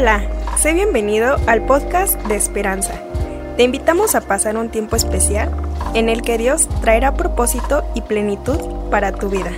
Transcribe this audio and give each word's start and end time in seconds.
Hola, 0.00 0.22
sé 0.58 0.72
bienvenido 0.72 1.36
al 1.46 1.66
podcast 1.66 2.14
de 2.22 2.34
Esperanza. 2.34 2.94
Te 3.58 3.64
invitamos 3.64 4.14
a 4.14 4.22
pasar 4.22 4.56
un 4.56 4.70
tiempo 4.70 4.96
especial 4.96 5.50
en 5.92 6.08
el 6.08 6.22
que 6.22 6.38
Dios 6.38 6.68
traerá 6.80 7.12
propósito 7.12 7.84
y 7.94 8.00
plenitud 8.00 8.56
para 8.90 9.12
tu 9.12 9.28
vida. 9.28 9.50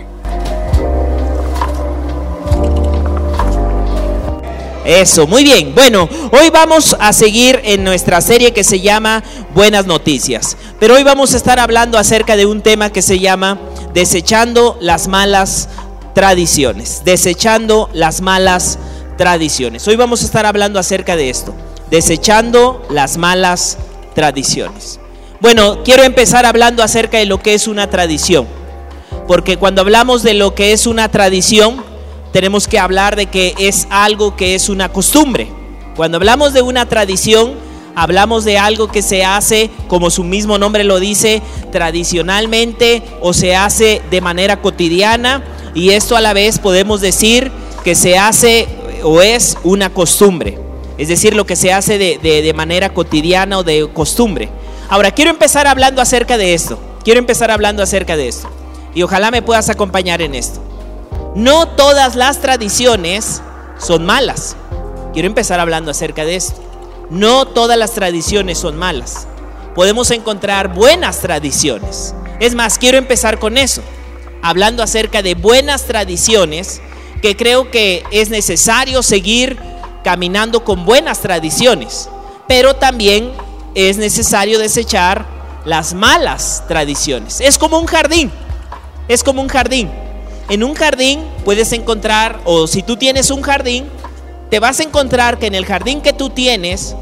Eso, 4.84 5.29
muy 5.29 5.44
bien. 5.44 5.76
Bueno, 5.76 6.08
hoy 6.32 6.50
vamos 6.50 6.96
a 6.98 7.12
seguir 7.12 7.61
en 7.62 7.84
nuestra 7.84 8.20
serie 8.20 8.53
que 8.53 8.64
se 8.64 8.81
llama 8.81 9.22
Buenas 9.54 9.86
Noticias. 9.86 10.56
Pero 10.81 10.96
hoy 10.96 11.04
vamos 11.04 11.34
a 11.34 11.36
estar 11.36 11.61
hablando 11.61 11.98
acerca 11.98 12.34
de 12.34 12.46
un 12.46 12.62
tema 12.62 12.90
que 12.90 13.03
se 13.03 13.20
llama 13.20 13.61
Desechando 13.95 14.76
las 14.81 15.06
malas 15.06 15.68
tradiciones. 16.14 17.03
Desechando 17.04 17.89
las 17.93 18.20
malas. 18.22 18.81
Hoy 19.86 19.94
vamos 19.94 20.22
a 20.22 20.25
estar 20.25 20.46
hablando 20.46 20.81
acerca 20.81 21.14
de 21.14 21.31
esto. 21.31 21.54
Desechando 21.90 22.82
las 22.90 23.18
malas 23.18 23.79
tradiciones. 24.17 24.98
Bueno, 25.40 25.85
quiero 25.85 26.03
empezar 26.03 26.45
hablando 26.45 26.82
acerca 26.82 27.18
de 27.18 27.26
lo 27.26 27.40
que 27.40 27.54
es 27.54 27.68
una 27.68 27.89
tradición. 27.89 28.48
Porque 29.29 29.58
cuando 29.58 29.81
hablamos 29.81 30.25
de 30.25 30.35
lo 30.35 30.57
que 30.57 30.72
es 30.72 30.89
una 30.89 31.08
tradición, 31.08 31.85
tenemos 32.33 32.67
que 32.67 32.81
hablar 32.81 33.14
de 33.14 33.27
que 33.27 33.55
es 33.58 33.86
algo 33.91 34.34
que 34.34 34.56
es 34.56 34.69
una 34.69 34.89
costumbre. 34.89 35.47
Cuando 35.95 36.17
hablamos 36.17 36.53
de 36.53 36.62
una 36.62 36.86
tradición, 36.86 37.55
hablamos 37.95 38.45
de 38.45 38.59
algo 38.59 38.89
que 38.89 39.03
se 39.03 39.25
hace, 39.25 39.70
como 39.87 40.11
su 40.11 40.25
mismo 40.25 40.59
nombre 40.59 40.83
lo 40.83 40.98
dice, 40.98 41.43
tradicionalmente 41.70 43.05
o 43.20 43.33
se 43.33 43.55
hace 43.55 44.03
de 44.11 44.20
manera 44.20 44.61
cotidiana 44.61 45.45
y 45.75 45.91
esto 45.91 46.17
a 46.17 46.20
la 46.20 46.33
vez 46.33 46.59
podemos 46.59 47.00
decir 47.00 47.53
que 47.84 47.95
se 47.95 48.19
hace 48.19 48.69
o 49.03 49.22
es 49.22 49.58
una 49.64 49.92
costumbre, 49.92 50.58
es 50.98 51.08
decir, 51.08 51.34
lo 51.34 51.47
que 51.47 51.56
se 51.56 51.72
hace 51.72 51.98
de, 51.98 52.19
de 52.19 52.55
manera 52.55 52.92
cotidiana 52.92 53.59
o 53.59 53.64
de 53.64 53.89
costumbre. 53.92 54.48
Ahora, 54.89 55.11
quiero 55.11 55.31
empezar 55.31 55.67
hablando 55.67 56.03
acerca 56.03 56.36
de 56.36 56.55
esto, 56.55 56.78
quiero 57.05 57.19
empezar 57.19 57.50
hablando 57.50 57.83
acerca 57.83 58.17
de 58.17 58.28
esto 58.28 58.48
y 58.94 59.03
ojalá 59.03 59.31
me 59.31 59.42
puedas 59.42 59.69
acompañar 59.69 60.22
en 60.22 60.34
esto. 60.34 60.61
No 61.34 61.67
todas 61.69 62.14
las 62.14 62.41
tradiciones 62.41 63.41
son 63.78 64.05
malas. 64.05 64.56
Quiero 65.12 65.28
empezar 65.28 65.61
hablando 65.61 65.91
acerca 65.91 66.25
de 66.25 66.37
esto. 66.37 66.61
No 67.11 67.47
todas 67.47 67.78
las 67.78 67.92
tradiciones 67.92 68.59
son 68.59 68.77
malas. 68.77 69.27
Podemos 69.75 70.11
encontrar 70.11 70.75
buenas 70.75 71.20
tradiciones. 71.20 72.14
Es 72.41 72.55
más, 72.55 72.78
quiero 72.78 72.98
empezar 72.98 73.39
con 73.39 73.56
eso, 73.56 73.83
hablando 74.42 74.83
acerca 74.83 75.22
de 75.22 75.34
buenas 75.34 75.84
tradiciones 75.84 76.83
que 77.23 77.37
creo 77.37 77.70
que 77.70 78.03
es 78.11 78.28
necesario 78.28 79.03
seguir 79.03 79.56
caminando 80.03 80.65
con 80.65 80.84
buenas 80.84 81.20
tradiciones, 81.20 82.09
pero 82.48 82.75
también 82.75 83.33
es 83.75 83.97
necesario 83.97 84.59
desechar 84.59 85.25
las 85.65 85.95
malas 85.95 86.65
tradiciones. 86.67 87.41
Es 87.41 87.56
como 87.56 87.78
un 87.78 87.87
jardín, 87.87 88.31
es 89.09 89.23
como 89.23 89.41
un 89.41 89.48
jardín. 89.48 89.89
En 90.48 90.65
un 90.65 90.75
jardín 90.75 91.25
puedes 91.45 91.73
encontrar, 91.73 92.41
o 92.45 92.67
si 92.67 92.83
tú 92.83 92.97
tienes 92.97 93.31
un 93.31 93.43
jardín, 93.43 93.87
te 94.50 94.59
vas 94.59 94.81
a 94.81 94.83
encontrar 94.83 95.39
que 95.39 95.47
en 95.47 95.55
el 95.55 95.65
jardín 95.65 96.00
que 96.00 96.12
tú 96.12 96.28
tienes, 96.31 96.97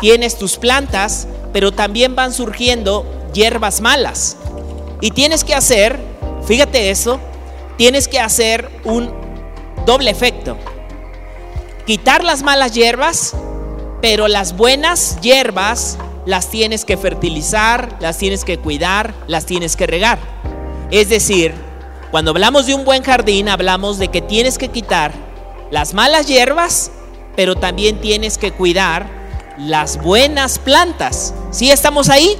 tienes 0.00 0.36
tus 0.36 0.56
plantas, 0.56 1.28
pero 1.52 1.70
también 1.70 2.16
van 2.16 2.32
surgiendo 2.32 3.06
hierbas 3.32 3.80
malas. 3.80 4.36
Y 5.00 5.12
tienes 5.12 5.44
que 5.44 5.54
hacer, 5.54 6.00
fíjate 6.44 6.90
eso, 6.90 7.20
tienes 7.78 8.08
que 8.08 8.18
hacer 8.18 8.68
un 8.84 9.21
doble 9.84 10.10
efecto. 10.10 10.56
Quitar 11.86 12.24
las 12.24 12.42
malas 12.42 12.72
hierbas, 12.74 13.34
pero 14.00 14.28
las 14.28 14.56
buenas 14.56 15.20
hierbas 15.20 15.98
las 16.26 16.48
tienes 16.48 16.84
que 16.84 16.96
fertilizar, 16.96 17.96
las 18.00 18.18
tienes 18.18 18.44
que 18.44 18.58
cuidar, 18.58 19.14
las 19.26 19.46
tienes 19.46 19.76
que 19.76 19.86
regar. 19.86 20.18
Es 20.90 21.08
decir, 21.08 21.54
cuando 22.10 22.30
hablamos 22.32 22.66
de 22.66 22.74
un 22.74 22.84
buen 22.84 23.02
jardín, 23.02 23.48
hablamos 23.48 23.98
de 23.98 24.08
que 24.08 24.20
tienes 24.20 24.58
que 24.58 24.68
quitar 24.68 25.12
las 25.70 25.94
malas 25.94 26.26
hierbas, 26.26 26.90
pero 27.34 27.56
también 27.56 28.00
tienes 28.00 28.38
que 28.38 28.52
cuidar 28.52 29.06
las 29.56 30.02
buenas 30.02 30.58
plantas. 30.58 31.34
¿Sí 31.50 31.70
estamos 31.70 32.10
ahí? 32.10 32.36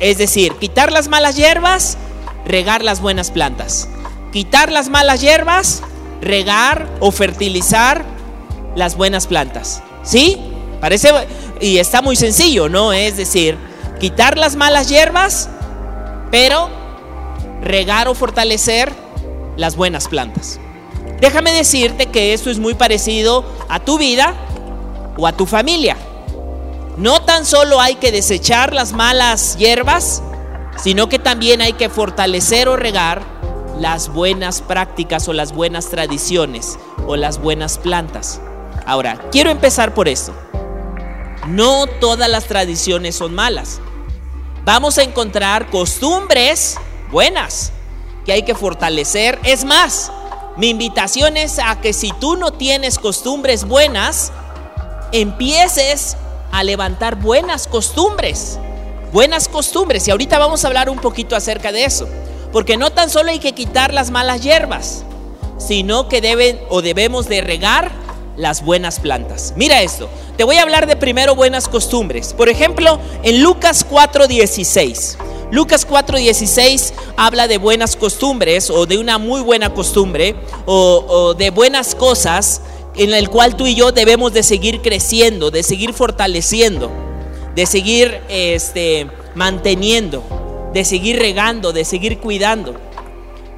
Es 0.00 0.18
decir, 0.18 0.52
quitar 0.56 0.92
las 0.92 1.08
malas 1.08 1.36
hierbas, 1.36 1.96
regar 2.44 2.84
las 2.84 3.00
buenas 3.00 3.30
plantas. 3.30 3.88
Quitar 4.32 4.70
las 4.70 4.88
malas 4.88 5.20
hierbas, 5.22 5.82
regar 6.20 6.88
o 7.00 7.10
fertilizar 7.10 8.04
las 8.76 8.96
buenas 8.96 9.26
plantas. 9.26 9.82
¿Sí? 10.02 10.40
Parece 10.80 11.12
y 11.60 11.78
está 11.78 12.02
muy 12.02 12.16
sencillo, 12.16 12.68
¿no? 12.68 12.92
Es 12.92 13.16
decir, 13.16 13.56
quitar 14.00 14.36
las 14.36 14.56
malas 14.56 14.88
hierbas, 14.88 15.48
pero 16.30 16.68
regar 17.62 18.08
o 18.08 18.14
fortalecer 18.14 18.92
las 19.56 19.76
buenas 19.76 20.08
plantas. 20.08 20.60
Déjame 21.20 21.52
decirte 21.52 22.06
que 22.06 22.34
esto 22.34 22.50
es 22.50 22.58
muy 22.58 22.74
parecido 22.74 23.44
a 23.68 23.80
tu 23.80 23.98
vida 23.98 24.34
o 25.16 25.26
a 25.26 25.32
tu 25.32 25.46
familia. 25.46 25.96
No 26.96 27.22
tan 27.22 27.46
solo 27.46 27.80
hay 27.80 27.96
que 27.96 28.12
desechar 28.12 28.74
las 28.74 28.92
malas 28.92 29.56
hierbas, 29.56 30.22
sino 30.76 31.08
que 31.08 31.18
también 31.18 31.60
hay 31.62 31.72
que 31.72 31.88
fortalecer 31.88 32.68
o 32.68 32.76
regar 32.76 33.22
las 33.78 34.08
buenas 34.12 34.62
prácticas 34.62 35.28
o 35.28 35.32
las 35.32 35.52
buenas 35.52 35.88
tradiciones 35.88 36.78
o 37.06 37.16
las 37.16 37.38
buenas 37.40 37.78
plantas. 37.78 38.40
Ahora, 38.86 39.28
quiero 39.32 39.50
empezar 39.50 39.94
por 39.94 40.08
esto. 40.08 40.34
No 41.48 41.86
todas 41.86 42.28
las 42.28 42.44
tradiciones 42.44 43.16
son 43.16 43.34
malas. 43.34 43.80
Vamos 44.64 44.98
a 44.98 45.02
encontrar 45.02 45.70
costumbres 45.70 46.76
buenas 47.10 47.72
que 48.24 48.32
hay 48.32 48.42
que 48.42 48.54
fortalecer. 48.54 49.38
Es 49.44 49.64
más, 49.64 50.10
mi 50.56 50.70
invitación 50.70 51.36
es 51.36 51.58
a 51.58 51.80
que 51.80 51.92
si 51.92 52.12
tú 52.20 52.36
no 52.36 52.52
tienes 52.52 52.98
costumbres 52.98 53.64
buenas, 53.64 54.32
empieces 55.12 56.16
a 56.50 56.62
levantar 56.62 57.16
buenas 57.16 57.66
costumbres. 57.66 58.58
Buenas 59.12 59.48
costumbres. 59.48 60.08
Y 60.08 60.12
ahorita 60.12 60.38
vamos 60.38 60.64
a 60.64 60.68
hablar 60.68 60.88
un 60.88 60.98
poquito 60.98 61.36
acerca 61.36 61.72
de 61.72 61.84
eso. 61.84 62.08
Porque 62.54 62.76
no 62.76 62.92
tan 62.92 63.10
solo 63.10 63.32
hay 63.32 63.40
que 63.40 63.50
quitar 63.50 63.92
las 63.92 64.12
malas 64.12 64.40
hierbas, 64.40 65.02
sino 65.58 66.08
que 66.08 66.20
deben 66.20 66.60
o 66.68 66.82
debemos 66.82 67.28
de 67.28 67.40
regar 67.40 67.90
las 68.36 68.64
buenas 68.64 69.00
plantas. 69.00 69.54
Mira 69.56 69.82
esto. 69.82 70.08
Te 70.36 70.44
voy 70.44 70.58
a 70.58 70.62
hablar 70.62 70.86
de 70.86 70.94
primero 70.94 71.34
buenas 71.34 71.66
costumbres. 71.66 72.32
Por 72.32 72.48
ejemplo, 72.48 73.00
en 73.24 73.42
Lucas 73.42 73.84
4:16. 73.84 75.16
Lucas 75.50 75.84
4:16 75.84 76.92
habla 77.16 77.48
de 77.48 77.58
buenas 77.58 77.96
costumbres 77.96 78.70
o 78.70 78.86
de 78.86 78.98
una 78.98 79.18
muy 79.18 79.40
buena 79.40 79.74
costumbre 79.74 80.36
o, 80.64 81.34
de 81.36 81.50
buenas 81.50 81.96
cosas 81.96 82.60
en 82.94 83.12
el 83.14 83.30
cual 83.30 83.56
tú 83.56 83.66
y 83.66 83.74
yo 83.74 83.90
debemos 83.90 84.32
de 84.32 84.44
seguir 84.44 84.80
creciendo, 84.80 85.50
de 85.50 85.64
seguir 85.64 85.92
fortaleciendo, 85.92 86.88
de 87.56 87.66
seguir 87.66 88.20
este, 88.28 89.08
manteniendo, 89.34 90.22
de 90.74 90.84
seguir 90.84 91.18
regando, 91.18 91.72
de 91.72 91.84
seguir 91.84 92.18
cuidando. 92.18 92.74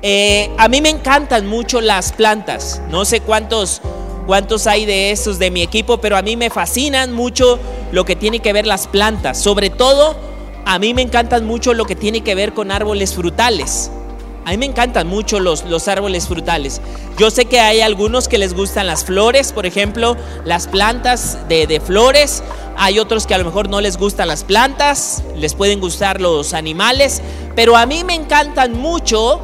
Eh, 0.03 0.51
a 0.59 0.69
mí 0.69 0.83
me 0.83 0.91
encantan 0.91 1.47
mucho 1.47 1.81
las 1.81 2.13
plantas. 2.13 2.83
No 2.91 3.07
sé 3.07 3.21
cuántos, 3.21 3.81
cuántos 4.27 4.67
hay 4.67 4.85
de 4.85 5.11
esos 5.11 5.39
de 5.39 5.51
mi 5.51 5.63
equipo, 5.63 5.97
pero 5.97 6.19
a 6.19 6.23
mí 6.23 6.37
me 6.37 6.51
fascinan 6.51 7.13
mucho 7.13 7.59
lo 7.91 8.05
que 8.05 8.15
tiene 8.15 8.41
que 8.41 8.53
ver 8.53 8.67
las 8.67 8.87
plantas. 8.87 9.39
Sobre 9.39 9.71
todo 9.71 10.15
a 10.67 10.79
mí 10.79 10.93
me 10.93 11.03
encantan 11.03 11.47
mucho 11.47 11.73
lo 11.73 11.87
que 11.87 11.97
tiene 11.97 12.21
que 12.21 12.35
ver 12.35 12.53
con 12.53 12.71
árboles 12.71 13.15
frutales. 13.15 13.91
A 14.47 14.51
mí 14.51 14.59
me 14.59 14.67
encantan 14.67 15.09
mucho 15.09 15.41
los, 15.41 15.65
los, 15.65 15.89
árboles 15.89 16.29
frutales. 16.29 16.81
Yo 17.19 17.33
sé 17.33 17.47
que 17.47 17.59
hay 17.59 17.81
algunos 17.81 18.29
que 18.29 18.39
les 18.39 18.55
gustan 18.55 18.87
las 18.87 19.05
flores, 19.05 19.53
por 19.53 19.67
ejemplo, 19.67 20.17
las 20.45 20.69
plantas 20.69 21.49
de, 21.49 21.67
de, 21.67 21.81
flores. 21.81 22.45
Hay 22.77 23.01
otros 23.01 23.27
que 23.27 23.35
a 23.35 23.39
lo 23.39 23.45
mejor 23.45 23.69
no 23.69 23.81
les 23.81 23.97
gustan 23.97 24.29
las 24.29 24.45
plantas, 24.45 25.25
les 25.35 25.55
pueden 25.55 25.81
gustar 25.81 26.21
los 26.21 26.55
animales. 26.55 27.23
Pero 27.57 27.77
a 27.77 27.87
mí 27.87 28.05
me 28.05 28.15
encantan 28.15 28.75
mucho 28.75 29.41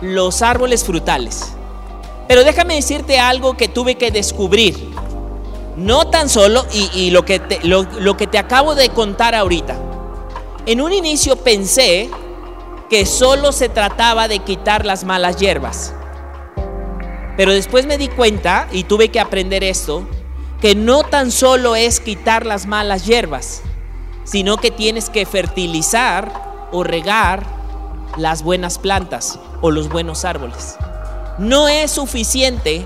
los 0.00 0.40
árboles 0.40 0.82
frutales. 0.82 1.52
Pero 2.26 2.42
déjame 2.42 2.76
decirte 2.76 3.18
algo 3.18 3.54
que 3.54 3.68
tuve 3.68 3.96
que 3.96 4.10
descubrir. 4.10 4.78
No 5.76 6.06
tan 6.06 6.30
solo, 6.30 6.64
y, 6.72 6.88
y 6.98 7.10
lo, 7.10 7.26
que 7.26 7.38
te, 7.38 7.60
lo, 7.64 7.82
lo 7.82 8.16
que 8.16 8.26
te 8.26 8.38
acabo 8.38 8.74
de 8.74 8.88
contar 8.88 9.34
ahorita 9.34 9.78
en 10.68 10.82
un 10.82 10.92
inicio 10.92 11.36
pensé 11.36 12.10
que 12.88 13.06
solo 13.06 13.52
se 13.52 13.68
trataba 13.68 14.28
de 14.28 14.38
quitar 14.40 14.86
las 14.86 15.04
malas 15.04 15.36
hierbas. 15.36 15.94
Pero 17.36 17.52
después 17.52 17.86
me 17.86 17.98
di 17.98 18.08
cuenta, 18.08 18.66
y 18.72 18.84
tuve 18.84 19.10
que 19.10 19.20
aprender 19.20 19.62
esto, 19.62 20.06
que 20.60 20.74
no 20.74 21.04
tan 21.04 21.30
solo 21.30 21.76
es 21.76 22.00
quitar 22.00 22.44
las 22.44 22.66
malas 22.66 23.06
hierbas, 23.06 23.62
sino 24.24 24.56
que 24.56 24.70
tienes 24.70 25.08
que 25.08 25.24
fertilizar 25.24 26.68
o 26.72 26.82
regar 26.82 27.44
las 28.16 28.42
buenas 28.42 28.78
plantas 28.78 29.38
o 29.60 29.70
los 29.70 29.88
buenos 29.88 30.24
árboles. 30.24 30.76
No 31.38 31.68
es 31.68 31.92
suficiente 31.92 32.84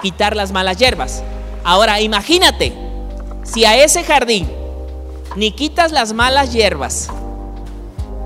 quitar 0.00 0.36
las 0.36 0.52
malas 0.52 0.76
hierbas. 0.76 1.22
Ahora, 1.64 2.00
imagínate, 2.00 2.72
si 3.42 3.64
a 3.64 3.82
ese 3.82 4.04
jardín 4.04 4.48
ni 5.34 5.52
quitas 5.52 5.92
las 5.92 6.12
malas 6.12 6.52
hierbas, 6.52 7.08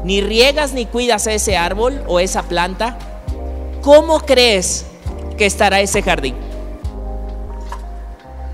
ni 0.05 0.21
riegas 0.21 0.75
ni 0.75 0.85
cuidas 0.85 1.27
a 1.27 1.33
ese 1.33 1.57
árbol 1.57 2.05
o 2.07 2.21
esa 2.21 2.43
planta, 2.43 2.99
¿cómo 3.83 4.21
crees 4.21 4.85
que 5.39 5.47
estará 5.47 5.81
ese 5.81 6.03
jardín? 6.03 6.37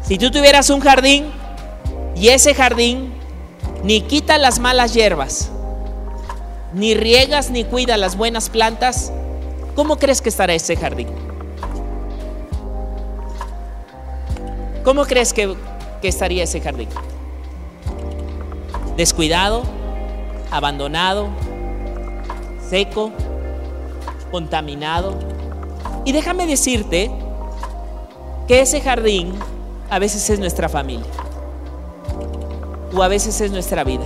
Si 0.02 0.16
tú 0.16 0.30
tuvieras 0.30 0.70
un 0.70 0.80
jardín 0.80 1.30
y 2.14 2.28
ese 2.28 2.54
jardín 2.54 3.12
ni 3.82 4.02
quita 4.02 4.38
las 4.38 4.60
malas 4.60 4.94
hierbas, 4.94 5.50
ni 6.72 6.94
riegas 6.94 7.50
ni 7.50 7.64
cuida 7.64 7.96
las 7.96 8.16
buenas 8.16 8.48
plantas, 8.48 9.12
¿cómo 9.74 9.96
crees 9.96 10.22
que 10.22 10.28
estará 10.28 10.54
ese 10.54 10.76
jardín? 10.76 11.08
¿Cómo 14.84 15.04
crees 15.04 15.32
que, 15.32 15.54
que 16.00 16.08
estaría 16.08 16.44
ese 16.44 16.60
jardín? 16.60 16.88
Descuidado, 18.96 19.62
abandonado, 20.50 21.28
seco, 22.68 23.12
contaminado. 24.30 25.18
Y 26.04 26.12
déjame 26.12 26.46
decirte 26.46 27.10
que 28.48 28.60
ese 28.60 28.80
jardín 28.80 29.34
a 29.90 29.98
veces 29.98 30.28
es 30.30 30.38
nuestra 30.38 30.68
familia 30.68 31.06
o 32.94 33.02
a 33.02 33.08
veces 33.08 33.40
es 33.40 33.50
nuestra 33.50 33.84
vida. 33.84 34.04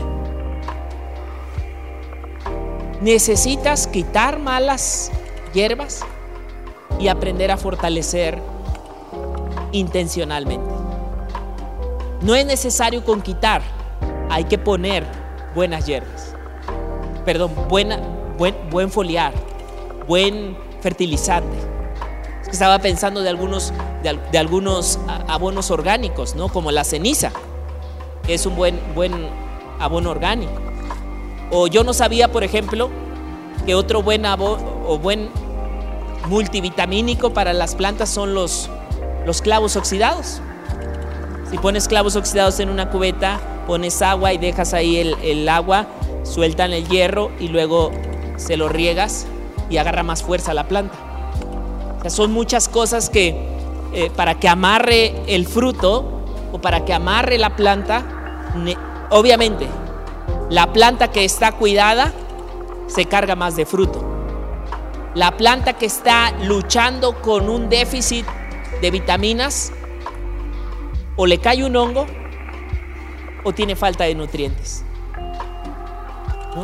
Necesitas 3.00 3.86
quitar 3.86 4.38
malas 4.38 5.10
hierbas 5.52 6.00
y 6.98 7.08
aprender 7.08 7.50
a 7.50 7.56
fortalecer 7.56 8.40
intencionalmente. 9.72 10.72
No 12.22 12.34
es 12.34 12.46
necesario 12.46 13.04
con 13.04 13.20
quitar, 13.20 13.62
hay 14.30 14.44
que 14.44 14.56
poner 14.56 15.04
buenas 15.54 15.86
hierbas. 15.86 16.33
Perdón, 17.24 17.52
buena, 17.68 17.98
buen, 18.36 18.54
buen 18.70 18.90
foliar, 18.90 19.32
buen 20.06 20.56
fertilizante. 20.80 21.56
Estaba 22.50 22.78
pensando 22.78 23.22
de 23.22 23.30
algunos, 23.30 23.72
de 24.02 24.38
algunos 24.38 24.98
abonos 25.26 25.70
orgánicos, 25.70 26.34
¿no? 26.34 26.48
Como 26.48 26.70
la 26.70 26.84
ceniza, 26.84 27.32
que 28.26 28.34
es 28.34 28.44
un 28.46 28.54
buen, 28.54 28.78
buen 28.94 29.12
abono 29.80 30.10
orgánico. 30.10 30.52
O 31.50 31.66
yo 31.66 31.82
no 31.82 31.94
sabía, 31.94 32.30
por 32.30 32.44
ejemplo, 32.44 32.90
que 33.64 33.74
otro 33.74 34.02
buen 34.02 34.26
abono 34.26 34.62
o 34.86 34.98
buen 34.98 35.30
multivitamínico 36.28 37.32
para 37.32 37.52
las 37.52 37.74
plantas 37.74 38.08
son 38.08 38.34
los, 38.34 38.68
los 39.24 39.40
clavos 39.40 39.76
oxidados. 39.76 40.40
Si 41.50 41.58
pones 41.58 41.88
clavos 41.88 42.16
oxidados 42.16 42.60
en 42.60 42.68
una 42.68 42.90
cubeta, 42.90 43.40
pones 43.66 44.02
agua 44.02 44.32
y 44.32 44.38
dejas 44.38 44.74
ahí 44.74 44.98
el, 44.98 45.14
el 45.22 45.48
agua, 45.48 45.86
sueltan 46.24 46.72
el 46.72 46.88
hierro 46.88 47.30
y 47.38 47.48
luego 47.48 47.92
se 48.36 48.56
lo 48.56 48.68
riegas 48.68 49.26
y 49.70 49.76
agarra 49.76 50.02
más 50.02 50.22
fuerza 50.22 50.52
la 50.52 50.66
planta. 50.66 50.96
O 51.98 52.02
sea, 52.02 52.10
son 52.10 52.32
muchas 52.32 52.68
cosas 52.68 53.08
que 53.08 53.54
eh, 53.92 54.10
para 54.16 54.40
que 54.40 54.48
amarre 54.48 55.14
el 55.26 55.46
fruto 55.46 56.24
o 56.52 56.60
para 56.60 56.84
que 56.84 56.92
amarre 56.92 57.38
la 57.38 57.54
planta, 57.54 58.04
obviamente 59.10 59.68
la 60.50 60.72
planta 60.72 61.10
que 61.10 61.24
está 61.24 61.52
cuidada 61.52 62.12
se 62.86 63.06
carga 63.06 63.34
más 63.34 63.56
de 63.56 63.64
fruto. 63.64 64.04
La 65.14 65.36
planta 65.36 65.74
que 65.74 65.86
está 65.86 66.32
luchando 66.42 67.20
con 67.22 67.48
un 67.48 67.68
déficit 67.68 68.26
de 68.80 68.90
vitaminas, 68.90 69.72
o 71.16 71.26
le 71.26 71.38
cae 71.38 71.64
un 71.64 71.76
hongo 71.76 72.06
o 73.44 73.52
tiene 73.52 73.76
falta 73.76 74.04
de 74.04 74.14
nutrientes. 74.14 74.83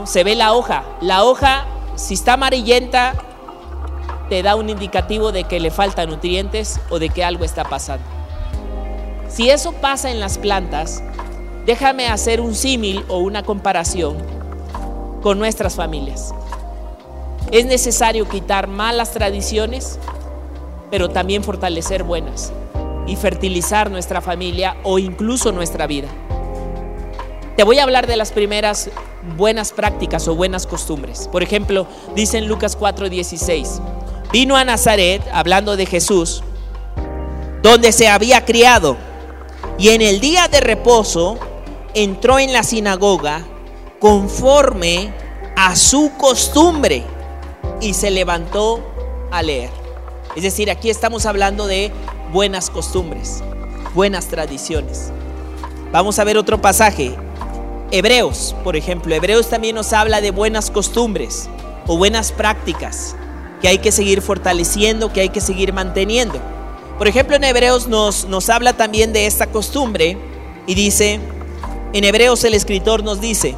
Se 0.05 0.25
ve 0.25 0.35
la 0.35 0.53
hoja. 0.55 0.85
La 1.01 1.25
hoja, 1.25 1.67
si 1.97 2.15
está 2.15 2.35
amarillenta, 2.35 3.15
te 4.29 4.43
da 4.43 4.55
un 4.55 4.71
indicativo 4.71 5.33
de 5.33 5.45
que 5.45 5.61
le 5.61 5.71
falta 5.71 6.07
nutrientes 6.07 6.81
o 6.91 6.99
de 6.99 7.09
que 7.09 7.25
algo 7.25 7.45
está 7.45 7.65
pasando. 7.65 8.05
Si 9.29 9.51
eso 9.51 9.73
pasa 9.73 10.11
en 10.11 10.21
las 10.21 10.39
plantas, 10.39 11.03
déjame 11.67 12.09
hacer 12.09 12.41
un 12.41 12.55
símil 12.55 13.05
o 13.09 13.19
una 13.19 13.43
comparación 13.43 14.17
con 15.23 15.39
nuestras 15.39 15.75
familias. 15.75 16.33
Es 17.51 17.67
necesario 17.67 18.29
quitar 18.29 18.69
malas 18.69 19.11
tradiciones, 19.11 19.99
pero 20.91 21.09
también 21.09 21.43
fortalecer 21.43 22.05
buenas 22.05 22.53
y 23.07 23.17
fertilizar 23.17 23.91
nuestra 23.91 24.21
familia 24.21 24.77
o 24.85 24.99
incluso 24.99 25.51
nuestra 25.51 25.87
vida. 25.87 26.09
Voy 27.65 27.79
a 27.79 27.83
hablar 27.83 28.07
de 28.07 28.17
las 28.17 28.33
primeras 28.33 28.91
buenas 29.37 29.73
prácticas 29.73 30.27
o 30.29 30.35
buenas 30.35 30.67
costumbres. 30.67 31.29
Por 31.31 31.43
ejemplo, 31.43 31.87
dice 32.15 32.39
en 32.39 32.49
Lucas 32.49 32.77
4:16, 32.79 33.81
vino 34.33 34.57
a 34.57 34.65
Nazaret, 34.65 35.23
hablando 35.33 35.77
de 35.77 35.87
Jesús, 35.87 36.43
donde 37.62 37.93
se 37.93 38.09
había 38.09 38.45
criado, 38.45 38.97
y 39.79 39.91
en 39.91 40.03
el 40.03 40.21
día 40.21 40.49
de 40.49 40.61
reposo 40.61 41.39
entró 41.95 42.39
en 42.39 42.53
la 42.53 42.62
sinagoga 42.62 43.43
conforme 43.99 45.13
a 45.56 45.77
su 45.77 46.13
costumbre 46.17 47.05
y 47.81 47.95
se 47.95 48.11
levantó 48.11 48.81
a 49.31 49.43
leer. 49.43 49.71
Es 50.37 50.43
decir, 50.43 50.71
aquí 50.71 50.91
estamos 50.91 51.27
hablando 51.27 51.67
de 51.67 51.93
buenas 52.33 52.71
costumbres, 52.71 53.43
buenas 53.95 54.29
tradiciones. 54.29 55.13
Vamos 55.93 56.19
a 56.19 56.25
ver 56.25 56.39
otro 56.39 56.61
pasaje. 56.61 57.15
Hebreos, 57.91 58.55
por 58.63 58.77
ejemplo. 58.77 59.15
Hebreos 59.15 59.49
también 59.49 59.75
nos 59.75 59.93
habla 59.93 60.21
de 60.21 60.31
buenas 60.31 60.71
costumbres 60.71 61.49
o 61.87 61.97
buenas 61.97 62.33
prácticas 62.33 63.17
que 63.61 63.69
hay 63.69 63.79
que 63.79 63.93
seguir 63.93 64.23
fortaleciendo, 64.23 65.13
que 65.13 65.21
hay 65.21 65.29
que 65.29 65.41
seguir 65.41 65.73
manteniendo. 65.73 66.41
Por 66.99 67.09
ejemplo, 67.09 67.37
en 67.37 67.45
Hebreos 67.45 67.89
nos, 67.89 68.27
nos 68.27 68.49
habla 68.49 68.75
también 68.75 69.13
de 69.13 69.27
esta 69.27 69.47
costumbre 69.47 70.17
y 70.67 70.75
dice, 70.75 71.21
en 71.93 72.05
Hebreos 72.05 72.44
el 72.44 72.55
escritor 72.55 73.03
nos 73.03 73.20
dice, 73.20 73.56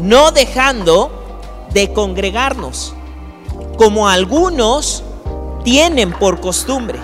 no 0.00 0.32
dejando 0.32 1.10
de 1.72 1.92
congregarnos, 1.92 2.94
como 3.76 4.08
algunos 4.08 5.02
tienen 5.64 6.12
por 6.12 6.40
costumbre, 6.40 6.98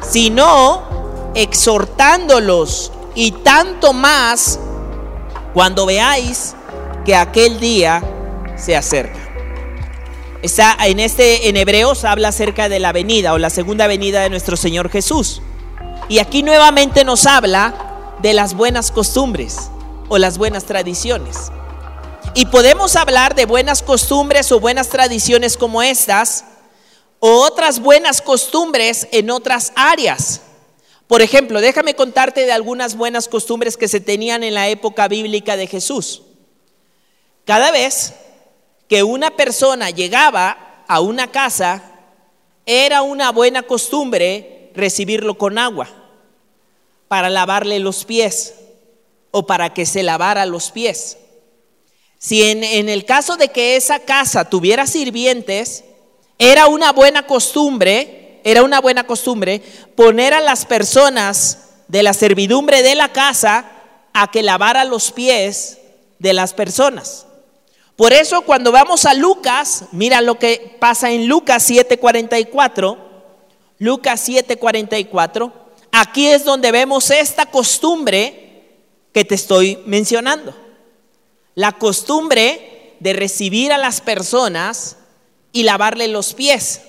sino 0.00 0.82
exhortándolos 1.34 2.92
y 3.14 3.32
tanto 3.32 3.92
más 3.92 4.58
cuando 5.54 5.86
veáis 5.86 6.54
que 7.04 7.14
aquel 7.14 7.60
día 7.60 8.02
se 8.56 8.76
acerca. 8.76 9.18
Está 10.42 10.76
en 10.86 10.98
este 10.98 11.48
en 11.48 11.56
Hebreos 11.56 12.04
habla 12.04 12.28
acerca 12.28 12.68
de 12.68 12.80
la 12.80 12.92
venida 12.92 13.32
o 13.32 13.38
la 13.38 13.50
segunda 13.50 13.86
venida 13.86 14.22
de 14.22 14.30
nuestro 14.30 14.56
Señor 14.56 14.90
Jesús. 14.90 15.40
Y 16.08 16.18
aquí 16.18 16.42
nuevamente 16.42 17.04
nos 17.04 17.26
habla 17.26 17.74
de 18.20 18.34
las 18.34 18.54
buenas 18.54 18.90
costumbres 18.90 19.70
o 20.08 20.18
las 20.18 20.38
buenas 20.38 20.64
tradiciones. 20.64 21.52
Y 22.34 22.46
podemos 22.46 22.96
hablar 22.96 23.34
de 23.34 23.46
buenas 23.46 23.82
costumbres 23.82 24.50
o 24.52 24.60
buenas 24.60 24.88
tradiciones 24.88 25.56
como 25.56 25.82
estas 25.82 26.44
o 27.20 27.42
otras 27.42 27.78
buenas 27.78 28.20
costumbres 28.20 29.06
en 29.12 29.30
otras 29.30 29.72
áreas. 29.76 30.40
Por 31.12 31.20
ejemplo, 31.20 31.60
déjame 31.60 31.94
contarte 31.94 32.46
de 32.46 32.52
algunas 32.52 32.96
buenas 32.96 33.28
costumbres 33.28 33.76
que 33.76 33.86
se 33.86 34.00
tenían 34.00 34.42
en 34.42 34.54
la 34.54 34.70
época 34.70 35.08
bíblica 35.08 35.58
de 35.58 35.66
Jesús. 35.66 36.22
Cada 37.44 37.70
vez 37.70 38.14
que 38.88 39.02
una 39.02 39.36
persona 39.36 39.90
llegaba 39.90 40.82
a 40.88 41.00
una 41.00 41.30
casa, 41.30 41.82
era 42.64 43.02
una 43.02 43.30
buena 43.30 43.62
costumbre 43.62 44.70
recibirlo 44.74 45.36
con 45.36 45.58
agua 45.58 45.86
para 47.08 47.28
lavarle 47.28 47.78
los 47.78 48.06
pies 48.06 48.54
o 49.32 49.44
para 49.44 49.74
que 49.74 49.84
se 49.84 50.02
lavara 50.02 50.46
los 50.46 50.70
pies. 50.70 51.18
Si 52.16 52.42
en, 52.42 52.64
en, 52.64 52.88
el 52.88 53.04
caso 53.04 53.36
de 53.36 53.48
que 53.48 53.76
esa 53.76 53.98
casa 53.98 54.48
tuviera 54.48 54.86
sirvientes, 54.86 55.84
era 56.38 56.68
una 56.68 56.90
buena 56.90 57.26
costumbre, 57.26 58.21
era 58.44 58.62
una 58.62 58.80
buena 58.80 59.06
costumbre 59.06 59.62
poner 59.94 60.34
a 60.34 60.40
las 60.40 60.66
personas 60.66 61.58
de 61.88 62.02
la 62.02 62.12
servidumbre 62.12 62.82
de 62.82 62.94
la 62.94 63.12
casa 63.12 63.70
a 64.12 64.30
que 64.30 64.42
lavara 64.42 64.84
los 64.84 65.12
pies 65.12 65.78
de 66.18 66.32
las 66.32 66.54
personas. 66.54 67.26
Por 67.96 68.12
eso 68.12 68.42
cuando 68.42 68.72
vamos 68.72 69.04
a 69.04 69.14
Lucas, 69.14 69.84
mira 69.92 70.20
lo 70.20 70.38
que 70.38 70.76
pasa 70.80 71.10
en 71.10 71.26
Lucas 71.26 71.68
7:44, 71.68 72.98
Lucas 73.78 74.28
7:44, 74.28 75.52
aquí 75.92 76.28
es 76.28 76.44
donde 76.44 76.72
vemos 76.72 77.10
esta 77.10 77.46
costumbre 77.46 78.64
que 79.12 79.24
te 79.24 79.34
estoy 79.34 79.78
mencionando 79.86 80.54
la 81.54 81.72
costumbre 81.72 82.96
de 83.00 83.12
recibir 83.12 83.72
a 83.72 83.78
las 83.78 84.00
personas 84.00 84.96
y 85.52 85.64
lavarle 85.64 86.08
los 86.08 86.34
pies. 86.34 86.82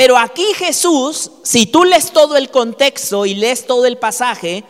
Pero 0.00 0.16
aquí 0.16 0.46
Jesús, 0.54 1.30
si 1.42 1.66
tú 1.66 1.84
lees 1.84 2.10
todo 2.10 2.38
el 2.38 2.48
contexto 2.50 3.26
y 3.26 3.34
lees 3.34 3.66
todo 3.66 3.84
el 3.84 3.98
pasaje, 3.98 4.64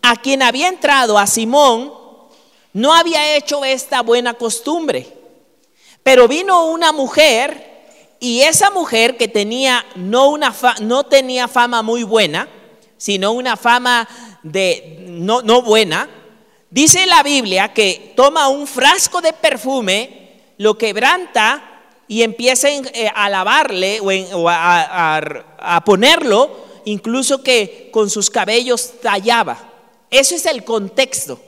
a 0.00 0.16
quien 0.16 0.40
había 0.40 0.68
entrado, 0.68 1.18
a 1.18 1.26
Simón, 1.26 1.92
no 2.72 2.94
había 2.94 3.36
hecho 3.36 3.66
esta 3.66 4.00
buena 4.00 4.32
costumbre. 4.32 5.14
Pero 6.02 6.26
vino 6.26 6.64
una 6.70 6.90
mujer 6.90 7.82
y 8.18 8.40
esa 8.40 8.70
mujer 8.70 9.18
que 9.18 9.28
tenía 9.28 9.84
no, 9.94 10.30
una 10.30 10.54
no 10.80 11.04
tenía 11.04 11.48
fama 11.48 11.82
muy 11.82 12.02
buena, 12.02 12.48
sino 12.96 13.32
una 13.32 13.58
fama 13.58 14.08
de 14.42 15.04
no, 15.06 15.42
no 15.42 15.60
buena, 15.60 16.08
dice 16.70 17.04
la 17.04 17.22
Biblia 17.22 17.74
que 17.74 18.14
toma 18.16 18.48
un 18.48 18.66
frasco 18.66 19.20
de 19.20 19.34
perfume, 19.34 20.54
lo 20.56 20.78
quebranta 20.78 21.71
y 22.12 22.22
empieza 22.22 22.68
eh, 22.68 23.10
a 23.14 23.30
lavarle 23.30 23.98
o, 24.00 24.46
a 24.50 25.82
ponerlo, 25.86 26.50
incluso 26.84 27.42
que 27.42 27.88
con 27.90 28.10
sus 28.10 28.28
cabellos 28.28 29.00
tallaba. 29.00 29.72
Eso 30.10 30.34
es 30.34 30.44
el 30.44 30.62
contexto. 30.62 31.40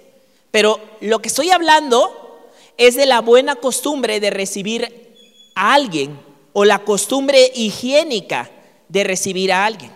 Pero 0.51 0.81
lo 1.03 1.19
que 1.19 1.29
estoy 1.29 1.51
hablando 1.51 2.49
es 2.79 2.95
de 2.95 3.05
la 3.05 3.21
buena 3.21 3.57
costumbre 3.57 4.21
de 4.21 4.31
recibir 4.31 5.51
a 5.55 5.75
alguien 5.75 6.19
o 6.55 6.65
la 6.65 6.79
costumbre 6.79 7.53
higiénica 7.55 8.51
de 8.89 9.05
recibir 9.05 9.53
a 9.53 9.67
alguien. 9.67 9.95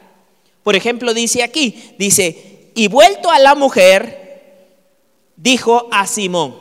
Por 0.62 0.76
ejemplo, 0.76 1.14
dice 1.14 1.42
aquí, 1.44 1.94
dice, 1.96 2.72
y 2.74 2.88
vuelto 2.88 3.30
a 3.30 3.38
la 3.38 3.54
mujer, 3.54 4.68
dijo 5.34 5.88
a 5.90 6.06
Simón, 6.06 6.60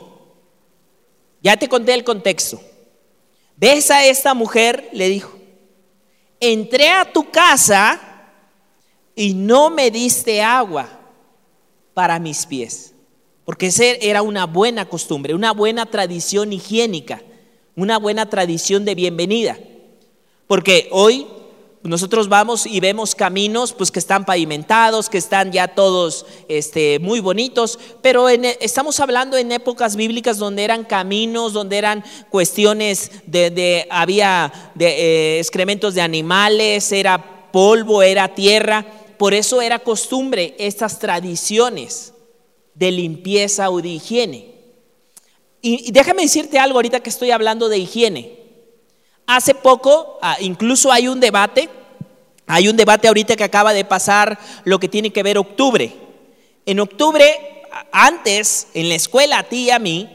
ya 1.43 1.57
te 1.57 1.67
conté 1.67 1.93
el 1.93 2.05
contexto, 2.05 2.61
ves 3.57 3.91
a 3.91 4.05
esta 4.05 4.33
mujer, 4.33 4.89
le 4.93 5.09
dijo, 5.09 5.37
entré 6.39 6.89
a 6.89 7.11
tu 7.11 7.29
casa 7.29 7.99
y 9.15 9.33
no 9.33 9.69
me 9.69 9.91
diste 9.91 10.41
agua 10.41 10.87
para 11.93 12.19
mis 12.19 12.45
pies. 12.45 12.93
Porque 13.43 13.67
esa 13.67 13.85
era 13.85 14.21
una 14.21 14.45
buena 14.45 14.87
costumbre, 14.87 15.33
una 15.33 15.51
buena 15.51 15.85
tradición 15.85 16.53
higiénica, 16.53 17.21
una 17.75 17.97
buena 17.97 18.29
tradición 18.29 18.85
de 18.85 18.93
bienvenida. 18.95 19.57
Porque 20.47 20.87
hoy 20.91 21.27
nosotros 21.87 22.29
vamos 22.29 22.65
y 22.65 22.79
vemos 22.79 23.15
caminos 23.15 23.73
pues 23.73 23.91
que 23.91 23.99
están 23.99 24.25
pavimentados, 24.25 25.09
que 25.09 25.17
están 25.17 25.51
ya 25.51 25.69
todos 25.69 26.25
este, 26.47 26.99
muy 26.99 27.19
bonitos, 27.19 27.79
pero 28.01 28.29
estamos 28.29 28.99
hablando 28.99 29.37
en 29.37 29.51
épocas 29.51 29.95
bíblicas 29.95 30.37
donde 30.37 30.63
eran 30.63 30.83
caminos, 30.83 31.53
donde 31.53 31.77
eran 31.77 32.03
cuestiones 32.29 33.11
de, 33.25 33.87
había 33.89 34.71
de, 34.75 34.87
eh, 34.87 35.39
excrementos 35.39 35.95
de 35.95 36.01
animales, 36.01 36.91
era 36.91 37.51
polvo, 37.51 38.03
era 38.03 38.35
tierra, 38.35 38.85
por 39.17 39.33
eso 39.33 39.61
era 39.61 39.79
costumbre 39.79 40.55
estas 40.59 40.99
tradiciones 40.99 42.13
de 42.75 42.91
limpieza 42.91 43.69
o 43.69 43.81
de 43.81 43.89
higiene. 43.89 44.57
Y, 45.61 45.91
déjame 45.91 46.21
decirte 46.21 46.59
algo 46.59 46.77
ahorita 46.77 46.99
que 46.99 47.09
estoy 47.09 47.31
hablando 47.31 47.67
de 47.69 47.77
higiene. 47.79 48.46
Hace 49.27 49.53
poco, 49.53 50.17
ah, 50.21 50.37
incluso 50.39 50.91
hay 50.91 51.09
un 51.09 51.19
debate, 51.19 51.69
hay 52.47 52.69
un 52.69 52.77
debate 52.77 53.09
ahorita 53.09 53.35
que 53.35 53.43
acaba 53.43 53.73
de 53.73 53.83
pasar 53.83 54.39
lo 54.63 54.79
que 54.79 54.87
tiene 54.87 55.11
que 55.11 55.21
ver 55.21 55.37
octubre. 55.37 55.93
En 56.65 56.79
octubre, 56.79 57.63
antes, 57.91 58.67
en 58.73 58.87
la 58.87 58.95
escuela, 58.95 59.39
a 59.39 59.43
ti 59.43 59.65
y 59.65 59.71
a 59.71 59.79
mí, 59.79 60.09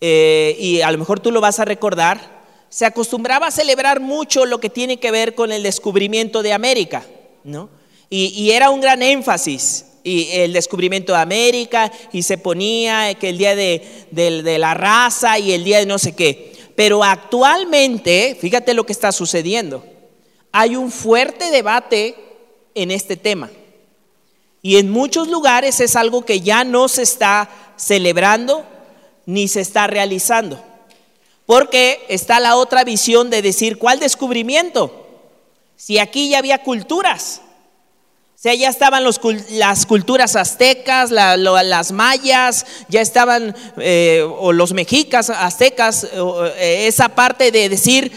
eh, 0.00 0.56
y 0.58 0.80
a 0.80 0.90
lo 0.90 0.98
mejor 0.98 1.20
tú 1.20 1.30
lo 1.30 1.40
vas 1.42 1.60
a 1.60 1.66
recordar, 1.66 2.36
se 2.70 2.86
acostumbraba 2.86 3.46
a 3.46 3.50
celebrar 3.50 4.00
mucho 4.00 4.46
lo 4.46 4.58
que 4.58 4.70
tiene 4.70 4.98
que 4.98 5.10
ver 5.10 5.34
con 5.34 5.52
el 5.52 5.62
descubrimiento 5.62 6.42
de 6.42 6.52
América, 6.54 7.04
¿no? 7.44 7.68
Y, 8.08 8.50
era 8.52 8.70
un 8.70 8.80
gran 8.80 9.02
énfasis 9.02 9.84
y 10.04 10.28
el 10.30 10.52
descubrimiento 10.52 11.12
de 11.12 11.18
América 11.18 11.90
y 12.12 12.22
se 12.22 12.38
ponía 12.38 13.14
que 13.14 13.30
el 13.30 13.38
día 13.38 13.56
de, 13.56 14.06
de, 14.12 14.58
la 14.58 14.74
raza 14.74 15.40
y 15.40 15.52
el 15.52 15.64
día 15.64 15.78
de 15.78 15.86
no 15.86 15.98
sé 15.98 16.14
qué. 16.14 16.55
Pero 16.76 17.02
actualmente, 17.02 18.36
fíjate 18.40 18.74
lo 18.74 18.84
que 18.84 18.92
está 18.92 19.10
sucediendo. 19.10 19.84
Hay 20.52 20.76
un 20.76 20.92
fuerte 20.92 21.50
debate 21.50 22.14
en 22.74 22.90
este 22.90 23.16
tema. 23.16 23.50
Y 24.62 24.76
en 24.76 24.90
muchos 24.90 25.28
lugares 25.28 25.80
es 25.80 25.96
algo 25.96 26.24
que 26.24 26.40
ya 26.40 26.64
no 26.64 26.88
se 26.88 27.02
está 27.02 27.48
celebrando 27.76 28.64
ni 29.24 29.48
se 29.48 29.60
está 29.60 29.86
realizando. 29.86 30.62
Porque 31.46 32.04
está 32.08 32.40
la 32.40 32.56
otra 32.56 32.84
visión 32.84 33.30
de 33.30 33.42
decir, 33.42 33.78
¿cuál 33.78 34.00
descubrimiento? 34.00 35.06
Si 35.76 35.98
aquí 35.98 36.30
ya 36.30 36.38
había 36.38 36.62
culturas, 36.62 37.40
o 38.36 38.38
sea, 38.38 38.54
ya 38.54 38.68
estaban 38.68 39.02
las 39.02 39.86
culturas 39.86 40.36
aztecas, 40.36 41.10
las 41.10 41.90
mayas, 41.90 42.66
ya 42.86 43.00
estaban, 43.00 43.56
eh, 43.78 44.28
los 44.52 44.74
mexicas, 44.74 45.30
aztecas, 45.30 46.06
eh, 46.58 46.84
esa 46.86 47.08
parte 47.08 47.50
de 47.50 47.70
decir 47.70 48.12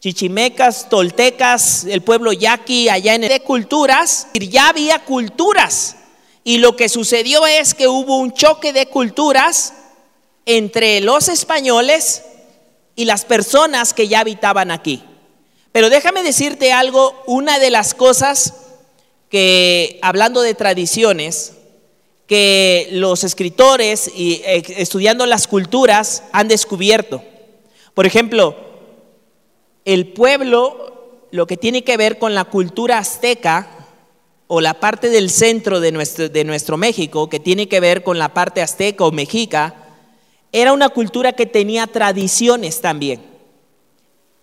chichimecas, 0.00 0.88
toltecas, 0.88 1.84
el 1.84 2.00
pueblo 2.00 2.32
yaqui, 2.32 2.88
allá 2.88 3.16
en 3.16 3.24
el, 3.24 3.28
de 3.28 3.40
culturas, 3.40 4.28
ya 4.32 4.70
había 4.70 5.04
culturas. 5.04 5.96
Y 6.42 6.56
lo 6.56 6.74
que 6.74 6.88
sucedió 6.88 7.46
es 7.46 7.74
que 7.74 7.86
hubo 7.86 8.16
un 8.16 8.32
choque 8.32 8.72
de 8.72 8.86
culturas 8.86 9.74
entre 10.46 11.02
los 11.02 11.28
españoles 11.28 12.22
y 12.96 13.04
las 13.04 13.26
personas 13.26 13.92
que 13.92 14.08
ya 14.08 14.20
habitaban 14.20 14.70
aquí. 14.70 15.04
Pero 15.70 15.90
déjame 15.90 16.22
decirte 16.22 16.72
algo, 16.72 17.22
una 17.26 17.58
de 17.58 17.68
las 17.68 17.92
cosas 17.92 18.54
que, 19.28 19.98
hablando 20.02 20.42
de 20.42 20.54
tradiciones, 20.54 21.54
que 22.26 22.88
los 22.92 23.24
escritores 23.24 24.10
y 24.14 24.42
eh, 24.44 24.62
estudiando 24.76 25.26
las 25.26 25.46
culturas 25.46 26.24
han 26.32 26.48
descubierto. 26.48 27.22
Por 27.94 28.06
ejemplo, 28.06 28.54
el 29.84 30.08
pueblo, 30.08 31.26
lo 31.30 31.46
que 31.46 31.56
tiene 31.56 31.84
que 31.84 31.96
ver 31.96 32.18
con 32.18 32.34
la 32.34 32.44
cultura 32.44 32.98
azteca 32.98 33.70
o 34.46 34.60
la 34.60 34.74
parte 34.74 35.08
del 35.08 35.30
centro 35.30 35.80
de 35.80 35.92
nuestro, 35.92 36.28
de 36.28 36.44
nuestro 36.44 36.76
México, 36.76 37.28
que 37.28 37.40
tiene 37.40 37.68
que 37.68 37.80
ver 37.80 38.02
con 38.02 38.18
la 38.18 38.34
parte 38.34 38.62
azteca 38.62 39.04
o 39.04 39.12
mexica, 39.12 39.74
era 40.52 40.72
una 40.72 40.90
cultura 40.90 41.32
que 41.32 41.46
tenía 41.46 41.86
tradiciones 41.86 42.80
también. 42.80 43.22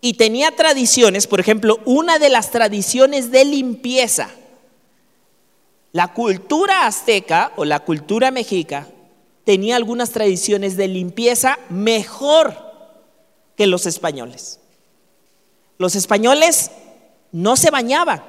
Y 0.02 0.14
tenía 0.14 0.52
tradiciones, 0.52 1.26
por 1.26 1.40
ejemplo, 1.40 1.80
una 1.86 2.20
de 2.20 2.30
las 2.30 2.52
tradiciones 2.52 3.32
de 3.32 3.46
limpieza 3.46 4.30
la 5.96 6.10
cultura 6.10 6.88
azteca 6.88 7.54
o 7.56 7.64
la 7.64 7.80
cultura 7.80 8.30
mexica 8.30 8.86
tenía 9.46 9.78
algunas 9.78 10.10
tradiciones 10.10 10.76
de 10.76 10.90
limpieza 10.90 11.58
mejor 11.70 12.54
que 13.56 13.66
los 13.66 13.86
españoles. 13.86 14.60
Los 15.78 15.96
españoles 15.96 16.72
no 17.32 17.56
se 17.56 17.72
bañaban. 17.72 18.22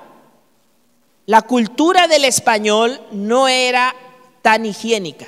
La 1.27 1.43
cultura 1.43 2.07
del 2.07 2.25
español 2.25 3.01
no 3.11 3.49
era 3.49 3.97
tan 4.43 4.65
higiénica. 4.65 5.27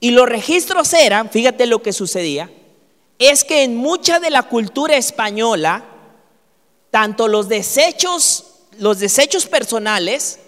Y 0.00 0.12
los 0.12 0.26
registros 0.26 0.94
eran, 0.94 1.28
fíjate 1.28 1.66
lo 1.66 1.82
que 1.82 1.92
sucedía, 1.92 2.50
es 3.18 3.44
que 3.44 3.64
en 3.64 3.76
mucha 3.76 4.18
de 4.18 4.30
la 4.30 4.44
cultura 4.44 4.96
española, 4.96 5.84
tanto 6.90 7.28
los 7.28 7.50
desechos, 7.50 8.46
los 8.78 8.98
desechos 8.98 9.44
personales, 9.44 10.38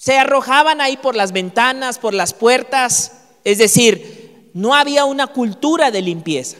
se 0.00 0.16
arrojaban 0.16 0.80
ahí 0.80 0.96
por 0.96 1.14
las 1.14 1.30
ventanas, 1.30 1.98
por 1.98 2.14
las 2.14 2.32
puertas, 2.32 3.12
es 3.44 3.58
decir, 3.58 4.48
no 4.54 4.74
había 4.74 5.04
una 5.04 5.26
cultura 5.26 5.90
de 5.90 6.00
limpieza. 6.00 6.56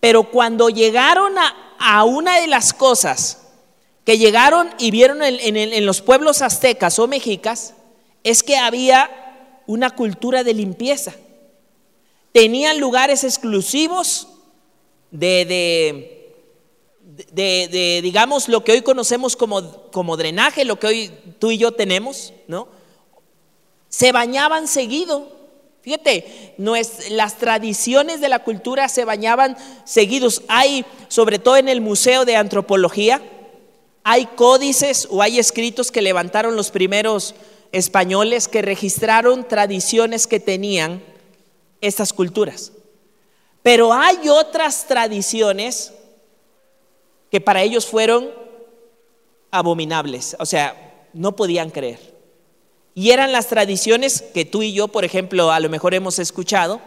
Pero 0.00 0.32
cuando 0.32 0.68
llegaron 0.68 1.34
a, 1.78 2.02
una 2.02 2.40
de 2.40 2.48
las 2.48 2.72
cosas 2.72 3.46
que 4.04 4.18
llegaron 4.18 4.68
y 4.80 4.90
vieron 4.90 5.22
en, 5.22 5.86
los 5.86 6.00
pueblos 6.00 6.42
aztecas 6.42 6.98
o 6.98 7.06
mexicas, 7.06 7.74
es 8.24 8.42
que 8.42 8.56
había 8.56 9.62
una 9.68 9.90
cultura 9.90 10.42
de 10.42 10.54
limpieza. 10.54 11.14
Tenían 12.32 12.80
lugares 12.80 13.22
exclusivos 13.22 14.26
de 15.12 15.44
de, 15.44 16.23
digamos, 17.32 18.48
lo 18.48 18.64
que 18.64 18.72
hoy 18.72 18.82
conocemos 18.82 19.36
como, 19.36 19.90
como 19.90 20.16
drenaje, 20.16 20.64
lo 20.64 20.78
que 20.78 20.86
hoy 20.86 21.12
tú 21.38 21.50
y 21.50 21.58
yo 21.58 21.72
tenemos, 21.72 22.32
¿no? 22.48 22.68
Se 23.88 24.12
bañaban 24.12 24.66
seguido. 24.66 25.32
Fíjate, 25.82 26.54
las 27.10 27.36
tradiciones 27.36 28.20
de 28.20 28.28
la 28.28 28.42
cultura 28.42 28.88
se 28.88 29.04
bañaban 29.04 29.56
seguidos. 29.84 30.42
Hay, 30.48 30.84
sobre 31.08 31.38
todo 31.38 31.56
en 31.56 31.68
el 31.68 31.80
Museo 31.80 32.24
de 32.24 32.36
Antropología, 32.36 33.20
hay 34.02 34.26
códices 34.26 35.06
o 35.10 35.22
hay 35.22 35.38
escritos 35.38 35.90
que 35.92 36.02
levantaron 36.02 36.56
los 36.56 36.70
primeros 36.70 37.34
españoles 37.72 38.48
que 38.48 38.62
registraron 38.62 39.46
tradiciones 39.46 40.26
que 40.26 40.40
tenían 40.40 41.02
estas 41.80 42.12
culturas. 42.12 42.72
Pero 43.62 43.92
hay 43.92 44.28
otras 44.28 44.86
tradiciones 44.86 45.92
que 47.34 47.40
para 47.40 47.64
ellos 47.64 47.84
fueron 47.84 48.30
abominables, 49.50 50.36
o 50.38 50.46
sea, 50.46 51.08
no 51.12 51.34
podían 51.34 51.70
creer. 51.70 51.98
Y 52.94 53.10
eran 53.10 53.32
las 53.32 53.48
tradiciones 53.48 54.22
que 54.22 54.44
tú 54.44 54.62
y 54.62 54.72
yo, 54.72 54.86
por 54.86 55.04
ejemplo, 55.04 55.50
a 55.50 55.58
lo 55.58 55.68
mejor 55.68 55.94
hemos 55.94 56.20
escuchado, 56.20 56.80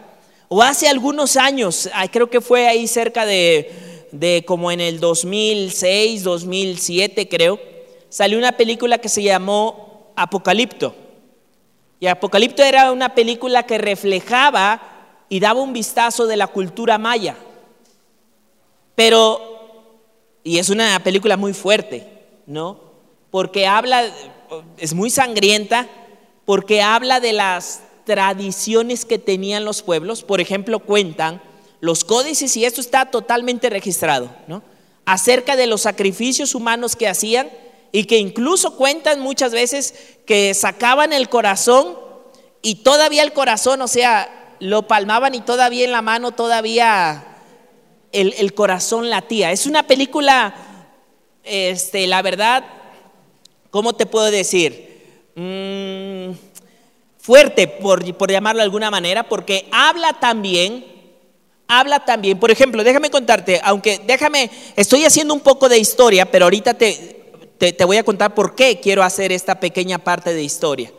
o 0.48 0.62
hace 0.62 0.88
algunos 0.88 1.36
años, 1.36 1.90
creo 2.10 2.30
que 2.30 2.40
fue 2.40 2.66
ahí 2.66 2.88
cerca 2.88 3.26
de, 3.26 4.06
de 4.10 4.42
como 4.46 4.72
en 4.72 4.80
el 4.80 5.00
2006, 5.00 6.22
2007 6.22 7.28
creo, 7.28 7.60
salió 8.08 8.38
una 8.38 8.52
película 8.52 8.96
que 8.96 9.10
se 9.10 9.22
llamó 9.22 10.14
Apocalipto. 10.16 10.94
Y 12.00 12.06
Apocalipto 12.06 12.62
era 12.62 12.90
una 12.90 13.14
película 13.14 13.64
que 13.64 13.76
reflejaba 13.76 14.80
y 15.28 15.40
daba 15.40 15.60
un 15.60 15.74
vistazo 15.74 16.26
de 16.26 16.38
la 16.38 16.46
cultura 16.46 16.96
maya. 16.96 17.36
Pero, 18.94 19.57
y 20.48 20.58
es 20.58 20.70
una 20.70 20.98
película 21.04 21.36
muy 21.36 21.52
fuerte, 21.52 22.08
¿no? 22.46 22.80
Porque 23.30 23.66
habla, 23.66 24.10
es 24.78 24.94
muy 24.94 25.10
sangrienta, 25.10 25.86
porque 26.46 26.80
habla 26.80 27.20
de 27.20 27.34
las 27.34 27.82
tradiciones 28.06 29.04
que 29.04 29.18
tenían 29.18 29.66
los 29.66 29.82
pueblos. 29.82 30.22
Por 30.22 30.40
ejemplo, 30.40 30.78
cuentan 30.78 31.42
los 31.80 32.02
códices, 32.02 32.56
y 32.56 32.64
esto 32.64 32.80
está 32.80 33.10
totalmente 33.10 33.68
registrado, 33.68 34.30
¿no? 34.46 34.62
Acerca 35.04 35.54
de 35.54 35.66
los 35.66 35.82
sacrificios 35.82 36.54
humanos 36.54 36.96
que 36.96 37.08
hacían 37.08 37.50
y 37.92 38.04
que 38.04 38.16
incluso 38.16 38.74
cuentan 38.74 39.20
muchas 39.20 39.52
veces 39.52 40.16
que 40.24 40.54
sacaban 40.54 41.12
el 41.12 41.28
corazón 41.28 41.98
y 42.62 42.76
todavía 42.76 43.22
el 43.22 43.34
corazón, 43.34 43.82
o 43.82 43.88
sea, 43.88 44.56
lo 44.60 44.88
palmaban 44.88 45.34
y 45.34 45.42
todavía 45.42 45.84
en 45.84 45.92
la 45.92 46.00
mano 46.00 46.32
todavía 46.32 47.37
el, 48.12 48.54
corazón 48.54 49.10
latía. 49.10 49.52
Es 49.52 49.66
una 49.66 49.86
película, 49.86 50.54
este, 51.44 52.06
la 52.06 52.22
verdad, 52.22 52.64
¿cómo 53.70 53.94
te 53.94 54.06
puedo 54.06 54.30
decir? 54.30 55.30
Mm, 55.34 56.32
fuerte, 57.18 57.68
por, 57.68 58.16
por 58.16 58.30
llamarlo 58.30 58.60
de 58.60 58.64
alguna 58.64 58.90
manera, 58.90 59.28
porque 59.28 59.68
habla 59.70 60.14
también, 60.14 60.84
habla 61.66 62.04
también, 62.04 62.38
por 62.38 62.50
ejemplo, 62.50 62.82
déjame 62.82 63.10
contarte, 63.10 63.60
aunque 63.62 64.00
déjame, 64.06 64.50
estoy 64.76 65.04
haciendo 65.04 65.34
un 65.34 65.40
poco 65.40 65.68
de 65.68 65.78
historia, 65.78 66.30
pero 66.30 66.46
ahorita 66.46 66.74
te, 66.74 67.18
te, 67.58 67.84
voy 67.84 67.96
a 67.96 68.04
contar 68.04 68.34
por 68.34 68.54
qué 68.54 68.80
quiero 68.80 69.02
hacer 69.02 69.32
esta 69.32 69.60
pequeña 69.60 69.98
parte 69.98 70.32
de 70.32 70.42
historia. 70.42 70.92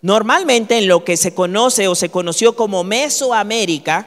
Normalmente 0.00 0.78
en 0.78 0.86
lo 0.86 1.04
que 1.04 1.16
se 1.16 1.34
conoce 1.34 1.88
o 1.88 1.94
se 1.94 2.08
conoció 2.08 2.54
como 2.54 2.84
Mesoamérica, 2.84 4.06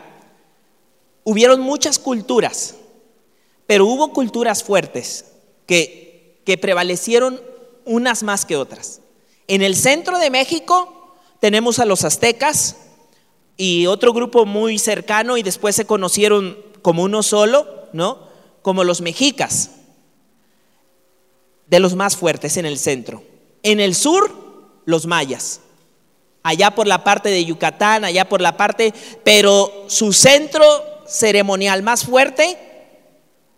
hubieron 1.24 1.62
muchas 1.62 2.00
culturas, 2.00 2.76
pero 3.68 3.86
hubo 3.86 4.14
culturas 4.14 4.64
fuertes 4.64 5.26
que, 5.66 6.42
que 6.46 6.58
prevalecieron 6.58 7.42
unas 7.86 8.24
más 8.24 8.46
que 8.46 8.56
otras. 8.56 9.02
En 9.48 9.62
el 9.62 9.76
centro 9.76 10.20
de 10.20 10.30
México 10.30 11.16
tenemos 11.40 11.80
a 11.80 11.86
los 11.86 12.04
aztecas 12.04 12.78
y 13.58 13.88
otro 13.88 14.14
grupo 14.14 14.46
muy 14.46 14.80
cercano 14.80 15.38
y 15.38 15.44
después 15.44 15.76
se 15.76 15.86
conocieron 15.86 16.58
como 16.82 17.04
uno 17.04 17.24
solo, 17.24 17.68
¿no? 17.94 18.28
Como 18.62 18.84
los 18.84 19.02
mexicas 19.02 19.72
de 21.68 21.80
los 21.80 21.96
más 21.96 22.18
fuertes 22.18 22.58
en 22.58 22.66
el 22.66 22.78
centro. 22.78 23.24
En 23.64 23.80
el 23.80 23.96
sur, 23.96 24.32
los 24.86 25.06
mayas. 25.06 25.62
Allá 26.44 26.72
por 26.72 26.88
la 26.88 27.04
parte 27.04 27.30
de 27.30 27.46
Yucatán, 27.46 28.04
allá 28.04 28.28
por 28.28 28.42
la 28.42 28.58
parte, 28.58 28.94
pero 29.24 29.86
su 29.88 30.12
centro 30.12 30.64
ceremonial 31.12 31.84
más 31.84 32.06
fuerte, 32.06 32.58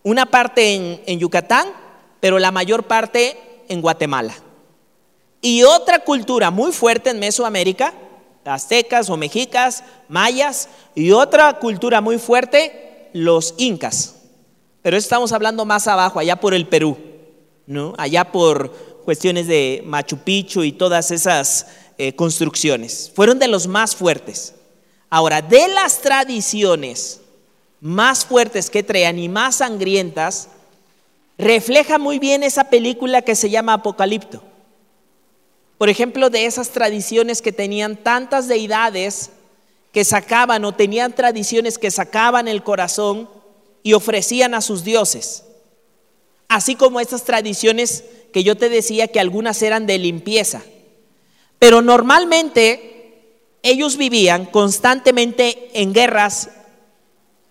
una 0.03 0.25
parte 0.25 0.73
en, 0.73 1.01
en 1.05 1.19
Yucatán, 1.19 1.67
pero 2.19 2.39
la 2.39 2.51
mayor 2.51 2.83
parte 2.83 3.37
en 3.69 3.81
Guatemala. 3.81 4.33
Y 5.41 5.63
otra 5.63 5.99
cultura 5.99 6.51
muy 6.51 6.71
fuerte 6.71 7.09
en 7.09 7.19
Mesoamérica, 7.19 7.93
aztecas 8.45 9.09
o 9.09 9.17
mexicas, 9.17 9.83
mayas, 10.09 10.69
y 10.95 11.11
otra 11.11 11.59
cultura 11.59 12.01
muy 12.01 12.17
fuerte, 12.17 13.09
los 13.13 13.53
incas. 13.57 14.15
Pero 14.81 14.97
estamos 14.97 15.31
hablando 15.31 15.65
más 15.65 15.87
abajo, 15.87 16.19
allá 16.19 16.37
por 16.37 16.53
el 16.53 16.67
Perú. 16.67 16.97
¿no? 17.65 17.93
allá 17.97 18.31
por 18.31 18.71
cuestiones 19.05 19.47
de 19.47 19.83
Machu 19.85 20.17
Picchu 20.17 20.63
y 20.63 20.71
todas 20.71 21.11
esas 21.11 21.67
eh, 21.97 22.15
construcciones. 22.15 23.11
Fueron 23.15 23.39
de 23.39 23.47
los 23.47 23.67
más 23.67 23.95
fuertes. 23.95 24.55
Ahora, 25.09 25.41
de 25.41 25.67
las 25.67 26.01
tradiciones 26.01 27.21
más 27.83 28.25
fuertes 28.25 28.71
que 28.71 28.81
traían 28.81 29.19
y 29.19 29.29
más 29.29 29.57
sangrientas, 29.57 30.47
refleja 31.37 31.99
muy 31.99 32.17
bien 32.17 32.41
esa 32.41 32.71
película 32.71 33.21
que 33.21 33.35
se 33.35 33.51
llama 33.51 33.73
Apocalipto. 33.73 34.41
Por 35.77 35.89
ejemplo, 35.89 36.31
de 36.31 36.45
esas 36.45 36.69
tradiciones 36.69 37.43
que 37.43 37.51
tenían 37.51 37.97
tantas 37.97 38.47
deidades 38.47 39.29
que 39.91 40.03
sacaban 40.03 40.65
o 40.65 40.73
tenían 40.73 41.13
tradiciones 41.13 41.77
que 41.77 41.91
sacaban 41.91 42.47
el 42.47 42.63
corazón 42.63 43.29
y 43.83 43.93
ofrecían 43.93 44.55
a 44.55 44.61
sus 44.61 44.83
dioses 44.83 45.43
así 46.53 46.75
como 46.75 46.99
estas 46.99 47.23
tradiciones 47.23 48.03
que 48.31 48.43
yo 48.43 48.55
te 48.55 48.69
decía 48.69 49.07
que 49.07 49.19
algunas 49.19 49.61
eran 49.63 49.87
de 49.87 49.97
limpieza. 49.97 50.61
Pero 51.57 51.81
normalmente 51.81 53.23
ellos 53.63 53.97
vivían 53.97 54.45
constantemente 54.45 55.71
en 55.73 55.93
guerras, 55.93 56.51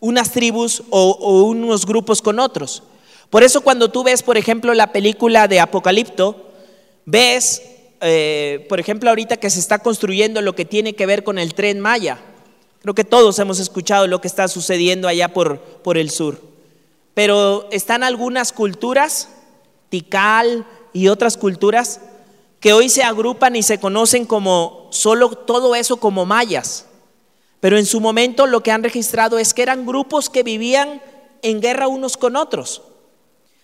unas 0.03 0.33
tribus 0.33 0.83
o, 0.91 1.45
unos 1.45 1.87
grupos 1.87 2.21
con 2.21 2.41
otros. 2.41 2.83
Por 3.31 3.45
eso 3.45 3.61
cuando 3.61 3.89
tú 3.89 4.03
ves, 4.03 4.23
por 4.25 4.37
ejemplo, 4.37 4.75
la 4.75 4.93
película 4.93 5.47
de 5.47 5.61
Apocalipto, 5.61 6.51
ves, 7.07 7.63
eh, 8.01 8.67
por 8.69 8.81
ejemplo, 8.81 9.09
ahorita 9.09 9.37
que 9.37 9.49
se 9.49 9.61
está 9.61 9.79
construyendo 9.79 10.43
lo 10.43 10.57
que 10.57 10.65
tiene 10.65 10.95
que 10.95 11.07
ver 11.07 11.23
con 11.23 11.39
el 11.39 11.55
tren 11.55 11.79
Maya. 11.79 12.19
Creo 12.81 12.95
que 12.95 13.05
todos 13.05 13.39
hemos 13.39 13.61
escuchado 13.61 14.09
lo 14.09 14.21
que 14.21 14.27
está 14.27 14.49
sucediendo 14.49 15.07
allá 15.07 15.29
por, 15.29 15.61
por 15.61 15.97
el 15.97 16.11
sur. 16.11 16.41
Pero 17.15 17.69
están 17.71 18.03
algunas 18.03 18.53
culturas, 18.53 19.29
Tikal 19.89 20.67
y 20.93 21.07
otras 21.07 21.37
culturas, 21.37 22.01
que 22.59 22.73
hoy 22.73 22.89
se 22.89 23.05
agrupan 23.05 23.55
y 23.55 23.63
se 23.63 23.79
conocen 23.79 24.27
como 24.27 24.89
solo 24.91 25.31
todo 25.31 25.77
eso 25.77 25.99
como 25.99 26.27
mayas. 26.27 26.87
Pero 27.63 27.79
en 27.79 27.87
su 27.87 27.99
momento 27.99 28.47
lo 28.47 28.63
que 28.63 28.73
han 28.73 28.83
registrado 28.83 29.39
es 29.39 29.55
que 29.55 29.63
eran 29.63 29.87
grupos 29.87 30.29
que 30.29 30.43
vivían 30.43 31.01
en 31.41 31.63
guerra 31.63 31.89
unos 31.89 32.19
con 32.19 32.37
otros. 32.37 32.83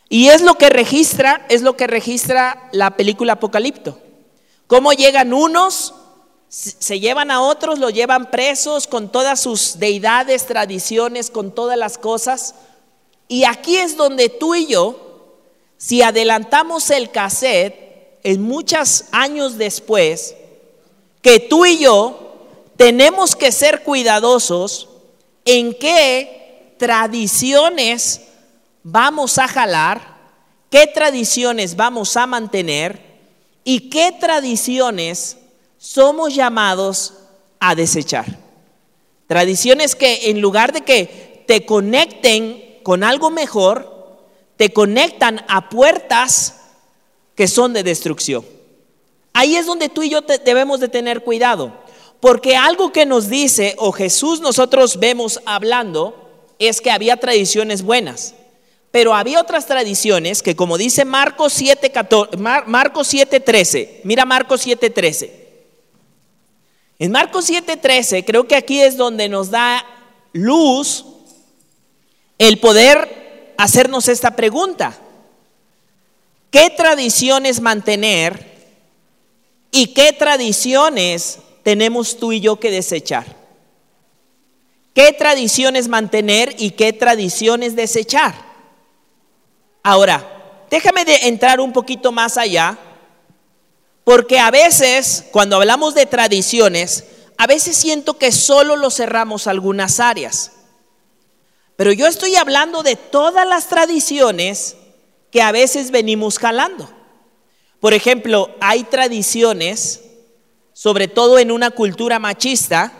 Y 0.09 0.29
es 0.29 0.41
lo 0.41 0.55
que 0.55 0.71
registra, 0.71 1.45
es 1.51 1.61
lo 1.61 1.77
que 1.77 1.87
registra 1.87 2.71
la 2.73 2.97
película 2.97 3.35
Apocalipto. 3.35 3.99
Cómo 4.67 4.95
llegan 4.95 5.35
unos, 5.35 5.93
se 6.49 6.99
llevan 6.99 7.31
a 7.31 7.43
otros, 7.43 7.79
lo 7.79 7.91
llevan 7.91 8.31
presos 8.31 8.87
con 8.87 9.13
todas 9.13 9.41
sus 9.41 9.79
deidades, 9.79 10.47
tradiciones, 10.47 11.31
con 11.31 11.55
todas 11.55 11.77
las 11.77 11.99
cosas 11.99 12.55
y 13.29 13.45
aquí 13.45 13.77
es 13.77 13.97
donde 13.97 14.31
tú 14.31 14.55
y 14.55 14.67
yo, 14.67 15.37
si 15.77 16.03
adelantamos 16.03 16.91
el 16.91 17.11
cassette 17.11 18.19
en 18.25 18.43
muchos 18.43 19.05
años 19.13 19.59
después, 19.59 20.35
que 21.21 21.39
tú 21.39 21.67
y 21.67 21.79
yo 21.79 22.28
tenemos 22.79 23.35
que 23.35 23.51
ser 23.51 23.83
cuidadosos 23.83 24.88
en 25.45 25.75
qué 25.75 26.75
tradiciones 26.79 28.21
vamos 28.85 29.37
a 29.38 29.49
jalar, 29.49 30.17
qué 30.71 30.87
tradiciones 30.87 31.75
vamos 31.75 32.17
a 32.17 32.29
mantener 32.29 33.03
y 33.64 33.91
qué 33.91 34.12
tradiciones 34.12 35.38
somos 35.77 36.37
llamados 36.37 37.14
a 37.59 37.75
desechar. 37.75 38.27
Tradiciones 39.27 39.97
que 39.97 40.31
en 40.31 40.41
lugar 40.41 40.73
de 40.73 40.83
que 40.83 41.43
te 41.49 41.67
conecten 41.67 42.79
con 42.85 43.03
algo 43.03 43.31
mejor, 43.31 44.21
te 44.57 44.73
conectan 44.73 45.45
a 45.49 45.69
puertas 45.69 46.55
que 47.35 47.49
son 47.49 47.73
de 47.73 47.83
destrucción. 47.83 48.47
Ahí 49.33 49.57
es 49.57 49.67
donde 49.67 49.88
tú 49.88 50.05
y 50.05 50.11
yo 50.11 50.21
debemos 50.21 50.79
de 50.79 50.88
tener 50.88 51.25
cuidado, 51.25 51.88
porque 52.21 52.57
algo 52.57 52.93
que 52.93 53.07
nos 53.07 53.29
dice, 53.29 53.75
o 53.79 53.93
Jesús 53.93 54.41
nosotros 54.41 54.99
vemos 54.99 55.41
hablando, 55.47 56.29
es 56.59 56.81
que 56.81 56.91
había 56.91 57.17
tradiciones 57.17 57.83
buenas. 57.83 58.35
Pero 58.91 59.15
había 59.15 59.41
otras 59.41 59.67
tradiciones 59.67 60.43
que 60.43 60.57
como 60.57 60.79
dice 60.79 61.05
Marcos 61.05 61.53
7, 61.53 61.93
Marcos 62.67 63.07
7, 63.07 63.41
13, 63.41 64.01
mira 64.05 64.25
Marcos 64.25 64.63
7, 64.63 64.91
13. 64.91 65.49
En 66.99 67.13
Marcos 67.13 67.45
7, 67.45 67.77
13 67.77 68.25
creo 68.25 68.49
que 68.49 68.57
aquí 68.57 68.81
es 68.81 68.97
donde 68.97 69.29
nos 69.29 69.51
da 69.51 69.85
luz 70.33 71.05
el 72.39 72.59
poder 72.59 73.55
hacernos 73.59 74.09
esta 74.09 74.35
pregunta. 74.35 74.99
¿Qué 76.51 76.71
tradiciones 76.71 77.61
mantener 77.61 78.57
y 79.71 79.89
qué 79.89 80.15
tradiciones 80.15 81.41
tenemos 81.69 82.17
tú 82.17 82.33
y 82.33 82.41
yo 82.41 82.59
que 82.59 82.71
desechar? 82.71 83.27
¿Qué 84.95 85.13
tradiciones 85.13 85.87
mantener 85.87 86.57
y 86.57 86.71
qué 86.71 86.95
tradiciones 86.95 87.77
desechar? 87.77 88.35
Ahora, 89.83 90.65
déjame 90.71 91.05
de 91.05 91.29
entrar 91.29 91.61
un 91.61 91.75
poquito 91.75 92.11
más 92.11 92.39
allá, 92.39 92.79
porque 94.03 94.39
a 94.39 94.51
veces, 94.51 95.27
cuando 95.31 95.57
hablamos 95.57 95.95
de 95.95 96.07
tradiciones, 96.07 97.05
a 97.37 97.47
veces 97.47 97.77
siento 97.77 98.17
que 98.17 98.33
solo 98.33 98.75
lo 98.75 98.91
cerramos 98.91 99.47
algunas 99.47 100.01
áreas. 100.01 100.53
Pero 101.77 101.93
yo 101.93 102.07
estoy 102.07 102.35
hablando 102.37 102.83
de 102.83 102.97
todas 102.97 103.47
las 103.47 103.69
tradiciones 103.69 104.75
que 105.31 105.43
a 105.43 105.53
veces 105.53 105.91
venimos 105.91 106.39
jalando. 106.39 106.91
Por 107.79 107.93
ejemplo, 107.93 108.57
hay 108.59 108.85
tradiciones, 108.85 110.01
sobre 110.79 111.09
todo 111.09 111.41
en 111.41 111.51
una 111.51 111.73
cultura 111.73 112.21
machista, 112.21 112.93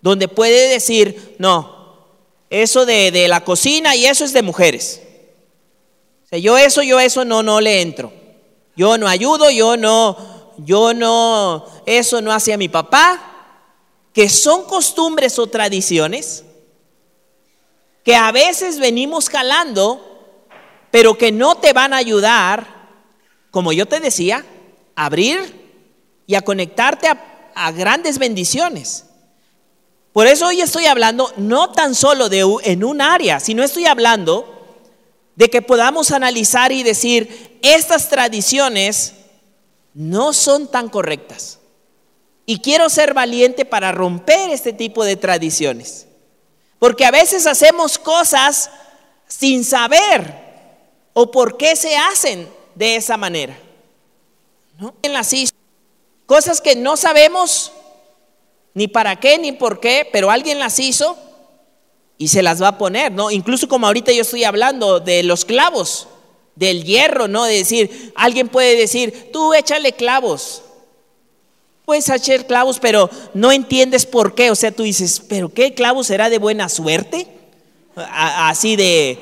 donde 0.00 0.28
puede 0.28 0.68
decir, 0.68 1.34
no, 1.40 2.06
eso 2.50 2.86
de, 2.86 3.10
de 3.10 3.26
la 3.26 3.42
cocina 3.42 3.96
y 3.96 4.06
eso 4.06 4.24
es 4.24 4.32
de 4.32 4.42
mujeres. 4.42 5.02
Yo 6.30 6.56
eso, 6.56 6.84
yo 6.84 7.00
eso 7.00 7.24
no, 7.24 7.42
no 7.42 7.60
le 7.60 7.82
entro. 7.82 8.12
Yo 8.76 8.96
no 8.96 9.08
ayudo, 9.08 9.50
yo 9.50 9.76
no, 9.76 10.54
yo 10.58 10.94
no, 10.94 11.66
eso 11.84 12.22
no 12.22 12.30
hace 12.30 12.52
a 12.52 12.56
mi 12.56 12.68
papá, 12.68 13.20
que 14.14 14.28
son 14.28 14.62
costumbres 14.62 15.36
o 15.40 15.48
tradiciones 15.48 16.44
que 18.04 18.14
a 18.14 18.30
veces 18.30 18.78
venimos 18.78 19.28
jalando, 19.28 20.46
pero 20.92 21.18
que 21.18 21.32
no 21.32 21.56
te 21.56 21.72
van 21.72 21.92
a 21.92 21.96
ayudar, 21.96 22.88
como 23.50 23.72
yo 23.72 23.86
te 23.86 23.98
decía, 23.98 24.46
a 24.94 25.06
abrir 25.06 25.59
y 26.30 26.36
a 26.36 26.42
conectarte 26.42 27.08
a, 27.56 27.72
grandes 27.72 28.20
bendiciones. 28.20 29.04
Por 30.12 30.28
eso 30.28 30.46
hoy 30.46 30.60
estoy 30.60 30.86
hablando 30.86 31.32
no 31.36 31.72
tan 31.72 31.96
solo 31.96 32.28
de 32.28 32.46
en 32.62 32.84
un 32.84 33.00
área, 33.00 33.40
sino 33.40 33.64
estoy 33.64 33.86
hablando 33.86 34.78
de 35.34 35.50
que 35.50 35.60
podamos 35.60 36.12
analizar 36.12 36.70
y 36.70 36.84
decir, 36.84 37.58
estas 37.62 38.08
tradiciones 38.08 39.14
no 39.92 40.32
son 40.32 40.70
tan 40.70 40.88
correctas. 40.88 41.58
Y 42.46 42.60
quiero 42.60 42.88
ser 42.90 43.12
valiente 43.12 43.64
para 43.64 43.90
romper 43.90 44.50
este 44.50 44.72
tipo 44.72 45.04
de 45.04 45.16
tradiciones. 45.16 46.06
Porque 46.78 47.06
a 47.06 47.10
veces 47.10 47.48
hacemos 47.48 47.98
cosas 47.98 48.70
sin 49.26 49.64
saber 49.64 50.32
o 51.12 51.28
por 51.32 51.56
qué 51.56 51.74
se 51.74 51.96
hacen 51.96 52.48
de 52.76 52.94
esa 52.94 53.16
manera. 53.16 53.58
¿No? 54.78 54.94
las 55.02 55.32
hizo. 55.32 55.59
Cosas 56.30 56.60
que 56.60 56.76
no 56.76 56.96
sabemos 56.96 57.72
ni 58.72 58.86
para 58.86 59.18
qué 59.18 59.36
ni 59.36 59.50
por 59.50 59.80
qué, 59.80 60.08
pero 60.12 60.30
alguien 60.30 60.60
las 60.60 60.78
hizo 60.78 61.18
y 62.18 62.28
se 62.28 62.40
las 62.40 62.62
va 62.62 62.68
a 62.68 62.78
poner, 62.78 63.10
¿no? 63.10 63.32
Incluso 63.32 63.66
como 63.66 63.88
ahorita 63.88 64.12
yo 64.12 64.22
estoy 64.22 64.44
hablando 64.44 65.00
de 65.00 65.24
los 65.24 65.44
clavos, 65.44 66.06
del 66.54 66.84
hierro, 66.84 67.26
¿no? 67.26 67.42
De 67.46 67.56
decir, 67.56 68.12
alguien 68.14 68.46
puede 68.46 68.76
decir, 68.76 69.30
tú 69.32 69.54
échale 69.54 69.94
clavos. 69.94 70.62
Puedes 71.84 72.08
echar 72.08 72.46
clavos, 72.46 72.78
pero 72.78 73.10
no 73.34 73.50
entiendes 73.50 74.06
por 74.06 74.36
qué. 74.36 74.52
O 74.52 74.54
sea, 74.54 74.70
tú 74.70 74.84
dices, 74.84 75.20
¿pero 75.28 75.52
qué 75.52 75.74
clavos 75.74 76.06
será 76.06 76.30
de 76.30 76.38
buena 76.38 76.68
suerte? 76.68 77.26
Así 77.96 78.76
de, 78.76 79.18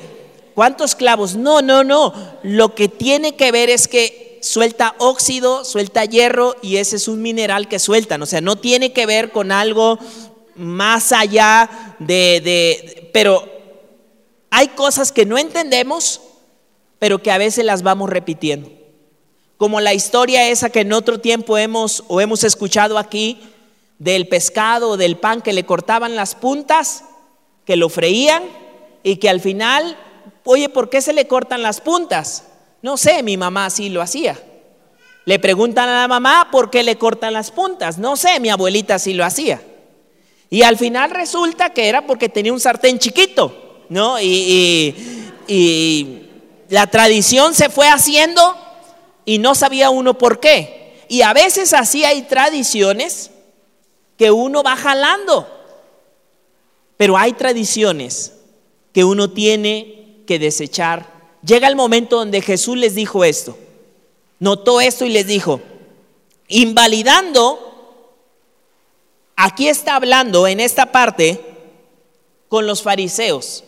¿cuántos 0.53 0.93
clavos? 0.93 1.35
No, 1.35 1.63
no, 1.63 1.83
no. 1.83 2.13
Lo 2.43 2.75
que 2.75 2.87
tiene 2.87 3.35
que 3.35 3.51
ver 3.51 3.71
es 3.71 3.87
que 3.87 4.28
suelta 4.41 4.95
óxido, 4.99 5.65
suelta 5.65 6.05
hierro 6.05 6.55
y 6.61 6.77
ese 6.77 6.95
es 6.95 7.07
un 7.07 7.21
mineral 7.21 7.67
que 7.67 7.79
sueltan. 7.79 8.21
O 8.21 8.25
sea, 8.25 8.41
no 8.41 8.57
tiene 8.57 8.93
que 8.93 9.05
ver 9.05 9.31
con 9.31 9.51
algo 9.51 9.99
más 10.55 11.11
allá 11.11 11.95
de, 11.99 12.41
de 12.43 13.09
pero 13.13 13.47
hay 14.49 14.69
cosas 14.69 15.11
que 15.11 15.25
no 15.25 15.37
entendemos, 15.37 16.21
pero 16.97 17.21
que 17.21 17.31
a 17.31 17.37
veces 17.37 17.65
las 17.65 17.83
vamos 17.83 18.09
repitiendo 18.09 18.69
como 19.59 19.81
la 19.81 19.93
historia 19.93 20.47
esa 20.47 20.69
que 20.69 20.79
en 20.79 20.93
otro 20.93 21.19
tiempo 21.19 21.57
hemos 21.57 22.05
o 22.07 22.21
hemos 22.21 22.45
escuchado 22.45 22.97
aquí 22.97 23.41
del 23.97 24.29
pescado 24.29 24.91
o 24.91 24.97
del 24.97 25.17
pan 25.17 25.41
que 25.41 25.51
le 25.51 25.65
cortaban 25.65 26.15
las 26.15 26.33
puntas, 26.33 27.03
que 27.65 27.75
lo 27.75 27.89
freían 27.89 28.41
y 29.03 29.17
que 29.17 29.27
al 29.27 29.41
final, 29.41 29.97
oye, 30.45 30.69
¿por 30.69 30.89
qué 30.89 31.01
se 31.01 31.11
le 31.11 31.27
cortan 31.27 31.61
las 31.61 31.81
puntas? 31.81 32.45
No 32.81 32.97
sé, 32.97 33.23
mi 33.23 33.37
mamá 33.37 33.65
así 33.65 33.89
lo 33.89 34.01
hacía. 34.01 34.41
Le 35.25 35.39
preguntan 35.39 35.89
a 35.89 36.01
la 36.01 36.07
mamá 36.07 36.49
por 36.51 36.69
qué 36.69 36.83
le 36.83 36.97
cortan 36.97 37.33
las 37.33 37.51
puntas. 37.51 37.97
No 37.97 38.15
sé, 38.15 38.39
mi 38.39 38.49
abuelita 38.49 38.95
así 38.95 39.13
lo 39.13 39.25
hacía. 39.25 39.61
Y 40.49 40.63
al 40.63 40.77
final 40.77 41.11
resulta 41.11 41.71
que 41.71 41.87
era 41.87 42.07
porque 42.07 42.29
tenía 42.29 42.53
un 42.53 42.59
sartén 42.59 42.97
chiquito, 42.97 43.83
¿no? 43.89 44.19
Y, 44.19 44.95
y 45.47 46.21
la 46.69 46.87
tradición 46.87 47.53
se 47.53 47.69
fue 47.69 47.87
haciendo 47.87 48.55
y 49.25 49.37
no 49.37 49.53
sabía 49.53 49.89
uno 49.89 50.17
por 50.17 50.39
qué. 50.39 51.03
Y 51.07 51.21
a 51.21 51.33
veces 51.33 51.73
así 51.73 52.03
hay 52.03 52.23
tradiciones 52.23 53.31
que 54.17 54.31
uno 54.31 54.63
va 54.63 54.75
jalando, 54.75 55.47
pero 56.97 57.17
hay 57.17 57.33
tradiciones 57.33 58.33
que 58.91 59.03
uno 59.03 59.29
tiene 59.31 60.23
que 60.25 60.39
desechar. 60.39 61.18
Llega 61.45 61.67
el 61.67 61.75
momento 61.75 62.17
donde 62.17 62.41
Jesús 62.41 62.77
les 62.77 62.95
dijo 62.95 63.23
esto, 63.23 63.57
notó 64.39 64.81
esto 64.81 65.05
y 65.05 65.09
les 65.09 65.25
dijo, 65.25 65.61
invalidando, 66.47 67.59
aquí 69.35 69.69
está 69.69 69.95
hablando 69.95 70.47
en 70.47 70.59
esta 70.59 70.91
parte 70.91 71.39
con 72.49 72.67
los 72.67 72.81
fariseos 72.81 73.63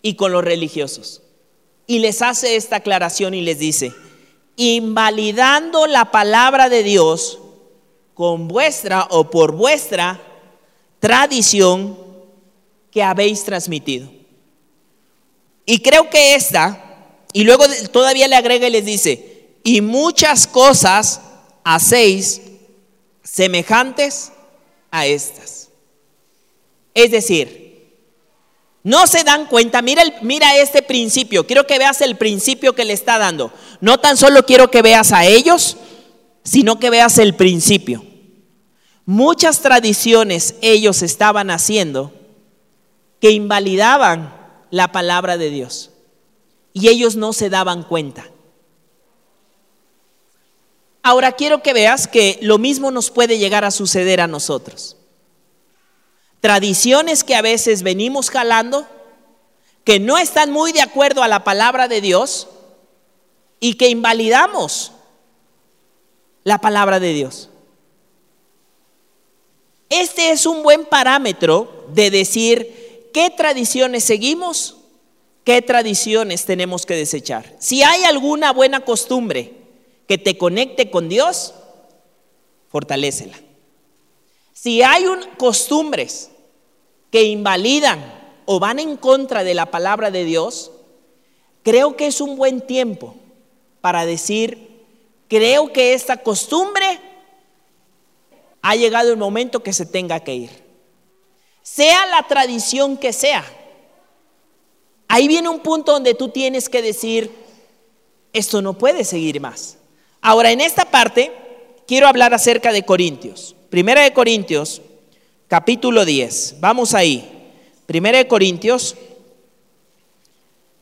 y 0.00 0.14
con 0.14 0.32
los 0.32 0.42
religiosos. 0.42 1.22
Y 1.86 1.98
les 1.98 2.22
hace 2.22 2.56
esta 2.56 2.76
aclaración 2.76 3.34
y 3.34 3.42
les 3.42 3.58
dice, 3.58 3.92
invalidando 4.56 5.86
la 5.86 6.10
palabra 6.10 6.68
de 6.68 6.82
Dios 6.82 7.38
con 8.14 8.48
vuestra 8.48 9.06
o 9.10 9.30
por 9.30 9.52
vuestra 9.52 10.20
tradición 11.00 11.98
que 12.90 13.02
habéis 13.02 13.44
transmitido. 13.44 14.08
Y 15.64 15.80
creo 15.80 16.08
que 16.10 16.34
esta, 16.34 16.91
y 17.32 17.44
luego 17.44 17.64
todavía 17.90 18.28
le 18.28 18.36
agrega 18.36 18.68
y 18.68 18.72
les 18.72 18.84
dice, 18.84 19.56
y 19.64 19.80
muchas 19.80 20.46
cosas 20.46 21.20
hacéis 21.64 22.42
semejantes 23.22 24.32
a 24.90 25.06
estas. 25.06 25.68
Es 26.94 27.10
decir, 27.10 27.62
no 28.82 29.06
se 29.06 29.24
dan 29.24 29.46
cuenta, 29.46 29.80
mira, 29.80 30.02
mira 30.22 30.56
este 30.56 30.82
principio, 30.82 31.46
quiero 31.46 31.66
que 31.66 31.78
veas 31.78 32.00
el 32.00 32.16
principio 32.16 32.74
que 32.74 32.84
le 32.84 32.92
está 32.92 33.16
dando. 33.18 33.52
No 33.80 33.98
tan 33.98 34.16
solo 34.16 34.44
quiero 34.44 34.70
que 34.70 34.82
veas 34.82 35.12
a 35.12 35.24
ellos, 35.24 35.76
sino 36.42 36.78
que 36.78 36.90
veas 36.90 37.18
el 37.18 37.34
principio. 37.34 38.04
Muchas 39.06 39.60
tradiciones 39.60 40.56
ellos 40.60 41.02
estaban 41.02 41.50
haciendo 41.50 42.12
que 43.20 43.30
invalidaban 43.30 44.34
la 44.70 44.90
palabra 44.90 45.38
de 45.38 45.50
Dios 45.50 45.91
y 46.72 46.88
ellos 46.88 47.16
no 47.16 47.32
se 47.32 47.50
daban 47.50 47.82
cuenta. 47.82 48.26
Ahora 51.02 51.32
quiero 51.32 51.62
que 51.62 51.72
veas 51.72 52.06
que 52.06 52.38
lo 52.42 52.58
mismo 52.58 52.90
nos 52.90 53.10
puede 53.10 53.38
llegar 53.38 53.64
a 53.64 53.70
suceder 53.70 54.20
a 54.20 54.26
nosotros 54.26 54.96
tradiciones 56.42 57.22
que 57.22 57.36
a 57.36 57.40
veces 57.40 57.84
venimos 57.84 58.28
jalando, 58.28 58.84
que 59.84 60.00
no 60.00 60.18
están 60.18 60.50
muy 60.50 60.72
de 60.72 60.82
acuerdo 60.82 61.22
a 61.22 61.28
la 61.28 61.44
palabra 61.44 61.86
de 61.86 62.00
Dios 62.00 62.48
y 63.60 63.74
que 63.74 63.88
invalidamos 63.88 64.90
la 66.42 66.58
palabra 66.60 66.98
de 66.98 67.12
Dios. 67.12 67.48
Este 69.88 70.32
es 70.32 70.44
un 70.44 70.64
buen 70.64 70.84
parámetro 70.84 71.86
de 71.94 72.10
decir 72.10 73.10
qué 73.14 73.30
tradiciones 73.30 74.02
seguimos, 74.02 74.78
qué 75.44 75.62
tradiciones 75.62 76.44
tenemos 76.44 76.86
que 76.86 76.94
desechar. 76.94 77.54
Si 77.58 77.82
hay 77.82 78.04
alguna 78.04 78.52
buena 78.52 78.80
costumbre 78.80 79.52
que 80.06 80.18
te 80.18 80.38
conecte 80.38 80.90
con 80.90 81.08
Dios, 81.08 81.54
fortalécela. 82.68 83.38
Si 84.52 84.82
hay 84.82 85.06
un, 85.06 85.20
costumbres 85.38 86.30
que 87.10 87.24
invalidan 87.24 88.00
o 88.44 88.60
van 88.60 88.78
en 88.78 88.96
contra 88.96 89.44
de 89.44 89.54
la 89.54 89.66
palabra 89.66 90.10
de 90.10 90.24
Dios, 90.24 90.70
creo 91.62 91.96
que 91.96 92.06
es 92.06 92.20
un 92.20 92.36
buen 92.36 92.60
tiempo 92.60 93.14
para 93.80 94.06
decir, 94.06 94.84
creo 95.28 95.72
que 95.72 95.94
esta 95.94 96.18
costumbre 96.18 97.00
ha 98.62 98.76
llegado 98.76 99.10
el 99.10 99.16
momento 99.16 99.62
que 99.62 99.72
se 99.72 99.86
tenga 99.86 100.20
que 100.20 100.34
ir. 100.34 100.62
Sea 101.62 102.06
la 102.06 102.22
tradición 102.28 102.96
que 102.96 103.12
sea. 103.12 103.44
Ahí 105.14 105.28
viene 105.28 105.50
un 105.50 105.60
punto 105.60 105.92
donde 105.92 106.14
tú 106.14 106.30
tienes 106.30 106.70
que 106.70 106.80
decir, 106.80 107.30
esto 108.32 108.62
no 108.62 108.78
puede 108.78 109.04
seguir 109.04 109.42
más. 109.42 109.76
Ahora, 110.22 110.52
en 110.52 110.62
esta 110.62 110.86
parte, 110.86 111.30
quiero 111.86 112.08
hablar 112.08 112.32
acerca 112.32 112.72
de 112.72 112.86
Corintios. 112.86 113.54
Primera 113.68 114.00
de 114.00 114.14
Corintios, 114.14 114.80
capítulo 115.48 116.06
10. 116.06 116.56
Vamos 116.60 116.94
ahí. 116.94 117.30
Primera 117.84 118.16
de 118.16 118.26
Corintios. 118.26 118.96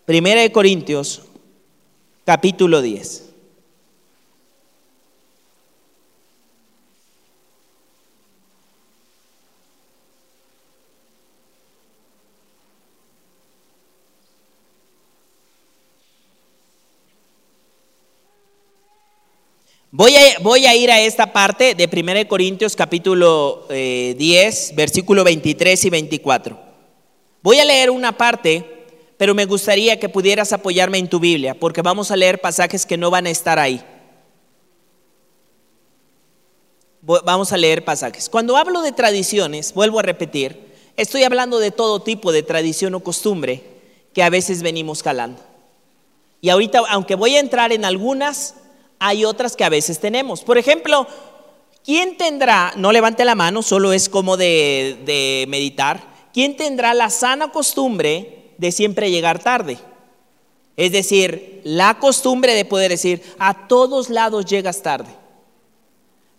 Primera 0.04 0.42
de 0.42 0.52
Corintios, 0.52 1.22
capítulo 2.24 2.82
10. 2.82 3.29
Voy 20.00 20.16
a, 20.64 20.74
ir 20.74 20.90
a 20.90 20.98
esta 20.98 21.30
parte 21.30 21.74
de 21.74 21.84
1 21.84 22.26
Corintios 22.26 22.74
capítulo 22.74 23.66
10, 23.68 23.68
eh, 23.68 24.72
versículo 24.74 25.24
23 25.24 25.84
y 25.84 25.90
24. 25.90 26.58
Voy 27.42 27.58
a 27.58 27.66
leer 27.66 27.90
una 27.90 28.16
parte, 28.16 28.64
pero 29.18 29.34
me 29.34 29.44
gustaría 29.44 30.00
que 30.00 30.08
pudieras 30.08 30.54
apoyarme 30.54 30.96
en 30.96 31.10
tu 31.10 31.20
Biblia, 31.20 31.54
porque 31.54 31.82
vamos 31.82 32.10
a 32.10 32.16
leer 32.16 32.40
pasajes 32.40 32.86
que 32.86 32.96
no 32.96 33.10
van 33.10 33.26
a 33.26 33.30
estar 33.30 33.58
ahí. 33.58 33.84
Vamos 37.02 37.52
a 37.52 37.58
leer 37.58 37.84
pasajes. 37.84 38.30
Cuando 38.30 38.56
hablo 38.56 38.80
de 38.80 38.92
tradiciones, 38.92 39.74
vuelvo 39.74 39.98
a 39.98 40.02
repetir, 40.02 40.72
estoy 40.96 41.24
hablando 41.24 41.58
de 41.58 41.72
todo 41.72 42.00
tipo 42.00 42.32
de 42.32 42.42
tradición 42.42 42.94
o 42.94 43.00
costumbre 43.00 43.62
que 44.14 44.22
a 44.22 44.30
veces 44.30 44.62
venimos 44.62 45.02
calando. 45.02 45.42
Y 46.40 46.48
ahorita, 46.48 46.80
aunque 46.88 47.16
voy 47.16 47.36
a 47.36 47.40
entrar 47.40 47.70
en 47.70 47.84
algunas, 47.84 48.54
hay 49.00 49.24
otras 49.24 49.56
que 49.56 49.64
a 49.64 49.70
veces 49.70 49.98
tenemos. 49.98 50.42
Por 50.42 50.58
ejemplo, 50.58 51.08
¿quién 51.84 52.16
tendrá, 52.16 52.72
no 52.76 52.92
levante 52.92 53.24
la 53.24 53.34
mano, 53.34 53.62
solo 53.62 53.92
es 53.92 54.08
como 54.08 54.36
de, 54.36 55.46
meditar, 55.48 56.00
¿quién 56.32 56.56
tendrá 56.56 56.94
la 56.94 57.10
sana 57.10 57.50
costumbre 57.50 58.52
de 58.58 58.70
siempre 58.70 59.10
llegar 59.10 59.42
tarde? 59.42 59.78
Es 60.76 60.92
decir, 60.92 61.62
la 61.64 61.98
costumbre 61.98 62.54
de 62.54 62.64
poder 62.64 62.90
decir, 62.90 63.22
a 63.38 63.66
todos 63.66 64.10
lados 64.10 64.44
llegas 64.44 64.82
tarde. 64.82 65.10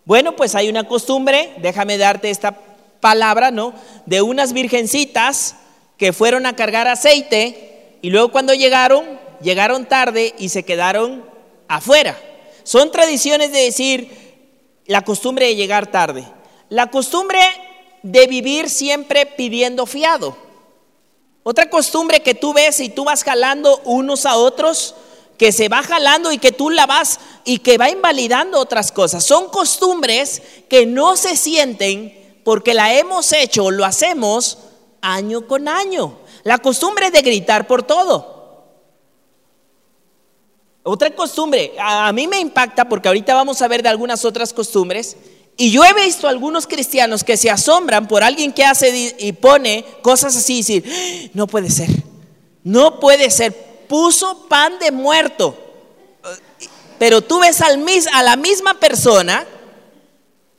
Bueno, 0.04 0.34
pues 0.34 0.54
hay 0.54 0.68
una 0.68 0.88
costumbre, 0.88 1.52
déjame 1.58 1.98
darte 1.98 2.30
esta 2.30 2.58
palabra, 3.00 3.50
¿no? 3.50 3.74
De 4.06 4.22
unas 4.22 4.52
virgencitas 4.52 5.56
que 5.96 6.12
fueron 6.12 6.46
a 6.46 6.56
cargar 6.56 6.88
aceite 6.88 7.98
y 8.02 8.10
luego 8.10 8.32
cuando 8.32 8.54
llegaron, 8.54 9.04
llegaron 9.42 9.86
tarde 9.86 10.34
y 10.38 10.48
se 10.48 10.64
quedaron 10.64 11.24
afuera. 11.68 12.16
Son 12.64 12.90
tradiciones 12.90 13.52
de 13.52 13.60
decir 13.60 14.10
la 14.86 15.02
costumbre 15.02 15.46
de 15.46 15.56
llegar 15.56 15.90
tarde, 15.90 16.24
la 16.68 16.90
costumbre 16.90 17.40
de 18.02 18.26
vivir 18.26 18.68
siempre 18.68 19.26
pidiendo 19.26 19.86
fiado. 19.86 20.36
Otra 21.44 21.70
costumbre 21.70 22.20
que 22.20 22.34
tú 22.34 22.52
ves 22.52 22.80
y 22.80 22.88
tú 22.88 23.04
vas 23.04 23.24
jalando 23.24 23.80
unos 23.84 24.26
a 24.26 24.36
otros, 24.36 24.94
que 25.38 25.50
se 25.50 25.68
va 25.68 25.82
jalando 25.82 26.30
y 26.30 26.38
que 26.38 26.52
tú 26.52 26.70
la 26.70 26.86
vas 26.86 27.18
y 27.44 27.58
que 27.58 27.78
va 27.78 27.90
invalidando 27.90 28.60
otras 28.60 28.92
cosas. 28.92 29.24
Son 29.24 29.48
costumbres 29.48 30.40
que 30.68 30.86
no 30.86 31.16
se 31.16 31.36
sienten 31.36 32.40
porque 32.44 32.74
la 32.74 32.94
hemos 32.94 33.32
hecho, 33.32 33.70
lo 33.70 33.84
hacemos 33.84 34.58
año 35.00 35.46
con 35.46 35.68
año. 35.68 36.18
La 36.44 36.58
costumbre 36.58 37.10
de 37.10 37.22
gritar 37.22 37.66
por 37.66 37.82
todo. 37.82 38.41
Otra 40.84 41.14
costumbre, 41.14 41.72
a 41.78 42.12
mí 42.12 42.26
me 42.26 42.40
impacta 42.40 42.88
porque 42.88 43.06
ahorita 43.06 43.34
vamos 43.34 43.62
a 43.62 43.68
ver 43.68 43.82
de 43.82 43.88
algunas 43.88 44.24
otras 44.24 44.52
costumbres. 44.52 45.16
Y 45.56 45.70
yo 45.70 45.84
he 45.84 45.92
visto 45.92 46.26
algunos 46.26 46.66
cristianos 46.66 47.22
que 47.22 47.36
se 47.36 47.50
asombran 47.50 48.08
por 48.08 48.24
alguien 48.24 48.52
que 48.52 48.64
hace 48.64 49.14
y 49.18 49.32
pone 49.32 49.84
cosas 50.02 50.34
así 50.36 50.54
y 50.54 50.58
decir, 50.58 50.84
¡Ah! 50.86 51.30
no 51.34 51.46
puede 51.46 51.70
ser, 51.70 51.88
no 52.64 52.98
puede 52.98 53.30
ser, 53.30 53.54
puso 53.86 54.48
pan 54.48 54.78
de 54.80 54.90
muerto. 54.90 55.56
Pero 56.98 57.20
tú 57.20 57.40
ves 57.40 57.60
al, 57.60 57.84
a 58.12 58.22
la 58.22 58.36
misma 58.36 58.74
persona, 58.74 59.46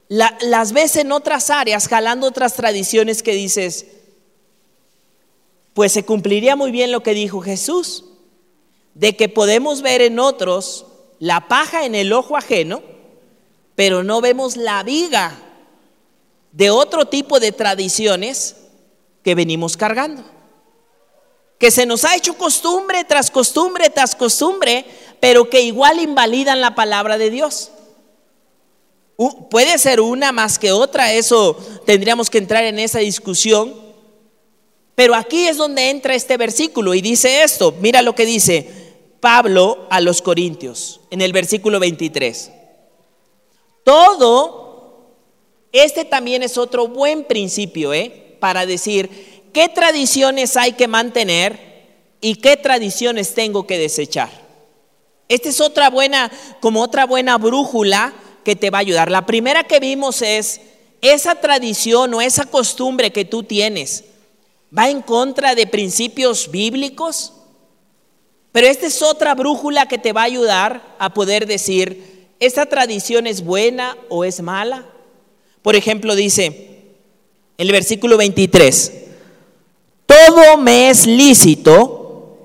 las 0.08 0.72
ves 0.72 0.96
en 0.96 1.12
otras 1.12 1.50
áreas, 1.50 1.88
jalando 1.88 2.28
otras 2.28 2.54
tradiciones 2.54 3.24
que 3.24 3.34
dices, 3.34 3.88
pues 5.74 5.92
se 5.92 6.06
cumpliría 6.06 6.56
muy 6.56 6.72
bien 6.72 6.92
lo 6.92 7.04
que 7.04 7.14
dijo 7.14 7.42
Jesús 7.42 8.06
de 8.93 9.15
que 9.15 9.29
podemos 9.29 9.82
ver 9.82 10.01
en 10.01 10.19
otros 10.19 10.86
la 11.19 11.47
paja 11.47 11.86
en 11.86 11.95
el 11.95 12.12
ojo 12.13 12.38
ajeno, 12.38 12.82
pero 13.75 14.03
no 14.03 14.21
vemos 14.21 14.58
la 14.58 14.84
viga 14.84 15.39
de 16.51 16.69
otro 16.69 17.06
tipo 17.06 17.39
de 17.39 17.51
tradiciones 17.51 18.58
que 19.23 19.36
venimos 19.36 19.77
cargando. 19.77 20.23
Que 21.58 21.71
se 21.71 21.86
nos 21.86 22.03
ha 22.03 22.15
hecho 22.15 22.38
costumbre 22.38 23.03
tras 23.03 23.32
costumbre 23.32 23.89
tras 23.89 24.15
costumbre, 24.15 24.86
pero 25.19 25.49
que 25.49 25.62
igual 25.62 25.99
invalidan 25.99 26.62
la 26.62 26.75
palabra 26.75 27.17
de 27.17 27.29
Dios. 27.29 27.71
puede 29.49 29.77
ser 29.77 30.01
una 30.01 30.32
más 30.32 30.60
que 30.60 30.71
otra, 30.71 31.13
eso 31.13 31.56
tendríamos 31.86 32.29
que 32.29 32.39
entrar 32.39 32.65
en 32.65 32.79
esa 32.79 32.99
discusión. 32.99 33.73
Pero 34.95 35.15
aquí 35.15 35.47
es 35.47 35.58
donde 35.58 35.89
entra 35.89 36.13
este 36.13 36.38
versículo 36.38 36.93
y 36.93 37.01
dice 37.01 37.43
esto, 37.43 37.73
mira 37.79 38.01
lo 38.01 38.13
que 38.13 38.25
dice, 38.25 38.83
Pablo 39.24 39.88
a 39.90 40.02
los 40.02 40.22
Corintios 40.22 41.00
en 41.10 41.22
el 41.22 41.32
versículo 41.32 41.80
23. 41.80 42.52
Todo, 43.86 45.14
este 45.72 46.04
también 46.04 46.44
es 46.44 46.58
otro 46.58 46.90
buen 46.90 47.24
principio, 47.24 47.94
¿eh? 47.94 48.36
Para 48.42 48.66
decir 48.66 49.48
qué 49.54 49.70
tradiciones 49.70 50.58
hay 50.58 50.74
que 50.74 50.90
mantener 50.90 51.86
y 52.20 52.36
qué 52.36 52.58
tradiciones 52.58 53.34
tengo 53.34 53.66
que 53.66 53.78
desechar. 53.78 54.30
Esta 55.30 55.48
es 55.48 55.62
otra 55.62 55.90
buena, 55.90 56.30
como 56.60 56.82
otra 56.82 57.06
buena 57.06 57.38
brújula 57.38 58.14
que 58.44 58.58
te 58.58 58.72
va 58.72 58.80
a 58.80 58.82
ayudar. 58.82 59.10
La 59.10 59.26
primera 59.26 59.64
que 59.64 59.80
vimos 59.80 60.22
es 60.22 60.60
esa 61.00 61.36
tradición 61.36 62.14
o 62.14 62.20
esa 62.20 62.44
costumbre 62.44 63.14
que 63.14 63.24
tú 63.24 63.44
tienes. 63.44 64.04
¿Va 64.78 64.90
en 64.90 65.02
contra 65.02 65.56
de 65.56 65.66
principios 65.66 66.52
bíblicos? 66.52 67.32
Pero 68.54 68.68
esta 68.68 68.86
es 68.86 69.02
otra 69.02 69.34
brújula 69.34 69.88
que 69.88 69.98
te 69.98 70.13
va 70.13 70.22
a 70.22 70.26
ayudar 70.26 70.96
a 71.00 71.13
poder 71.13 71.48
decir, 71.48 72.30
¿esta 72.39 72.68
tradición 72.68 73.26
es 73.26 73.44
buena 73.44 73.98
o 74.10 74.24
es 74.24 74.42
mala? 74.42 74.86
Por 75.63 75.76
ejemplo, 75.76 76.16
dice 76.16 76.70
el 77.58 77.72
versículo 77.72 78.16
23, 78.16 78.94
todo 80.06 80.58
me 80.58 80.92
es 80.92 81.08
lícito, 81.08 82.44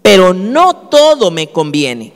pero 0.00 0.32
no 0.32 0.88
todo 0.88 1.30
me 1.30 1.48
conviene. 1.48 2.14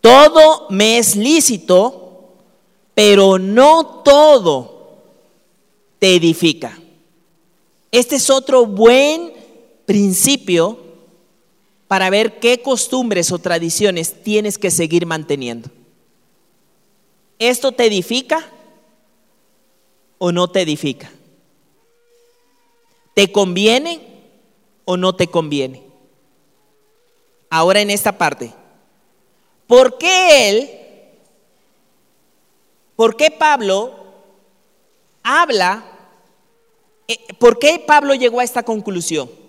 Todo 0.00 0.66
me 0.68 0.98
es 0.98 1.14
lícito, 1.14 2.34
pero 2.92 3.38
no 3.38 4.02
todo 4.02 4.98
te 6.00 6.16
edifica. 6.16 6.76
Este 7.92 8.16
es 8.16 8.30
otro 8.30 8.66
buen 8.66 9.32
principio 9.86 10.91
para 11.92 12.08
ver 12.08 12.38
qué 12.38 12.62
costumbres 12.62 13.30
o 13.32 13.38
tradiciones 13.38 14.22
tienes 14.22 14.56
que 14.56 14.70
seguir 14.70 15.04
manteniendo. 15.04 15.68
¿Esto 17.38 17.70
te 17.72 17.84
edifica 17.84 18.50
o 20.16 20.32
no 20.32 20.48
te 20.48 20.62
edifica? 20.62 21.12
¿Te 23.12 23.30
conviene 23.30 24.00
o 24.86 24.96
no 24.96 25.14
te 25.14 25.26
conviene? 25.26 25.82
Ahora 27.50 27.82
en 27.82 27.90
esta 27.90 28.16
parte, 28.16 28.54
¿por 29.66 29.98
qué 29.98 30.48
él, 30.48 30.70
por 32.96 33.18
qué 33.18 33.30
Pablo 33.30 33.92
habla, 35.22 35.84
eh, 37.06 37.18
por 37.38 37.58
qué 37.58 37.84
Pablo 37.86 38.14
llegó 38.14 38.40
a 38.40 38.44
esta 38.44 38.62
conclusión? 38.62 39.41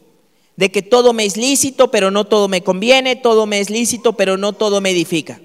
De 0.56 0.72
que 0.72 0.82
todo 0.82 1.14
me 1.14 1.26
es 1.26 1.38
lícito, 1.38 1.90
pero 1.90 2.12
no 2.12 2.26
todo 2.26 2.48
me 2.48 2.64
conviene, 2.64 3.16
todo 3.16 3.46
me 3.46 3.60
es 3.60 3.70
lícito, 3.70 4.14
pero 4.14 4.38
no 4.38 4.54
todo 4.54 4.82
me 4.82 4.92
edifica. 4.92 5.40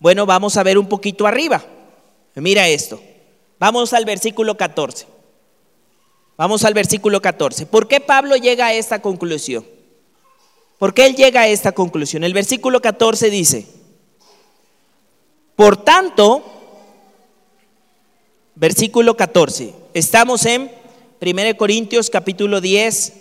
Bueno, 0.00 0.26
vamos 0.26 0.56
a 0.56 0.62
ver 0.62 0.78
un 0.78 0.88
poquito 0.88 1.26
arriba. 1.26 1.64
Mira 2.34 2.68
esto. 2.68 3.00
Vamos 3.58 3.92
al 3.92 4.04
versículo 4.04 4.56
14. 4.56 5.06
Vamos 6.36 6.64
al 6.64 6.72
versículo 6.72 7.20
14. 7.20 7.66
¿Por 7.66 7.88
qué 7.88 8.00
Pablo 8.00 8.36
llega 8.36 8.66
a 8.66 8.74
esta 8.74 9.02
conclusión? 9.02 9.66
¿Por 10.78 10.94
qué 10.94 11.06
él 11.06 11.16
llega 11.16 11.40
a 11.40 11.48
esta 11.48 11.72
conclusión? 11.72 12.22
El 12.22 12.32
versículo 12.32 12.80
14 12.80 13.30
dice, 13.30 13.66
por 15.56 15.76
tanto, 15.78 16.44
versículo 18.54 19.16
14, 19.16 19.74
estamos 19.92 20.46
en 20.46 20.70
1 21.20 21.56
Corintios 21.56 22.10
capítulo 22.10 22.60
10, 22.60 23.12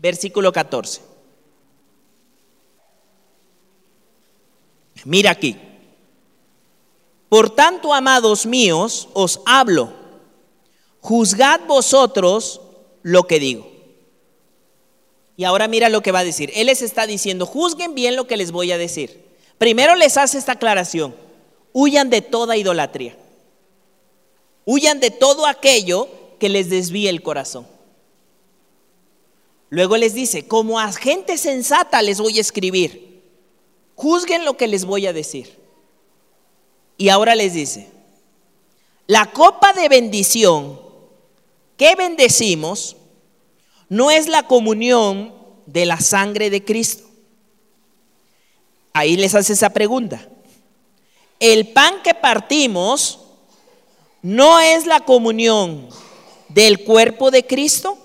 versículo 0.00 0.52
14. 0.52 1.00
Mira 5.04 5.30
aquí. 5.30 5.56
Por 7.28 7.50
tanto, 7.50 7.94
amados 7.94 8.44
míos, 8.44 9.08
os 9.12 9.40
hablo. 9.46 9.92
Juzgad 11.00 11.60
vosotros 11.66 12.60
lo 13.02 13.22
que 13.24 13.38
digo. 13.38 13.70
Y 15.36 15.44
ahora 15.44 15.68
mira 15.68 15.88
lo 15.88 16.02
que 16.02 16.12
va 16.12 16.18
a 16.18 16.24
decir. 16.24 16.50
Él 16.54 16.66
les 16.66 16.82
está 16.82 17.06
diciendo, 17.06 17.46
juzguen 17.46 17.94
bien 17.94 18.16
lo 18.16 18.26
que 18.26 18.36
les 18.36 18.52
voy 18.52 18.72
a 18.72 18.78
decir. 18.78 19.24
Primero 19.56 19.94
les 19.94 20.16
hace 20.16 20.36
esta 20.36 20.52
aclaración. 20.52 21.14
Huyan 21.72 22.10
de 22.10 22.20
toda 22.20 22.56
idolatría. 22.56 23.16
Huyan 24.66 25.00
de 25.00 25.10
todo 25.10 25.46
aquello 25.46 26.08
que 26.38 26.48
les 26.48 26.68
desvíe 26.68 27.08
el 27.08 27.22
corazón. 27.22 27.66
Luego 29.70 29.96
les 29.96 30.14
dice, 30.14 30.46
como 30.46 30.78
a 30.78 30.92
gente 30.92 31.38
sensata 31.38 32.02
les 32.02 32.20
voy 32.20 32.38
a 32.38 32.40
escribir. 32.40 33.22
Juzguen 33.94 34.44
lo 34.44 34.56
que 34.56 34.66
les 34.66 34.84
voy 34.84 35.06
a 35.06 35.12
decir. 35.12 35.58
Y 36.98 37.08
ahora 37.08 37.34
les 37.34 37.54
dice, 37.54 37.88
la 39.06 39.32
copa 39.32 39.72
de 39.72 39.88
bendición 39.88 40.80
que 41.76 41.94
bendecimos 41.94 42.96
no 43.88 44.10
es 44.10 44.28
la 44.28 44.46
comunión 44.46 45.34
de 45.66 45.86
la 45.86 45.98
sangre 46.00 46.50
de 46.50 46.64
Cristo. 46.64 47.08
Ahí 48.92 49.16
les 49.16 49.34
hace 49.34 49.52
esa 49.52 49.70
pregunta. 49.70 50.28
El 51.38 51.68
pan 51.68 52.02
que 52.02 52.14
partimos 52.14 53.20
no 54.22 54.60
es 54.60 54.86
la 54.86 55.00
comunión 55.00 55.88
del 56.48 56.84
cuerpo 56.84 57.30
de 57.30 57.46
Cristo. 57.46 57.96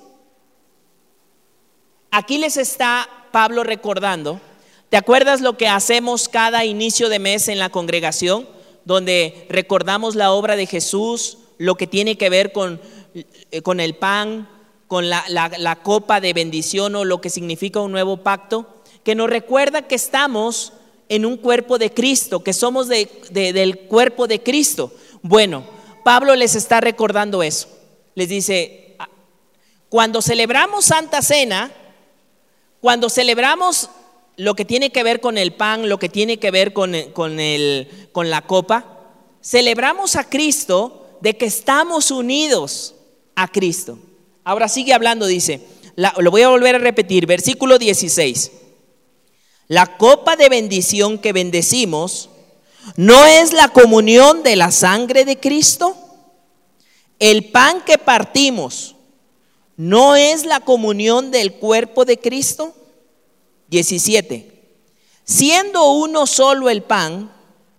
Aquí 2.17 2.37
les 2.37 2.55
está 2.55 3.09
Pablo 3.33 3.65
recordando. 3.65 4.39
¿Te 4.87 4.95
acuerdas 4.95 5.41
lo 5.41 5.57
que 5.57 5.67
hacemos 5.67 6.29
cada 6.29 6.63
inicio 6.63 7.09
de 7.09 7.19
mes 7.19 7.49
en 7.49 7.59
la 7.59 7.67
congregación? 7.67 8.47
Donde 8.85 9.45
recordamos 9.49 10.15
la 10.15 10.31
obra 10.31 10.55
de 10.55 10.65
Jesús, 10.65 11.39
lo 11.57 11.75
que 11.75 11.87
tiene 11.87 12.17
que 12.17 12.29
ver 12.29 12.53
con, 12.53 12.79
eh, 13.51 13.61
con 13.61 13.81
el 13.81 13.95
pan, 13.95 14.47
con 14.87 15.09
la, 15.09 15.79
copa 15.83 16.21
de 16.21 16.31
bendición 16.31 16.95
o 16.95 17.03
lo 17.03 17.19
que 17.19 17.29
significa 17.29 17.81
un 17.81 17.91
nuevo 17.91 18.23
pacto, 18.23 18.65
que 19.03 19.13
nos 19.13 19.29
recuerda 19.29 19.81
que 19.81 19.95
estamos 19.95 20.71
en 21.09 21.25
un 21.25 21.35
cuerpo 21.35 21.77
de 21.77 21.91
Cristo, 21.93 22.45
que 22.45 22.53
somos 22.53 22.87
del 22.87 23.79
cuerpo 23.89 24.27
de 24.27 24.41
Cristo. 24.41 24.89
Bueno, 25.21 25.65
Pablo 26.05 26.33
les 26.37 26.55
está 26.55 26.79
recordando 26.79 27.43
eso. 27.43 27.67
Les 28.13 28.29
dice, 28.29 28.95
ah, 28.99 29.09
cuando 29.89 30.21
celebramos 30.21 30.85
Santa 30.85 31.21
Cena, 31.21 31.73
cuando 32.85 33.09
celebramos 33.09 33.89
lo 34.37 34.53
que 34.53 34.63
tiene 34.63 34.91
que 34.91 35.01
ver 35.01 35.19
con 35.19 35.39
el 35.39 35.53
pan, 35.53 35.89
lo 35.89 35.97
que 35.97 36.07
tiene 36.07 36.37
que 36.37 36.51
ver 36.51 36.71
con, 36.71 36.93
con, 37.13 37.35
con 38.11 38.29
la 38.29 38.43
copa, 38.43 38.99
celebramos 39.41 40.15
a 40.15 40.29
Cristo 40.29 41.17
de 41.19 41.35
que 41.35 41.47
estamos 41.47 42.11
unidos 42.11 42.93
a 43.33 43.47
Cristo. 43.47 43.97
Ahora 44.43 44.67
sigue 44.67 44.93
hablando, 44.93 45.25
dice, 45.25 45.61
lo 45.95 46.29
voy 46.29 46.43
a 46.43 46.49
volver 46.49 46.75
a 46.75 46.77
repetir, 46.77 47.25
versículo 47.25 47.79
16. 47.79 48.51
La 49.67 49.97
copa 49.97 50.35
de 50.35 50.49
bendición 50.49 51.17
que 51.17 51.33
bendecimos 51.33 52.29
no 52.97 53.25
es 53.25 53.51
la 53.51 53.69
comunión 53.69 54.43
de 54.43 54.57
la 54.57 54.69
sangre 54.69 55.25
de 55.25 55.39
Cristo. 55.39 55.97
El 57.17 57.45
pan 57.45 57.81
que 57.83 57.97
partimos 57.97 58.94
¿No 59.77 60.15
es 60.15 60.45
la 60.45 60.61
comunión 60.61 61.31
del 61.31 61.53
cuerpo 61.53 62.05
de 62.05 62.17
Cristo? 62.17 62.73
17. 63.67 64.51
Siendo 65.25 65.91
uno 65.91 66.27
solo 66.27 66.69
el 66.69 66.83
pan, 66.83 67.31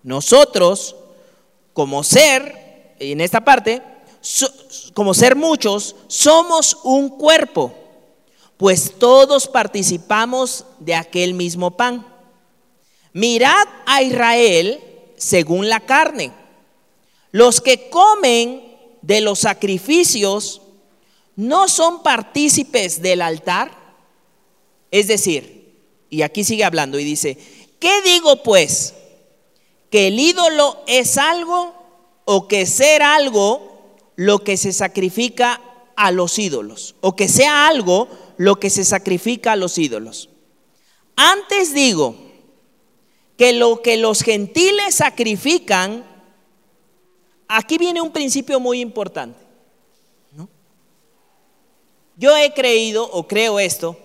nosotros, 0.02 0.96
como 1.72 2.04
ser, 2.04 2.94
en 2.98 3.20
esta 3.20 3.42
parte, 3.42 3.82
como 4.94 5.14
ser 5.14 5.37
muchos, 5.37 5.96
somos 6.09 6.78
un 6.85 7.09
cuerpo, 7.09 7.72
pues 8.56 8.94
todos 8.98 9.46
participamos 9.46 10.64
de 10.78 10.94
aquel 10.94 11.35
mismo 11.35 11.76
pan. 11.76 12.06
Mirad 13.12 13.66
a 13.87 14.02
Israel 14.02 14.80
según 15.16 15.68
la 15.68 15.80
carne. 15.80 16.32
Los 17.30 17.61
que 17.61 17.88
comen 17.88 18.76
de 19.02 19.20
los 19.20 19.40
sacrificios 19.40 20.62
no 21.37 21.68
son 21.68 22.03
partícipes 22.03 23.01
del 23.01 23.22
altar? 23.22 23.70
Es 24.90 25.07
decir, 25.07 25.57
y 26.09 26.22
aquí 26.22 26.44
sigue 26.44 26.64
hablando 26.64 26.99
y 26.99 27.05
dice, 27.05 27.37
¿qué 27.79 28.03
digo 28.03 28.42
pues? 28.42 28.94
¿Que 29.90 30.09
el 30.09 30.18
ídolo 30.18 30.83
es 30.87 31.18
algo 31.18 31.75
o 32.25 32.49
que 32.49 32.66
ser 32.66 33.03
algo 33.03 33.96
lo 34.16 34.40
que 34.40 34.57
se 34.57 34.72
sacrifica 34.72 35.61
a 35.94 36.11
los 36.11 36.38
ídolos? 36.38 36.96
¿O 37.01 37.14
que 37.14 37.29
sea 37.29 37.68
algo 37.68 38.09
lo 38.38 38.59
que 38.59 38.70
se 38.70 38.85
sacrifica 38.85 39.53
a 39.53 39.57
los 39.57 39.79
ídolos? 39.79 40.31
Antes 41.16 41.75
digo 41.75 42.16
que 43.37 43.53
lo 43.53 43.83
que 43.83 43.96
los 43.96 44.22
gentiles 44.22 44.96
sacrifican, 44.96 46.05
aquí 47.49 47.79
viene 47.79 48.01
un 48.01 48.12
principio 48.12 48.61
muy 48.61 48.81
importante. 48.81 49.45
Yo 52.16 52.37
he 52.37 52.52
creído 52.55 53.09
o 53.11 53.29
creo 53.29 53.61
esto, 53.61 53.96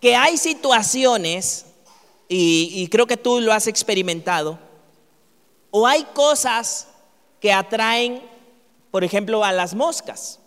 que 0.00 0.16
hay 0.16 0.36
situaciones, 0.38 1.66
y, 2.28 2.88
creo 2.88 3.06
que 3.06 3.18
tú 3.18 3.40
lo 3.40 3.52
has 3.52 3.66
experimentado, 3.66 4.58
o 5.70 5.86
hay 5.86 6.04
cosas 6.14 6.88
que 7.40 7.52
atraen, 7.52 8.22
por 8.90 9.04
ejemplo, 9.04 9.44
a 9.44 9.52
las 9.52 9.74
moscas. 9.74 10.40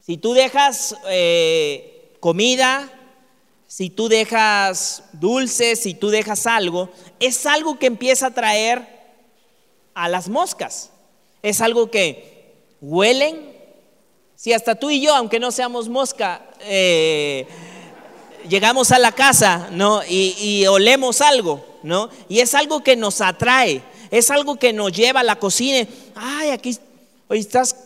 Si 0.00 0.16
tú 0.16 0.32
dejas 0.32 0.94
eh, 1.08 2.16
comida, 2.20 2.88
si 3.66 3.90
tú 3.90 4.08
dejas 4.08 5.04
dulces, 5.12 5.80
si 5.80 5.94
tú 5.94 6.10
dejas 6.10 6.46
algo, 6.46 6.88
es 7.18 7.46
algo 7.46 7.78
que 7.78 7.86
empieza 7.86 8.26
a 8.26 8.28
atraer 8.30 9.00
a 9.94 10.08
las 10.08 10.28
moscas. 10.28 10.90
Es 11.42 11.60
algo 11.60 11.90
que 11.90 12.52
huelen, 12.80 13.59
si 14.40 14.54
hasta 14.54 14.74
tú 14.74 14.88
y 14.88 15.02
yo, 15.02 15.14
aunque 15.14 15.38
no 15.38 15.50
seamos 15.50 15.90
mosca, 15.90 16.40
eh, 16.60 17.46
llegamos 18.48 18.90
a 18.90 18.98
la 18.98 19.12
casa, 19.12 19.68
¿no? 19.70 20.00
Y, 20.08 20.66
olemos 20.66 21.20
algo, 21.20 21.62
¿no? 21.82 22.08
Y 22.26 22.40
es 22.40 22.54
algo 22.54 22.82
que 22.82 22.96
nos 22.96 23.20
atrae, 23.20 23.82
es 24.10 24.30
algo 24.30 24.56
que 24.56 24.72
nos 24.72 24.92
lleva 24.92 25.20
a 25.20 25.24
la 25.24 25.36
cocina. 25.36 25.86
Ay, 26.14 26.48
aquí, 26.48 26.74
hoy 27.28 27.40
estás, 27.40 27.76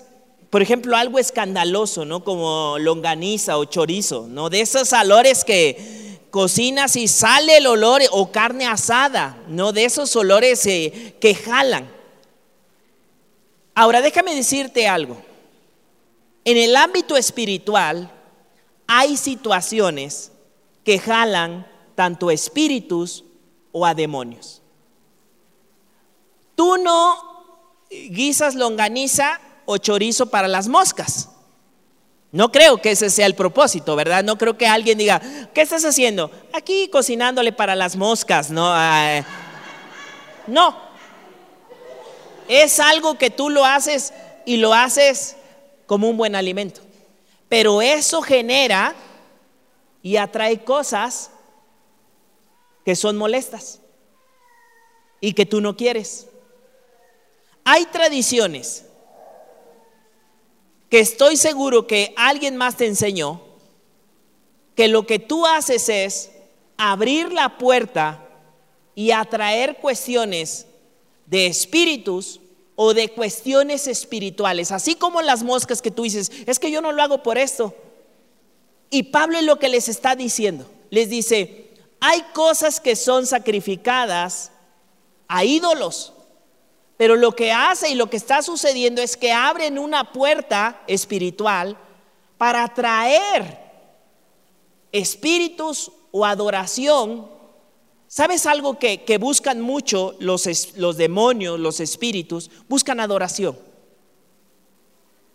por 0.49 0.63
ejemplo, 0.63 0.97
algo 0.97 1.19
escandaloso, 1.19 2.05
¿no? 2.05 2.23
Como 2.23 2.77
longaniza 2.79 3.59
o 3.59 3.65
chorizo, 3.65 4.29
¿no? 4.29 4.49
De 4.49 4.61
esos 4.61 4.93
olores 4.93 5.45
que 5.45 6.21
cocinas 6.31 6.95
y 6.95 7.09
sale 7.09 7.57
el 7.57 7.67
olor, 7.67 8.01
o 8.13 8.31
carne 8.31 8.65
asada, 8.65 9.39
¿no? 9.49 9.73
De 9.73 9.87
esos 9.87 10.15
olores 10.15 10.65
eh, 10.67 11.17
que 11.21 11.35
jalan. 11.35 11.91
Ahora, 13.75 14.01
déjame 14.01 14.37
decirte 14.37 14.87
algo. 14.87 15.34
En 16.45 16.57
el 16.57 16.77
ámbito 16.77 17.17
espiritual 17.17 18.11
hay 18.87 19.17
situaciones 19.17 20.33
que 20.85 20.99
jalan 20.99 21.67
tanto 21.95 22.31
espíritus 22.31 23.25
o 23.73 23.87
a 23.87 23.95
demonios. 23.95 24.61
Tú 26.55 26.77
no 26.77 27.17
guisas 27.91 28.55
longaniza 28.55 29.41
o 29.65 29.79
chorizo 29.79 30.27
para 30.27 30.49
las 30.49 30.69
moscas. 30.69 31.31
No 32.31 32.51
creo 32.51 32.79
que 32.79 32.91
ese 32.91 33.11
sea 33.11 33.27
el 33.27 33.37
propósito, 33.37 33.95
¿verdad? 33.95 34.25
No 34.25 34.37
creo 34.37 34.59
que 34.59 34.67
alguien 34.67 34.99
diga, 34.99 35.23
¿qué 35.55 35.63
estás 35.63 35.85
haciendo? 35.85 36.31
Aquí 36.53 36.89
cocinándole 36.89 37.53
para 37.53 37.77
las 37.77 37.97
moscas, 37.97 38.51
¿no? 38.51 38.75
No. 40.47 40.77
Es 42.49 42.81
algo 42.81 43.17
que 43.17 43.31
tú 43.31 43.51
lo 43.51 43.65
haces 43.65 44.13
y 44.45 44.57
lo 44.57 44.75
haces 44.75 45.37
como 45.87 46.09
un 46.09 46.17
buen 46.17 46.35
alimento. 46.35 46.81
Pero 47.49 47.83
eso 47.83 48.23
genera 48.23 48.95
y 50.03 50.17
atrae 50.17 50.65
cosas 50.65 51.31
que 52.85 52.97
son 52.97 53.17
molestas 53.17 53.81
y 55.21 55.33
que 55.33 55.47
tú 55.47 55.61
no 55.61 55.77
quieres. 55.77 56.27
Hay 57.65 57.87
tradiciones 57.87 58.85
que 60.91 61.01
estoy 61.01 61.37
seguro 61.37 61.87
que 61.87 62.13
alguien 62.17 62.57
más 62.57 62.77
te 62.77 62.87
enseñó 62.87 63.43
que 64.75 64.89
lo 64.89 65.07
que 65.07 65.19
tú 65.19 65.47
haces 65.47 65.89
es 65.89 66.31
abrir 66.77 67.33
la 67.33 67.57
puerta 67.59 68.29
y 68.95 69.11
atraer 69.13 69.77
cuestiones 69.77 70.67
de 71.27 71.47
espíritus 71.47 72.41
o 72.77 72.95
de 72.95 73.09
cuestiones 73.11 73.87
espirituales, 73.87 74.73
así 74.73 74.95
como 74.95 75.23
las 75.23 75.43
moscas 75.43 75.81
que 75.81 75.91
tú 75.91 76.03
dices, 76.03 76.31
es 76.47 76.59
que 76.59 76.71
yo 76.71 76.81
no 76.81 76.93
lo 76.93 77.03
hago 77.03 77.23
por 77.23 77.39
esto. 77.39 77.75
Y 78.91 79.05
Pablo 79.05 79.39
es 79.39 79.45
lo 79.45 79.59
que 79.59 79.69
les 79.69 79.89
está 79.89 80.17
diciendo. 80.17 80.71
Les 80.91 81.09
dice, 81.09 81.71
hay 82.01 82.23
cosas 82.33 82.81
que 82.81 82.97
son 82.97 83.27
sacrificadas 83.27 84.51
a 85.29 85.45
ídolos, 85.45 86.13
pero 86.97 87.17
lo 87.17 87.33
que 87.33 87.53
hace 87.53 87.91
y 87.91 87.95
lo 87.95 88.11
que 88.11 88.17
está 88.17 88.43
sucediendo 88.43 89.03
es 89.03 89.17
que 89.17 89.33
abren 89.33 89.79
una 89.79 90.13
puerta 90.13 90.83
espiritual 90.87 91.77
para 92.39 92.65
atraer 92.65 93.59
espíritus 94.93 95.91
o 96.13 96.25
adoración, 96.25 97.29
¿sabes 98.15 98.47
algo 98.47 98.79
que, 98.79 99.19
buscan 99.19 99.61
mucho 99.61 100.15
los, 100.21 100.77
los 100.77 100.97
demonios, 100.97 101.59
los 101.59 101.81
espíritus? 101.81 102.49
Buscan 102.69 103.01
adoración. 103.01 103.59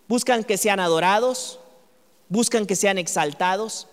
Buscan 0.08 0.46
que 0.46 0.56
sean 0.56 0.80
adorados, 0.80 1.60
buscan 2.30 2.66
que 2.66 2.78
sean 2.78 2.98
exaltados, 2.98 3.90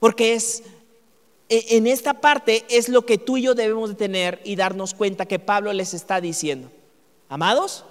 porque 0.00 0.34
es 0.34 0.64
e, 1.48 1.76
en 1.76 1.86
esta 1.86 2.14
parte 2.14 2.64
es 2.68 2.88
lo 2.88 3.06
que 3.06 3.16
tú 3.16 3.36
y 3.36 3.42
yo 3.42 3.54
debemos 3.54 3.90
de 3.90 3.94
tener 3.94 4.40
y 4.44 4.56
darnos 4.56 4.92
cuenta 4.92 5.26
que 5.26 5.38
Pablo 5.38 5.72
les 5.72 5.94
está 5.94 6.20
diciendo. 6.20 6.68
Amados, 7.28 7.84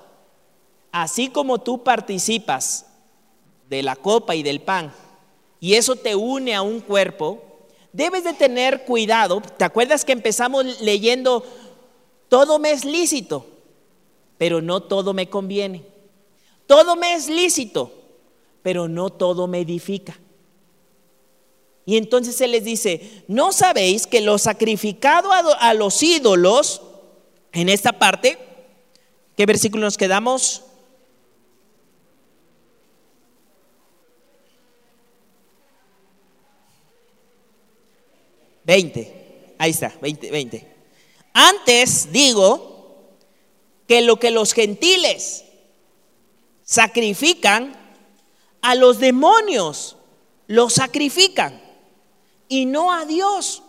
así 0.91 1.29
como 1.29 1.59
tú 1.59 1.81
participas 1.81 2.87
de 3.69 3.83
la 3.83 3.95
copa 3.95 4.35
y 4.35 4.43
del 4.43 4.59
pan, 4.59 4.91
y 5.61 5.75
eso 5.75 5.95
te 5.95 6.13
une 6.13 6.53
a 6.55 6.61
un 6.61 6.81
cuerpo, 6.81 7.48
debes 7.93 8.23
de 8.23 8.33
tener 8.33 8.85
cuidado. 8.85 9.41
¿Te 9.41 9.65
acuerdas 9.65 10.05
que 10.05 10.11
empezamos 10.11 10.81
leyendo, 10.81 11.43
todo 12.27 12.59
me 12.59 12.71
es 12.71 12.85
lícito, 12.85 13.45
pero 14.37 14.61
no 14.61 14.81
todo 14.81 15.13
me 15.13 15.29
conviene? 15.29 15.85
Todo 16.67 16.95
me 16.95 17.13
es 17.13 17.27
lícito, 17.27 17.91
pero 18.61 18.87
no 18.87 19.09
todo 19.09 19.47
me 19.47 19.59
edifica. 19.59 20.19
Y 21.89 21.97
entonces 21.97 22.35
se 22.35 22.47
les 22.47 22.63
dice, 22.63 23.23
¿no 23.27 23.51
sabéis 23.51 24.05
que 24.05 24.21
lo 24.21 24.37
sacrificado 24.37 25.31
a, 25.31 25.73
los 25.73 26.03
ídolos, 26.03 26.83
en 27.51 27.67
esta 27.67 27.93
parte, 27.93 28.37
¿qué 29.35 29.47
versículo 29.47 29.85
nos 29.85 29.97
quedamos? 29.97 30.65
Veinte, 38.69 39.55
ahí 39.57 39.71
está, 39.71 39.91
veinte, 39.99 40.29
veinte. 40.29 40.67
Antes 41.33 42.11
digo 42.11 43.17
que 43.87 44.03
lo 44.03 44.17
que 44.17 44.29
los 44.29 44.53
gentiles 44.53 45.43
sacrifican 46.61 47.73
a 48.61 48.75
los 48.75 48.99
demonios, 48.99 49.97
lo 50.45 50.69
sacrifican 50.69 51.59
y 52.47 52.67
no 52.67 52.93
a 52.93 53.05
Dios. 53.05 53.63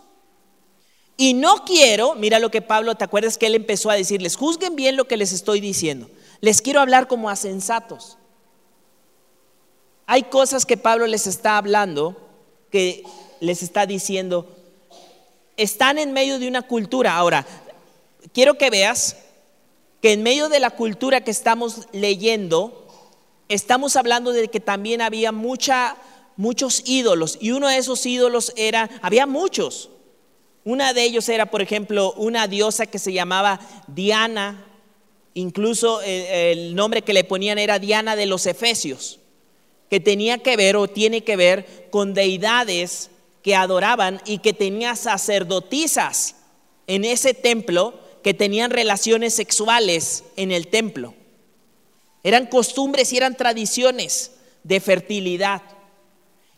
Y 1.17 1.33
no 1.33 1.65
quiero, 1.65 2.13
mira 2.13 2.37
lo 2.37 2.51
que 2.51 2.61
Pablo, 2.61 2.93
¿te 2.93 3.03
acuerdas 3.03 3.39
que 3.39 3.47
él 3.47 3.55
empezó 3.55 3.89
a 3.89 3.95
decirles? 3.95 4.35
Juzguen 4.35 4.75
bien 4.75 4.97
lo 4.97 5.07
que 5.07 5.17
les 5.17 5.33
estoy 5.33 5.61
diciendo. 5.61 6.11
Les 6.41 6.61
quiero 6.61 6.79
hablar 6.79 7.07
como 7.07 7.27
a 7.31 7.35
sensatos. 7.35 8.19
Hay 10.05 10.21
cosas 10.25 10.63
que 10.63 10.77
Pablo 10.77 11.07
les 11.07 11.25
está 11.25 11.57
hablando, 11.57 12.15
que 12.69 13.03
les 13.39 13.63
está 13.63 13.87
diciendo, 13.87 14.60
están 15.57 15.97
en 15.97 16.13
medio 16.13 16.39
de 16.39 16.47
una 16.47 16.61
cultura. 16.61 17.15
Ahora, 17.15 17.45
quiero 18.33 18.57
que 18.57 18.69
veas 18.69 19.17
que 20.01 20.13
en 20.13 20.23
medio 20.23 20.49
de 20.49 20.59
la 20.59 20.71
cultura 20.71 21.21
que 21.21 21.31
estamos 21.31 21.87
leyendo, 21.91 22.87
estamos 23.49 23.95
hablando 23.95 24.31
de 24.31 24.47
que 24.47 24.59
también 24.59 25.01
había 25.01 25.31
mucha 25.31 25.97
muchos 26.41 26.81
ídolos 26.87 27.37
y 27.39 27.51
uno 27.51 27.67
de 27.67 27.77
esos 27.77 28.03
ídolos 28.03 28.51
era, 28.55 28.89
había 29.03 29.27
muchos. 29.27 29.91
Una 30.63 30.91
de 30.91 31.03
ellos 31.03 31.29
era, 31.29 31.45
por 31.45 31.61
ejemplo, 31.61 32.13
una 32.13 32.47
diosa 32.47 32.87
que 32.87 32.97
se 32.97 33.13
llamaba 33.13 33.59
Diana, 33.85 34.65
incluso 35.35 36.01
el, 36.01 36.73
nombre 36.73 37.03
que 37.03 37.13
le 37.13 37.23
ponían 37.23 37.59
era 37.59 37.77
Diana 37.77 38.15
de 38.15 38.25
los 38.25 38.47
Efesios, 38.47 39.19
que 39.87 39.99
tenía 39.99 40.39
que 40.39 40.57
ver 40.57 40.77
o 40.77 40.87
tiene 40.87 41.23
que 41.23 41.35
ver 41.35 41.89
con 41.91 42.15
deidades 42.15 43.10
que 43.43 43.55
adoraban 43.55 44.21
y 44.25 44.39
que 44.39 44.53
tenía 44.53 44.95
sacerdotisas 44.95 46.35
en 46.87 47.05
ese 47.05 47.33
templo 47.33 47.99
que 48.23 48.33
tenían 48.33 48.71
relaciones 48.71 49.33
sexuales 49.33 50.23
en 50.35 50.51
el 50.51 50.67
templo. 50.67 51.13
Eran 52.23 52.45
costumbres 52.45 53.11
y 53.13 53.17
eran 53.17 53.35
tradiciones 53.35 54.31
de 54.63 54.79
fertilidad. 54.79 55.61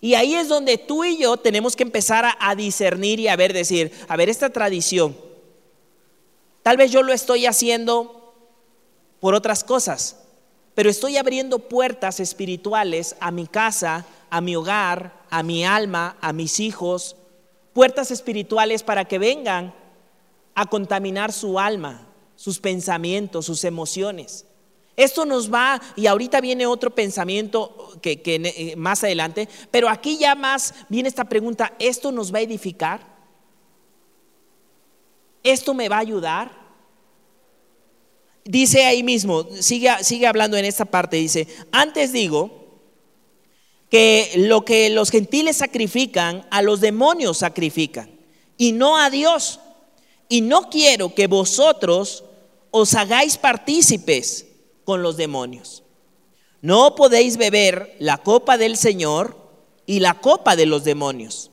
Y 0.02 0.16
ahí 0.16 0.36
es 0.36 0.50
donde 0.50 0.78
tú 0.78 1.06
y 1.06 1.18
yo 1.18 1.38
tenemos 1.38 1.78
que 1.78 1.84
empezar 1.84 2.36
a, 2.38 2.56
discernir 2.56 3.22
y 3.22 3.30
a 3.30 3.38
ver, 3.38 3.54
decir, 3.54 3.92
a 4.10 4.18
ver, 4.18 4.28
esta 4.28 4.50
tradición, 4.50 5.16
tal 6.62 6.76
vez 6.76 6.92
yo 6.92 7.04
lo 7.04 7.14
estoy 7.14 7.46
haciendo 7.46 8.36
por 9.22 9.34
otras 9.34 9.64
cosas, 9.64 10.18
pero 10.76 10.90
estoy 10.90 11.16
abriendo 11.16 11.60
puertas 11.60 12.20
espirituales 12.20 13.16
a 13.22 13.32
mi 13.32 13.48
casa, 13.48 14.06
a 14.34 14.42
mi 14.42 14.56
hogar, 14.56 15.14
a 15.30 15.44
mi 15.44 15.64
alma, 15.64 16.18
a 16.20 16.34
mis 16.34 16.60
hijos, 16.60 17.16
puertas 17.72 18.10
espirituales 18.10 18.82
para 18.82 19.06
que 19.06 19.20
vengan 19.20 19.76
a 20.56 20.66
contaminar 20.66 21.32
su 21.32 21.60
alma, 21.60 22.08
sus 22.36 22.60
pensamientos, 22.60 23.46
sus 23.46 23.64
emociones. 23.64 24.48
Esto 24.98 25.26
nos 25.26 25.54
va, 25.54 25.80
y 25.96 26.08
ahorita 26.08 26.42
viene 26.42 26.66
otro 26.66 26.96
pensamiento 26.96 27.92
que, 28.02 28.24
eh, 28.26 28.76
más 28.76 29.04
adelante, 29.04 29.48
pero 29.70 29.88
aquí 29.88 30.18
ya 30.18 30.34
más 30.34 30.74
viene 30.90 31.10
esta 31.10 31.26
pregunta, 31.26 31.72
¿esto 31.78 32.12
nos 32.12 32.34
va 32.34 32.40
a 32.40 32.42
edificar? 32.42 33.06
¿Esto 35.44 35.76
me 35.76 35.90
va 35.90 35.98
a 35.98 36.00
ayudar? 36.00 36.52
Dice 38.46 38.84
ahí 38.84 39.04
mismo, 39.04 39.46
sigue, 39.60 39.92
sigue 40.02 40.26
hablando 40.26 40.58
en 40.58 40.66
esta 40.66 40.86
parte, 40.86 41.18
dice, 41.18 41.48
antes 41.72 42.12
digo 42.12 42.63
que 43.94 44.32
lo 44.38 44.66
que 44.66 44.90
los 44.90 45.12
gentiles 45.12 45.58
sacrifican, 45.58 46.48
a 46.50 46.64
los 46.64 46.82
demonios 46.82 47.38
sacrifican, 47.38 48.10
y 48.58 48.72
no 48.72 48.98
a 48.98 49.12
Dios. 49.12 49.60
Y 50.28 50.42
no 50.42 50.72
quiero 50.72 51.14
que 51.14 51.28
vosotros 51.28 52.24
os 52.72 52.96
hagáis 52.96 53.38
partícipes 53.38 54.48
con 54.84 55.04
los 55.04 55.16
demonios. 55.16 55.84
No 56.60 56.96
podéis 56.96 57.38
beber 57.38 57.96
la 58.00 58.18
copa 58.18 58.58
del 58.58 58.78
Señor 58.78 59.38
y 59.86 60.00
la 60.00 60.16
copa 60.16 60.56
de 60.56 60.66
los 60.66 60.84
demonios. 60.84 61.52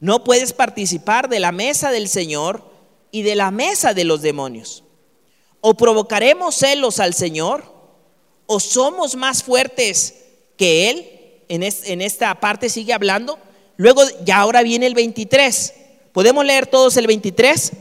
No 0.00 0.24
puedes 0.24 0.52
participar 0.52 1.28
de 1.28 1.38
la 1.38 1.52
mesa 1.52 1.92
del 1.92 2.08
Señor 2.08 2.68
y 3.12 3.22
de 3.22 3.36
la 3.36 3.52
mesa 3.52 3.94
de 3.94 4.02
los 4.02 4.20
demonios. 4.20 4.82
O 5.60 5.74
provocaremos 5.74 6.56
celos 6.56 6.98
al 6.98 7.14
Señor, 7.14 7.72
o 8.46 8.58
somos 8.58 9.14
más 9.14 9.44
fuertes 9.44 10.24
que 10.56 10.90
Él. 10.90 11.17
En, 11.48 11.62
esta 11.62 12.34
parte 12.40 12.68
sigue 12.68 12.92
hablando. 12.92 13.38
Luego, 13.76 14.02
ya 14.24 14.38
ahora 14.38 14.62
viene 14.62 14.86
el 14.86 14.94
23. 14.94 15.74
¿Podemos 16.12 16.44
leer 16.44 16.66
todos 16.66 16.96
el 16.96 17.06
23? 17.06 17.72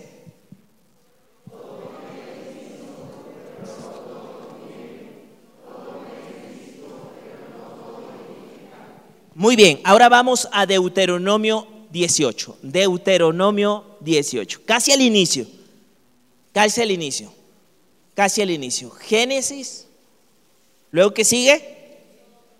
Muy 9.33 9.55
bien, 9.55 9.79
ahora 9.83 10.09
vamos 10.09 10.47
a 10.51 10.65
Deuteronomio 10.65 11.67
18. 11.91 12.57
Deuteronomio 12.63 13.97
18. 13.99 14.61
Casi 14.65 14.91
al 14.91 15.01
inicio. 15.01 15.45
Casi 16.53 16.81
al 16.81 16.89
inicio. 16.89 17.31
Casi 18.15 18.41
al 18.41 18.49
inicio. 18.49 18.89
Génesis. 18.89 19.85
Luego 20.89 21.13
que 21.13 21.23
sigue. 21.23 21.61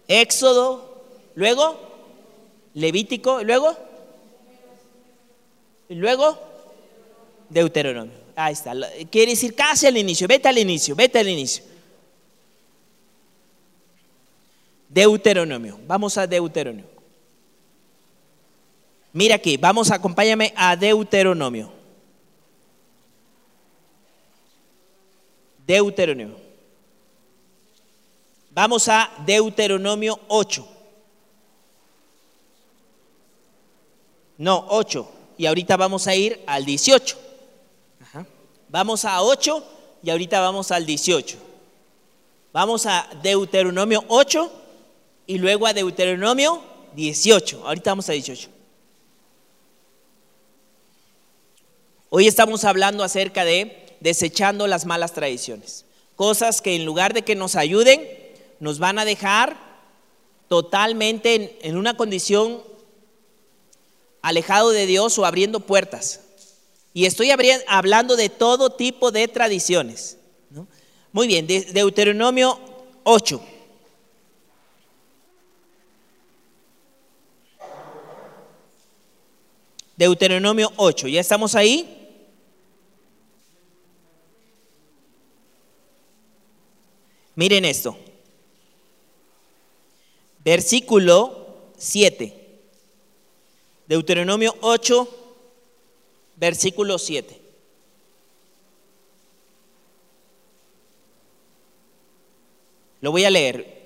Éxodo. 0.07 0.86
Luego. 1.37 1.79
Levítico. 2.73 3.43
Luego. 3.43 3.77
Y 5.87 5.93
luego. 5.93 6.35
Deuteronomio. 7.47 8.13
Ahí 8.35 8.53
está. 8.53 8.73
Quiere 9.11 9.31
decir 9.31 9.53
casi 9.53 9.85
al 9.85 9.97
inicio. 9.97 10.27
Vete 10.27 10.47
al 10.47 10.57
inicio. 10.57 10.95
Vete 10.95 11.19
al 11.19 11.29
inicio. 11.29 11.63
Deuteronomio. 14.89 15.79
Vamos 15.85 16.17
a 16.17 16.25
Deuteronomio. 16.25 16.97
Mira 19.13 19.35
aquí, 19.35 19.57
vamos, 19.57 19.91
acompáñame 19.91 20.53
a 20.55 20.75
Deuteronomio. 20.75 21.71
Deuteronomio. 25.65 26.39
Vamos 28.51 28.87
a 28.87 29.11
Deuteronomio 29.25 30.19
8. 30.27 30.76
No, 34.37 34.65
8. 34.69 35.11
Y 35.37 35.45
ahorita 35.45 35.77
vamos 35.77 36.07
a 36.07 36.15
ir 36.15 36.41
al 36.47 36.65
18. 36.65 37.17
Vamos 38.69 39.05
a 39.05 39.21
8 39.21 39.63
y 40.03 40.09
ahorita 40.09 40.41
vamos 40.41 40.71
al 40.71 40.85
18. 40.85 41.37
Vamos 42.51 42.85
a 42.85 43.07
Deuteronomio 43.21 44.03
8 44.07 44.51
y 45.27 45.37
luego 45.37 45.67
a 45.67 45.73
Deuteronomio 45.73 46.61
18. 46.95 47.65
Ahorita 47.65 47.91
vamos 47.91 48.09
a 48.09 48.13
18. 48.13 48.49
Hoy 52.09 52.27
estamos 52.27 52.63
hablando 52.63 53.03
acerca 53.03 53.43
de 53.43 53.85
desechando 53.99 54.67
las 54.67 54.85
malas 54.85 55.13
tradiciones. 55.13 55.85
Cosas 56.15 56.61
que 56.61 56.75
en 56.75 56.85
lugar 56.85 57.13
de 57.13 57.23
que 57.23 57.35
nos 57.35 57.55
ayuden, 57.55 58.01
nos 58.59 58.79
van 58.79 58.97
a 58.97 59.05
dejar 59.05 59.57
totalmente 60.47 61.59
en, 61.61 61.77
una 61.77 61.97
condición 61.97 62.61
alejado 64.21 64.71
de 64.71 64.85
Dios 64.85 65.17
o 65.17 65.25
abriendo 65.25 65.59
puertas. 65.59 66.21
Y 66.93 67.05
estoy 67.05 67.31
hablando 67.67 68.15
de 68.15 68.29
todo 68.29 68.71
tipo 68.71 69.11
de 69.11 69.27
tradiciones. 69.27 70.17
Muy 71.11 71.27
bien, 71.27 71.47
Deuteronomio 71.47 72.59
8. 73.03 73.41
Deuteronomio 79.95 80.71
8, 80.75 81.07
¿ya 81.07 81.21
estamos 81.21 81.55
ahí? 81.55 81.93
Miren 87.33 87.65
esto. 87.65 87.97
Versículo 90.43 91.71
7. 91.77 92.46
Deuteronomio 93.87 94.55
8, 94.61 95.07
versículo 96.35 96.97
7. 96.97 97.41
Lo 103.01 103.11
voy 103.11 103.23
a 103.23 103.29
leer. 103.29 103.77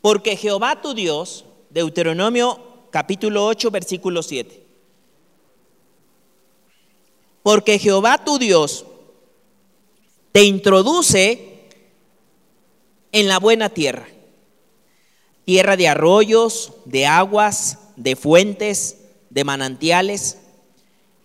Porque 0.00 0.36
Jehová 0.36 0.80
tu 0.82 0.94
Dios, 0.94 1.44
Deuteronomio 1.70 2.60
capítulo 2.90 3.46
8, 3.46 3.70
versículo 3.70 4.22
7. 4.22 4.62
Porque 7.42 7.78
Jehová 7.78 8.24
tu 8.24 8.38
Dios 8.38 8.84
te 10.32 10.42
introduce 10.42 11.68
en 13.12 13.28
la 13.28 13.38
buena 13.38 13.68
tierra, 13.68 14.08
tierra 15.44 15.76
de 15.76 15.88
arroyos, 15.88 16.72
de 16.84 17.06
aguas, 17.06 17.78
de 17.96 18.16
fuentes, 18.16 18.98
de 19.30 19.44
manantiales, 19.44 20.38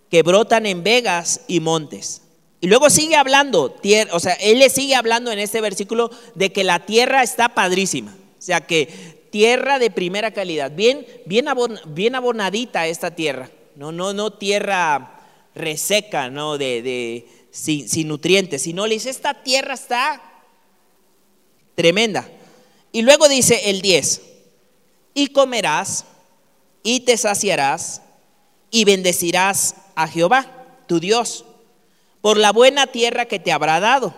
que 0.09 0.23
brotan 0.23 0.65
en 0.65 0.83
vegas 0.83 1.41
y 1.47 1.59
montes. 1.59 2.21
Y 2.59 2.67
luego 2.67 2.89
sigue 2.89 3.15
hablando, 3.15 3.75
o 4.11 4.19
sea, 4.19 4.33
él 4.33 4.59
le 4.59 4.69
sigue 4.69 4.95
hablando 4.95 5.31
en 5.31 5.39
este 5.39 5.61
versículo 5.61 6.11
de 6.35 6.51
que 6.51 6.63
la 6.63 6.85
tierra 6.85 7.23
está 7.23 7.49
padrísima. 7.55 8.15
O 8.37 8.41
sea, 8.41 8.61
que 8.61 8.87
tierra 9.31 9.79
de 9.79 9.89
primera 9.89 10.31
calidad, 10.31 10.71
bien, 10.71 11.07
bien, 11.25 11.47
bien 11.87 12.15
abonadita 12.15 12.87
esta 12.87 13.15
tierra. 13.15 13.49
No, 13.75 13.91
no, 13.91 14.13
no 14.13 14.33
tierra 14.33 15.21
reseca, 15.55 16.29
no, 16.29 16.57
de, 16.57 16.81
de 16.81 17.27
sin, 17.49 17.89
sin 17.89 18.07
nutrientes, 18.09 18.61
sino 18.61 18.85
le 18.85 18.95
dice, 18.95 19.09
esta 19.09 19.41
tierra 19.41 19.73
está 19.73 20.21
tremenda. 21.73 22.29
Y 22.91 23.01
luego 23.01 23.27
dice 23.27 23.69
el 23.69 23.81
10, 23.81 24.21
y 25.13 25.27
comerás 25.27 26.05
y 26.83 27.01
te 27.01 27.17
saciarás 27.17 28.01
y 28.69 28.85
bendecirás 28.85 29.75
a 29.95 30.07
Jehová, 30.07 30.45
tu 30.87 30.99
Dios, 30.99 31.45
por 32.21 32.37
la 32.37 32.51
buena 32.51 32.87
tierra 32.87 33.25
que 33.25 33.39
te 33.39 33.51
habrá 33.51 33.79
dado. 33.79 34.13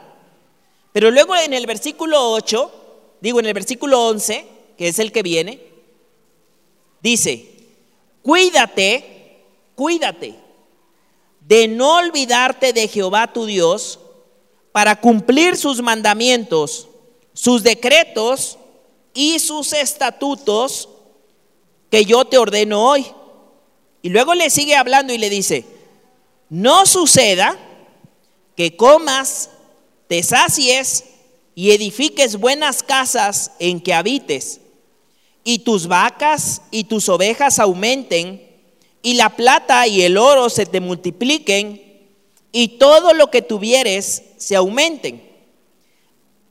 Pero 0.91 1.11
luego 1.11 1.36
en 1.36 1.53
el 1.53 1.66
versículo 1.66 2.32
8, 2.32 3.18
digo 3.22 3.39
en 3.39 3.47
el 3.47 3.53
versículo 3.53 4.07
11, 4.07 4.45
que 4.78 4.88
es 4.88 4.99
el 4.99 5.11
que 5.11 5.24
viene, 5.24 5.59
dice, 7.01 7.49
cuídate, 8.22 9.41
cuídate 9.76 10.36
de 11.41 11.68
no 11.68 11.97
olvidarte 11.97 12.74
de 12.74 12.88
Jehová 12.88 13.32
tu 13.34 13.45
Dios 13.45 13.99
para 14.72 14.99
cumplir 14.99 15.57
sus 15.57 15.82
mandamientos, 15.82 16.88
sus 17.34 17.64
decretos 17.64 18.57
y 19.14 19.39
sus 19.39 19.74
estatutos 19.74 20.89
que 21.94 22.06
yo 22.06 22.26
te 22.26 22.39
ordeno 22.39 22.89
hoy. 22.89 23.06
Y 24.02 24.10
luego 24.10 24.34
le 24.34 24.50
sigue 24.50 24.76
hablando 24.76 25.14
y 25.14 25.20
le 25.20 25.30
dice, 25.30 25.64
no 26.50 26.88
suceda 26.88 27.56
que 28.58 28.76
comas, 28.76 29.52
te 30.08 30.24
sacies 30.24 31.04
y 31.54 31.70
edifiques 31.70 32.38
buenas 32.38 32.82
casas 32.82 33.52
en 33.60 33.80
que 33.80 33.94
habites, 33.94 34.60
y 35.44 35.60
tus 35.60 35.86
vacas 35.86 36.64
y 36.72 36.86
tus 36.86 37.10
ovejas 37.10 37.60
aumenten, 37.60 38.41
y 39.04 39.14
la 39.14 39.30
plata 39.30 39.86
y 39.86 40.02
el 40.02 40.18
oro 40.18 40.50
se 40.50 40.66
te 40.66 40.80
multipliquen, 40.80 42.10
y 42.52 42.70
todo 42.80 43.14
lo 43.14 43.30
que 43.30 43.44
tuvieres 43.44 44.24
se 44.38 44.56
aumenten. 44.56 45.22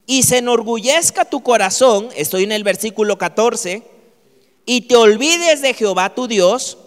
Y 0.07 0.23
se 0.23 0.39
enorgullezca 0.39 1.25
tu 1.25 1.43
corazón, 1.43 2.11
estoy 2.15 2.45
en 2.45 2.53
el 2.53 2.63
versículo 2.63 3.19
14, 3.19 3.91
y 4.65 4.83
te 4.83 4.97
olvides 4.97 5.63
de 5.63 5.75
Jehová 5.75 6.15
tu 6.15 6.29
Dios, 6.29 6.79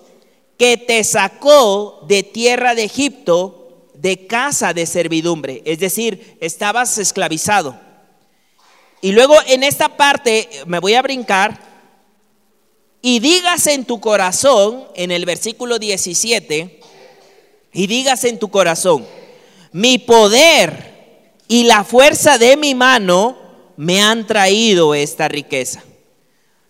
que 0.58 0.78
te 0.78 1.04
sacó 1.04 2.06
de 2.08 2.24
tierra 2.24 2.76
de 2.76 2.84
Egipto, 2.84 3.90
de 3.94 4.28
casa 4.28 4.74
de 4.74 4.86
servidumbre. 4.86 5.62
Es 5.66 5.80
decir, 5.80 6.38
estabas 6.40 6.98
esclavizado. 6.98 7.80
Y 9.02 9.12
luego 9.12 9.36
en 9.48 9.64
esta 9.64 9.98
parte 9.98 10.50
me 10.66 10.80
voy 10.80 10.94
a 10.94 11.02
brincar. 11.02 11.60
Y 13.02 13.20
digas 13.20 13.68
en 13.68 13.86
tu 13.86 14.00
corazón, 14.00 14.86
en 14.96 15.12
el 15.12 15.26
versículo 15.26 15.78
17, 15.78 16.80
y 17.74 17.88
digas 17.88 18.24
en 18.24 18.40
tu 18.40 18.50
corazón, 18.50 19.06
mi 19.72 20.00
poder 20.00 20.96
y 21.48 21.66
la 21.66 21.84
fuerza 21.84 22.38
de 22.38 22.58
mi 22.58 22.74
mano 22.74 23.38
me 23.78 24.02
han 24.02 24.26
traído 24.26 24.96
esta 24.96 25.28
riqueza. 25.28 25.84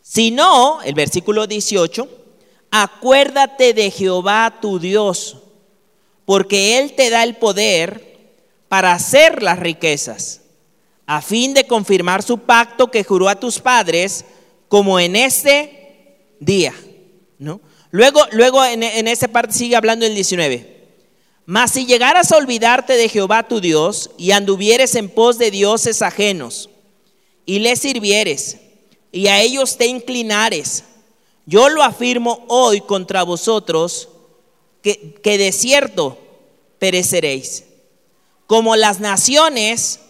Si 0.07 0.29
no, 0.29 0.83
el 0.83 0.93
versículo 0.93 1.47
18, 1.47 2.07
acuérdate 2.69 3.73
de 3.73 3.89
Jehová 3.89 4.59
tu 4.61 4.77
Dios, 4.77 5.37
porque 6.25 6.77
Él 6.77 6.93
te 6.93 7.09
da 7.09 7.23
el 7.23 7.37
poder 7.37 8.35
para 8.67 8.93
hacer 8.93 9.41
las 9.41 9.57
riquezas, 9.57 10.41
a 11.07 11.23
fin 11.23 11.55
de 11.55 11.65
confirmar 11.65 12.21
su 12.21 12.37
pacto 12.37 12.91
que 12.91 13.03
juró 13.03 13.29
a 13.29 13.39
tus 13.39 13.59
padres, 13.59 14.25
como 14.67 14.99
en 14.99 15.15
este 15.15 16.17
día. 16.39 16.75
¿no? 17.39 17.59
Luego, 17.89 18.21
luego 18.31 18.63
en, 18.63 18.83
en 18.83 19.07
esa 19.07 19.27
parte 19.27 19.55
sigue 19.55 19.75
hablando 19.75 20.05
el 20.05 20.13
19. 20.13 20.85
Mas 21.47 21.71
si 21.71 21.87
llegaras 21.87 22.31
a 22.31 22.37
olvidarte 22.37 22.93
de 22.93 23.09
Jehová 23.09 23.47
tu 23.47 23.59
Dios 23.59 24.11
y 24.19 24.31
anduvieres 24.31 24.93
en 24.93 25.09
pos 25.09 25.39
de 25.39 25.49
dioses 25.49 26.03
ajenos 26.03 26.69
y 27.47 27.59
le 27.59 27.75
sirvieres, 27.75 28.59
y 29.15 29.27
a 29.27 29.39
ellos 29.39 29.77
te 29.77 29.87
inclinares. 29.87 30.83
Yo 31.45 31.69
lo 31.69 31.81
afirmo 31.83 32.43
hoy 32.49 32.81
contra 32.81 33.23
vosotros, 33.23 34.09
que, 34.81 35.13
que 35.23 35.37
de 35.37 35.53
cierto 35.53 36.17
pereceréis. 36.79 37.63
Como 38.45 38.75
las 38.75 38.99
naciones 38.99 40.01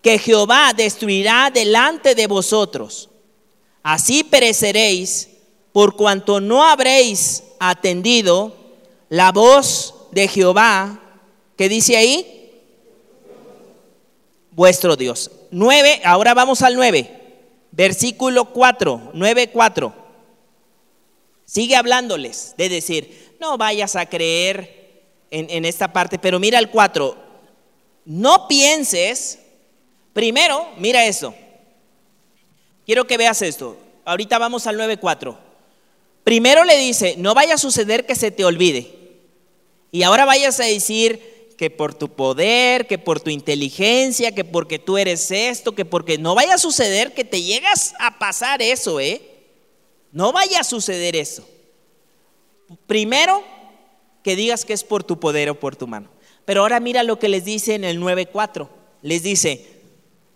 que 0.00 0.18
Jehová 0.18 0.72
destruirá 0.74 1.50
delante 1.52 2.14
de 2.14 2.26
vosotros. 2.26 3.10
Así 3.82 4.24
pereceréis 4.24 5.28
por 5.72 5.96
cuanto 5.96 6.40
no 6.40 6.64
habréis 6.64 7.42
atendido 7.58 8.56
la 9.10 9.30
voz 9.30 9.94
de 10.10 10.26
Jehová, 10.26 10.98
que 11.54 11.68
dice 11.68 11.98
ahí, 11.98 12.62
vuestro 14.52 14.96
Dios. 14.96 15.30
9, 15.50 16.02
ahora 16.04 16.34
vamos 16.34 16.62
al 16.62 16.74
9, 16.74 17.10
versículo 17.72 18.46
4, 18.46 19.10
9, 19.14 19.50
4. 19.50 19.94
Sigue 21.44 21.76
hablándoles 21.76 22.54
de 22.56 22.68
decir, 22.68 23.36
no 23.40 23.58
vayas 23.58 23.96
a 23.96 24.06
creer 24.06 25.02
en, 25.30 25.50
en 25.50 25.64
esta 25.64 25.92
parte, 25.92 26.18
pero 26.18 26.38
mira 26.38 26.58
el 26.58 26.70
4, 26.70 27.16
no 28.04 28.48
pienses, 28.48 29.38
primero, 30.12 30.68
mira 30.78 31.04
eso, 31.04 31.34
quiero 32.86 33.06
que 33.06 33.16
veas 33.16 33.42
esto, 33.42 33.76
ahorita 34.04 34.38
vamos 34.38 34.66
al 34.66 34.76
9, 34.76 34.96
4. 34.98 35.50
Primero 36.24 36.64
le 36.64 36.76
dice, 36.76 37.14
no 37.16 37.34
vaya 37.34 37.54
a 37.54 37.58
suceder 37.58 38.06
que 38.06 38.14
se 38.14 38.30
te 38.30 38.44
olvide. 38.44 38.92
Y 39.90 40.02
ahora 40.02 40.24
vayas 40.24 40.60
a 40.60 40.64
decir, 40.64 41.29
que 41.60 41.68
por 41.68 41.92
tu 41.92 42.08
poder, 42.08 42.86
que 42.86 42.96
por 42.96 43.20
tu 43.20 43.28
inteligencia, 43.28 44.34
que 44.34 44.44
porque 44.44 44.78
tú 44.78 44.96
eres 44.96 45.30
esto, 45.30 45.74
que 45.74 45.84
porque 45.84 46.16
no 46.16 46.34
vaya 46.34 46.54
a 46.54 46.58
suceder 46.58 47.12
que 47.12 47.22
te 47.22 47.42
llegas 47.42 47.92
a 47.98 48.18
pasar 48.18 48.62
eso, 48.62 48.98
¿eh? 48.98 49.20
No 50.10 50.32
vaya 50.32 50.60
a 50.60 50.64
suceder 50.64 51.14
eso. 51.16 51.46
Primero, 52.86 53.44
que 54.24 54.36
digas 54.36 54.64
que 54.64 54.72
es 54.72 54.82
por 54.82 55.04
tu 55.04 55.20
poder 55.20 55.50
o 55.50 55.60
por 55.60 55.76
tu 55.76 55.86
mano. 55.86 56.08
Pero 56.46 56.62
ahora 56.62 56.80
mira 56.80 57.02
lo 57.02 57.18
que 57.18 57.28
les 57.28 57.44
dice 57.44 57.74
en 57.74 57.84
el 57.84 58.00
9.4. 58.00 58.66
Les 59.02 59.22
dice, 59.22 59.82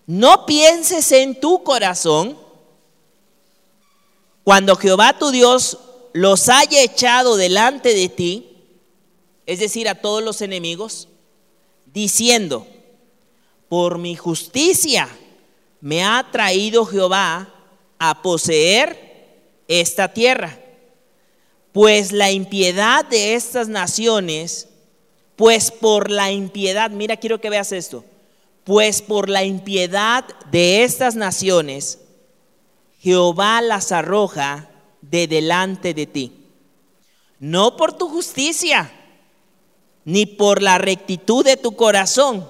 no 0.06 0.44
pienses 0.44 1.10
en 1.10 1.40
tu 1.40 1.62
corazón 1.62 2.36
cuando 4.42 4.76
Jehová 4.76 5.18
tu 5.18 5.30
Dios 5.30 5.78
los 6.12 6.50
haya 6.50 6.82
echado 6.82 7.38
delante 7.38 7.94
de 7.94 8.10
ti, 8.10 8.58
es 9.46 9.58
decir, 9.60 9.88
a 9.88 9.94
todos 9.94 10.22
los 10.22 10.42
enemigos, 10.42 11.08
diciendo, 11.94 12.66
por 13.68 13.98
mi 13.98 14.16
justicia 14.16 15.08
me 15.80 16.04
ha 16.04 16.28
traído 16.30 16.84
Jehová 16.84 17.54
a 17.98 18.20
poseer 18.20 18.98
esta 19.68 20.12
tierra. 20.12 20.58
pues 21.72 22.12
la 22.12 22.30
impiedad 22.30 23.04
de 23.04 23.34
estas 23.34 23.66
naciones, 23.66 24.68
pues 25.34 25.72
por 25.72 26.08
la 26.08 26.30
impiedad, 26.30 26.92
mira, 26.92 27.16
quiero 27.16 27.40
que 27.40 27.50
veas 27.50 27.72
esto, 27.72 28.04
pues 28.62 29.02
por 29.02 29.28
la 29.28 29.42
impiedad 29.42 30.24
de 30.52 30.84
estas 30.84 31.16
naciones, 31.16 31.98
Jehová 33.00 33.60
las 33.60 33.90
arroja 33.90 34.70
de 35.02 35.26
delante 35.26 35.94
de 35.94 36.06
ti. 36.06 36.32
No 37.40 37.76
por 37.76 37.92
tu 37.92 38.08
justicia, 38.08 38.92
ni 40.04 40.26
por 40.26 40.62
la 40.62 40.78
rectitud 40.78 41.44
de 41.44 41.56
tu 41.56 41.76
corazón, 41.76 42.48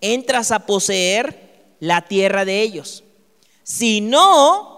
entras 0.00 0.50
a 0.50 0.66
poseer 0.66 1.74
la 1.80 2.02
tierra 2.02 2.44
de 2.44 2.62
ellos, 2.62 3.04
sino 3.62 4.72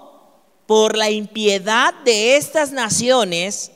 por 0.67 0.97
la 0.97 1.11
impiedad 1.11 1.95
de 2.05 2.37
estas 2.37 2.73
naciones, 2.73 3.71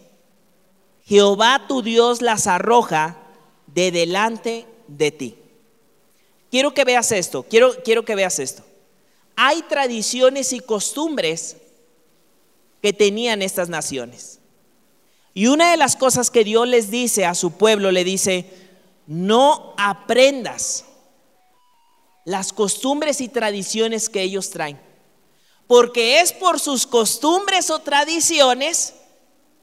Jehová 1.04 1.64
tu 1.68 1.82
Dios 1.82 2.22
las 2.22 2.46
arroja 2.46 3.18
de 3.66 3.90
delante 3.90 4.66
de 4.86 5.10
ti. 5.10 5.38
Quiero 6.50 6.72
que 6.72 6.84
veas 6.84 7.12
esto, 7.12 7.42
quiero, 7.42 7.82
quiero 7.82 8.04
que 8.04 8.14
veas 8.14 8.38
esto. 8.38 8.62
Hay 9.36 9.62
tradiciones 9.62 10.52
y 10.52 10.60
costumbres 10.60 11.56
que 12.82 12.92
tenían 12.92 13.42
estas 13.42 13.68
naciones. 13.68 14.37
Y 15.38 15.46
una 15.46 15.70
de 15.70 15.76
las 15.76 15.94
cosas 15.94 16.32
que 16.32 16.42
Dios 16.42 16.66
les 16.66 16.90
dice 16.90 17.24
a 17.24 17.32
su 17.32 17.52
pueblo, 17.52 17.92
le 17.92 18.02
dice, 18.02 18.50
no 19.06 19.72
aprendas 19.78 20.84
las 22.24 22.52
costumbres 22.52 23.20
y 23.20 23.28
tradiciones 23.28 24.08
que 24.08 24.22
ellos 24.22 24.50
traen. 24.50 24.80
Porque 25.68 26.18
es 26.18 26.32
por 26.32 26.58
sus 26.58 26.88
costumbres 26.88 27.70
o 27.70 27.78
tradiciones 27.78 28.94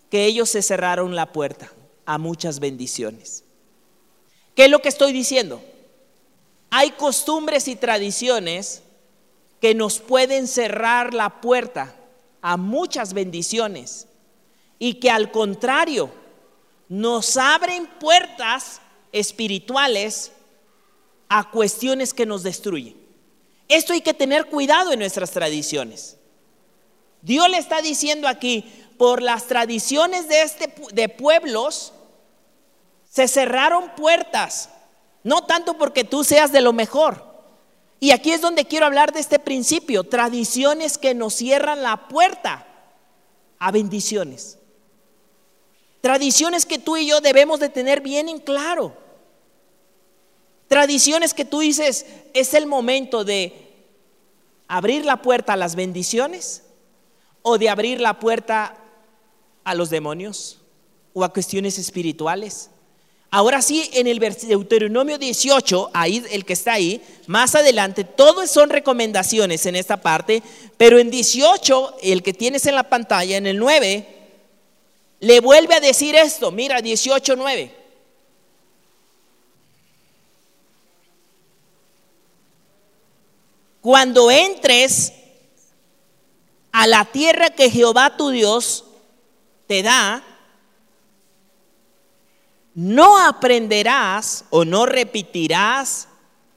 que 0.09 0.23
ellos 0.23 0.49
se 0.49 0.61
cerraron 0.61 1.13
la 1.13 1.33
puerta 1.33 1.69
a 2.05 2.17
muchas 2.19 2.61
bendiciones. 2.61 3.43
¿Qué 4.55 4.63
es 4.63 4.71
lo 4.71 4.81
que 4.81 4.87
estoy 4.87 5.11
diciendo? 5.11 5.61
Hay 6.69 6.91
costumbres 6.91 7.67
y 7.67 7.75
tradiciones 7.75 8.81
que 9.59 9.75
nos 9.75 9.99
pueden 9.99 10.47
cerrar 10.47 11.13
la 11.13 11.41
puerta 11.41 11.97
a 12.41 12.55
muchas 12.55 13.11
bendiciones 13.11 14.07
y 14.79 14.95
que 14.95 15.09
al 15.09 15.31
contrario 15.31 16.11
nos 16.89 17.37
abren 17.37 17.87
puertas 17.99 18.81
espirituales 19.11 20.31
a 21.29 21.49
cuestiones 21.49 22.13
que 22.13 22.25
nos 22.25 22.43
destruyen. 22.43 22.95
Esto 23.67 23.93
hay 23.93 24.01
que 24.01 24.13
tener 24.13 24.45
cuidado 24.45 24.91
en 24.91 24.99
nuestras 24.99 25.31
tradiciones. 25.31 26.17
Dios 27.21 27.49
le 27.49 27.57
está 27.57 27.81
diciendo 27.81 28.27
aquí, 28.27 28.63
por 28.97 29.21
las 29.21 29.47
tradiciones 29.47 30.27
de, 30.27 30.41
este, 30.41 30.73
de 30.93 31.09
pueblos, 31.09 31.93
se 33.09 33.27
cerraron 33.27 33.95
puertas, 33.95 34.69
no 35.23 35.43
tanto 35.45 35.77
porque 35.77 36.03
tú 36.03 36.23
seas 36.23 36.51
de 36.51 36.61
lo 36.61 36.73
mejor. 36.73 37.35
Y 37.99 38.11
aquí 38.11 38.31
es 38.31 38.41
donde 38.41 38.65
quiero 38.65 38.85
hablar 38.85 39.13
de 39.13 39.19
este 39.19 39.39
principio, 39.39 40.03
tradiciones 40.03 40.97
que 40.97 41.15
nos 41.15 41.33
cierran 41.33 41.81
la 41.81 42.07
puerta 42.07 42.67
a 43.57 43.71
bendiciones. 43.71 44.59
Tradiciones 46.05 46.67
que 46.67 46.77
tú 46.77 46.97
y 46.97 47.07
yo 47.07 47.19
debemos 47.19 47.59
de 47.59 47.67
tener 47.67 47.99
bien 47.99 48.29
en 48.29 48.37
claro. 48.37 48.95
Tradiciones 50.67 51.33
que 51.33 51.45
tú 51.45 51.61
dices, 51.61 52.05
es 52.35 52.53
el 52.53 52.67
momento 52.67 53.23
de 53.23 53.73
abrir 54.67 55.03
la 55.03 55.23
puerta 55.23 55.53
a 55.53 55.57
las 55.57 55.75
bendiciones 55.75 56.61
o 57.41 57.57
de 57.57 57.69
abrir 57.69 58.01
la 58.01 58.19
puerta 58.19 58.77
a 59.63 59.73
los 59.73 59.89
demonios 59.89 60.59
o 61.15 61.23
a 61.23 61.33
cuestiones 61.33 61.79
espirituales. 61.79 62.69
Ahora 63.31 63.63
sí, 63.63 63.89
en 63.93 64.05
el 64.05 64.19
Deuteronomio 64.19 65.17
18, 65.17 65.89
ahí 65.91 66.23
el 66.29 66.45
que 66.45 66.53
está 66.53 66.73
ahí, 66.73 67.01
más 67.25 67.55
adelante, 67.55 68.03
todos 68.03 68.51
son 68.51 68.69
recomendaciones 68.69 69.65
en 69.65 69.75
esta 69.75 69.97
parte, 69.97 70.43
pero 70.77 70.99
en 70.99 71.09
18, 71.09 71.95
el 72.03 72.21
que 72.21 72.33
tienes 72.33 72.67
en 72.67 72.75
la 72.75 72.89
pantalla, 72.89 73.37
en 73.37 73.47
el 73.47 73.57
9, 73.57 74.14
le 75.25 75.39
vuelve 75.39 75.73
a 75.73 75.79
decir 75.79 76.15
esto, 76.15 76.51
mira, 76.51 76.83
18, 76.83 77.35
9. 77.35 77.75
Cuando 83.81 84.29
entres 84.29 85.13
a 86.71 86.85
la 86.85 87.05
tierra 87.05 87.49
que 87.49 87.71
Jehová 87.71 88.15
tu 88.15 88.29
Dios 88.29 88.85
te 89.65 89.81
da, 89.81 90.23
no 92.75 93.17
aprenderás 93.17 94.45
o 94.51 94.63
no 94.63 94.85
repetirás 94.85 96.07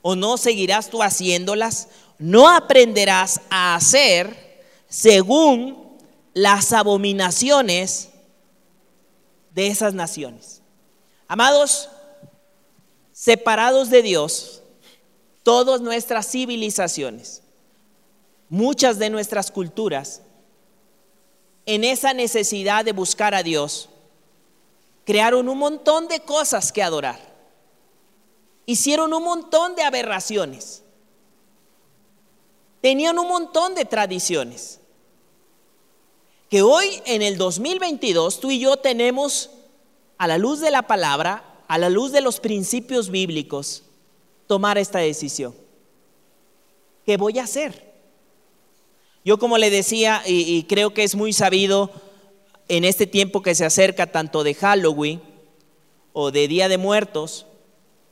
o 0.03 0.15
no 0.15 0.37
seguirás 0.37 0.91
tú 0.91 1.03
haciéndolas, 1.03 1.89
no 2.19 2.51
aprenderás 2.51 3.41
a 3.49 3.77
hacer 3.77 4.61
según 4.91 5.97
las 6.35 6.75
abominaciones 6.75 8.11
de 9.59 9.67
esas 9.67 9.93
naciones. 9.93 10.63
Amados, 11.27 11.89
separados 13.11 13.91
de 13.91 14.03
Dios, 14.03 14.63
todas 15.43 15.81
nuestras 15.81 16.31
civilizaciones, 16.31 17.43
muchas 18.49 19.01
de 19.01 19.11
nuestras 19.11 19.51
culturas, 19.51 20.23
en 21.67 21.83
esa 21.83 22.15
necesidad 22.15 22.85
de 22.85 22.93
buscar 22.93 23.35
a 23.35 23.43
Dios, 23.43 23.89
crearon 25.05 25.49
un 25.49 25.59
montón 25.59 26.07
de 26.07 26.21
cosas 26.21 26.71
que 26.71 26.85
adorar. 26.85 27.19
Hicieron 28.65 29.13
un 29.13 29.25
montón 29.25 29.75
de 29.75 29.83
aberraciones. 29.83 30.85
Tenían 32.81 33.19
un 33.19 33.27
montón 33.27 33.75
de 33.75 33.85
tradiciones. 33.85 34.78
Que 36.49 36.63
hoy 36.63 37.03
en 37.05 37.23
el 37.23 37.37
2022 37.37 38.41
tú 38.41 38.51
y 38.51 38.59
yo 38.59 38.77
tenemos 38.79 39.51
a 40.17 40.27
la 40.27 40.39
luz 40.39 40.61
de 40.61 40.71
la 40.71 40.83
palabra, 40.83 41.63
a 41.69 41.79
la 41.79 41.91
luz 41.91 42.11
de 42.13 42.21
los 42.23 42.41
principios 42.41 43.11
bíblicos, 43.11 43.83
tomar 44.47 44.79
esta 44.79 44.99
decisión. 44.99 45.55
¿Qué 47.05 47.17
voy 47.17 47.39
a 47.39 47.45
hacer? 47.45 47.89
Yo 49.25 49.39
como 49.39 49.59
le 49.59 49.71
decía, 49.71 50.23
y, 50.27 50.63
creo 50.65 50.95
que 50.95 51.05
es 51.05 51.15
muy 51.15 51.35
sabido 51.35 51.91
en 52.69 52.85
este 52.85 53.07
tiempo 53.07 53.43
que 53.43 53.55
se 53.55 53.67
acerca 53.67 54.11
tanto 54.11 54.43
de 54.43 54.55
Halloween 54.55 55.21
o 56.15 56.31
de 56.31 56.49
Día 56.49 56.69
de 56.69 56.79
Muertos, 56.79 57.45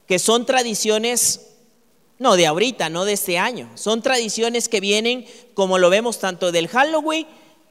que 0.07 0.19
son 0.19 0.45
tradiciones, 0.45 1.55
no 2.19 2.37
de 2.37 2.47
ahorita, 2.47 2.91
no 2.91 3.07
de 3.07 3.15
este 3.15 3.39
año, 3.39 3.71
son 3.77 4.03
tradiciones 4.03 4.69
que 4.69 4.81
vienen, 4.81 5.27
como 5.55 5.79
lo 5.79 5.89
vemos 5.89 6.19
tanto 6.19 6.53
del 6.53 6.69
Halloween, 6.69 7.27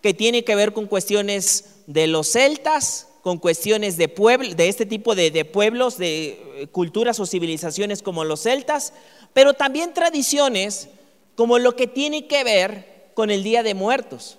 que 0.06 0.14
tiene 0.14 0.44
que 0.44 0.54
ver 0.54 0.72
con 0.72 0.86
cuestiones 0.86 1.66
de 1.88 2.06
los 2.06 2.32
celtas, 2.32 3.08
con 3.24 3.40
cuestiones 3.40 3.98
de, 3.98 4.08
pueblo, 4.08 4.54
de 4.54 4.68
este 4.68 4.86
tipo 4.86 5.16
de, 5.16 5.46
pueblos, 5.46 5.98
de 5.98 6.28
eh, 6.58 6.68
culturas 6.68 7.20
o 7.20 7.26
civilizaciones 7.26 8.04
como 8.04 8.24
los 8.24 8.44
celtas, 8.44 8.94
pero 9.34 9.56
también 9.56 9.96
tradiciones 9.96 10.90
como 11.34 11.58
lo 11.58 11.76
que 11.76 11.88
tiene 11.88 12.28
que 12.28 12.44
ver 12.44 13.10
con 13.16 13.32
el 13.32 13.42
Día 13.42 13.64
de 13.64 13.74
Muertos. 13.74 14.38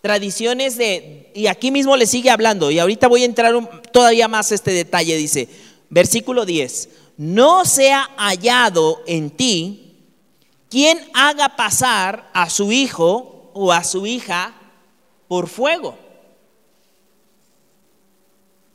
Tradiciones 0.00 0.76
de, 0.76 1.30
y 1.36 1.46
aquí 1.46 1.70
mismo 1.70 1.96
le 1.96 2.06
sigue 2.06 2.30
hablando, 2.30 2.72
y 2.72 2.80
ahorita 2.80 3.06
voy 3.06 3.22
a 3.22 3.26
entrar 3.26 3.54
todavía 3.92 4.26
más 4.26 4.50
este 4.50 4.72
detalle, 4.72 5.16
dice, 5.16 5.48
versículo 5.88 6.44
10, 6.44 6.88
no 7.16 7.64
sea 7.64 8.10
hallado 8.16 9.04
en 9.06 9.30
ti 9.30 10.00
quien 10.68 10.98
haga 11.14 11.54
pasar 11.54 12.28
a 12.34 12.50
su 12.50 12.72
hijo 12.72 13.31
o 13.54 13.72
a 13.72 13.84
su 13.84 14.06
hija 14.06 14.54
por 15.28 15.48
fuego. 15.48 15.96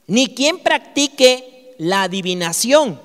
Ni 0.07 0.33
quien 0.33 0.59
practique 0.59 1.75
la 1.77 2.03
adivinación. 2.03 2.99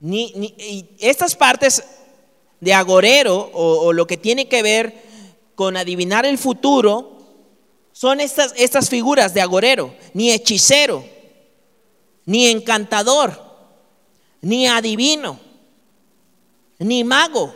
Ni, 0.00 0.54
estas 0.98 1.34
partes 1.34 1.84
de 2.60 2.72
agorero 2.72 3.50
o, 3.52 3.92
lo 3.92 4.06
que 4.06 4.16
tiene 4.16 4.48
que 4.48 4.62
ver 4.62 4.94
con 5.54 5.76
adivinar 5.76 6.26
el 6.26 6.38
futuro 6.38 7.18
son 7.92 8.20
estas, 8.20 8.52
estas 8.56 8.88
figuras 8.90 9.34
de 9.34 9.40
agorero, 9.40 9.94
ni 10.14 10.30
hechicero, 10.30 11.04
ni 12.26 12.48
encantador, 12.48 13.40
ni 14.40 14.66
adivino, 14.66 15.38
ni 16.78 17.04
mago 17.04 17.54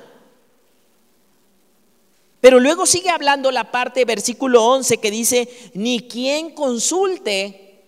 pero 2.41 2.61
luego 2.61 2.87
sigue 2.87 3.11
hablando 3.11 3.51
la 3.51 3.71
parte, 3.73 4.05
versículo 4.05 4.65
11, 4.65 4.99
que 4.99 5.11
dice, 5.11 5.49
ni 5.75 6.01
quien 6.01 6.51
consulte 6.51 7.83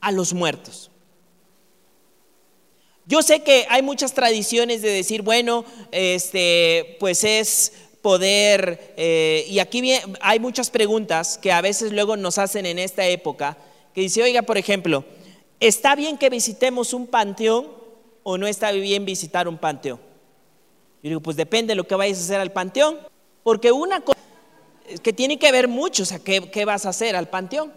a 0.00 0.12
los 0.12 0.32
muertos. 0.32 0.90
Yo 3.06 3.22
sé 3.22 3.42
que 3.42 3.66
hay 3.68 3.82
muchas 3.82 4.14
tradiciones 4.14 4.82
de 4.82 4.90
decir, 4.90 5.22
bueno, 5.22 5.64
este, 5.90 6.96
pues 7.00 7.24
es 7.24 7.72
poder, 8.02 8.94
eh, 8.96 9.44
y 9.48 9.58
aquí 9.58 9.92
hay 10.20 10.38
muchas 10.38 10.70
preguntas 10.70 11.36
que 11.36 11.50
a 11.50 11.60
veces 11.60 11.92
luego 11.92 12.16
nos 12.16 12.38
hacen 12.38 12.66
en 12.66 12.78
esta 12.78 13.04
época, 13.06 13.58
que 13.92 14.02
dice, 14.02 14.22
oiga, 14.22 14.42
por 14.42 14.58
ejemplo, 14.58 15.04
¿está 15.58 15.96
bien 15.96 16.16
que 16.16 16.30
visitemos 16.30 16.94
un 16.94 17.08
panteón 17.08 17.68
o 18.22 18.38
no 18.38 18.46
está 18.46 18.70
bien 18.70 19.04
visitar 19.04 19.48
un 19.48 19.58
panteón? 19.58 19.98
Yo 21.02 21.08
digo, 21.08 21.20
pues 21.20 21.36
depende 21.36 21.72
de 21.72 21.76
lo 21.76 21.88
que 21.88 21.96
vayas 21.96 22.18
a 22.18 22.22
hacer 22.22 22.40
al 22.40 22.52
panteón, 22.52 22.98
porque 23.42 23.72
una 23.72 24.00
cosa 24.00 24.20
que 25.02 25.12
tiene 25.12 25.38
que 25.38 25.52
ver 25.52 25.68
mucho, 25.68 26.02
o 26.02 26.06
sea, 26.06 26.18
¿qué, 26.18 26.64
vas 26.64 26.86
a 26.86 26.90
hacer 26.90 27.16
al 27.16 27.28
panteón? 27.28 27.72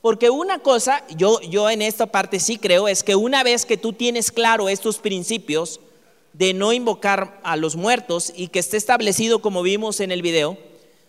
Porque 0.00 0.30
una 0.30 0.58
cosa, 0.58 1.04
yo, 1.16 1.40
yo 1.42 1.70
en 1.70 1.80
esta 1.80 2.06
parte 2.06 2.40
sí 2.40 2.58
creo, 2.58 2.88
es 2.88 3.02
que 3.02 3.14
una 3.14 3.44
vez 3.44 3.64
que 3.64 3.76
tú 3.76 3.92
tienes 3.92 4.32
claro 4.32 4.68
estos 4.68 4.98
principios 4.98 5.80
de 6.32 6.54
no 6.54 6.72
invocar 6.72 7.40
a 7.44 7.56
los 7.56 7.76
muertos 7.76 8.32
y 8.34 8.48
que 8.48 8.58
esté 8.58 8.76
establecido, 8.76 9.40
como 9.40 9.62
vimos 9.62 10.00
en 10.00 10.10
el 10.10 10.22
video, 10.22 10.58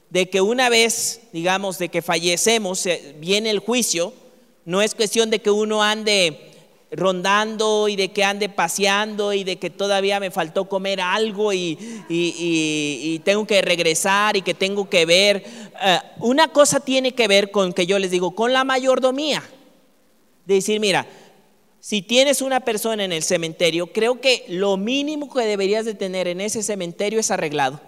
de 0.10 0.30
que 0.30 0.42
una 0.42 0.70
vez, 0.70 1.22
digamos, 1.32 1.80
de 1.80 1.90
que 1.90 2.04
fallecemos, 2.04 2.88
viene 3.18 3.50
el 3.50 3.60
juicio, 3.60 4.14
no 4.66 4.82
es 4.82 4.94
cuestión 4.94 5.32
de 5.32 5.40
que 5.40 5.50
uno 5.50 5.82
ande 5.82 6.53
rondando 6.96 7.88
y 7.88 7.96
de 7.96 8.12
que 8.12 8.24
ande 8.24 8.50
paseando 8.50 9.34
y 9.34 9.44
de 9.44 9.58
que 9.58 9.70
todavía 9.70 10.20
me 10.20 10.32
faltó 10.32 10.66
comer 10.70 11.02
algo 11.02 11.52
y, 11.54 13.22
tengo 13.24 13.46
que 13.48 13.62
regresar 13.62 14.38
y 14.38 14.42
que 14.42 14.54
tengo 14.54 14.90
que 14.90 15.06
ver. 15.06 15.44
Eh, 15.82 16.00
una 16.20 16.50
cosa 16.50 16.80
tiene 16.80 17.14
que 17.14 17.28
ver 17.28 17.52
con 17.52 17.74
que 17.74 17.86
yo 17.86 18.00
les 18.00 18.12
digo, 18.12 18.36
con 18.36 18.54
la 18.54 18.64
mayordomía. 18.64 19.44
De 20.46 20.56
decir, 20.56 20.80
mira, 20.80 21.08
si 21.80 22.02
tienes 22.02 22.42
una 22.42 22.60
persona 22.60 23.04
en 23.04 23.12
el 23.12 23.24
cementerio, 23.24 23.88
creo 23.88 24.22
que 24.22 24.46
lo 24.48 24.78
mínimo 24.78 25.34
que 25.34 25.42
deberías 25.42 25.86
de 25.86 25.94
tener 25.96 26.28
en 26.28 26.42
ese 26.42 26.64
cementerio 26.64 27.20
es 27.20 27.32
arreglado. 27.32 27.80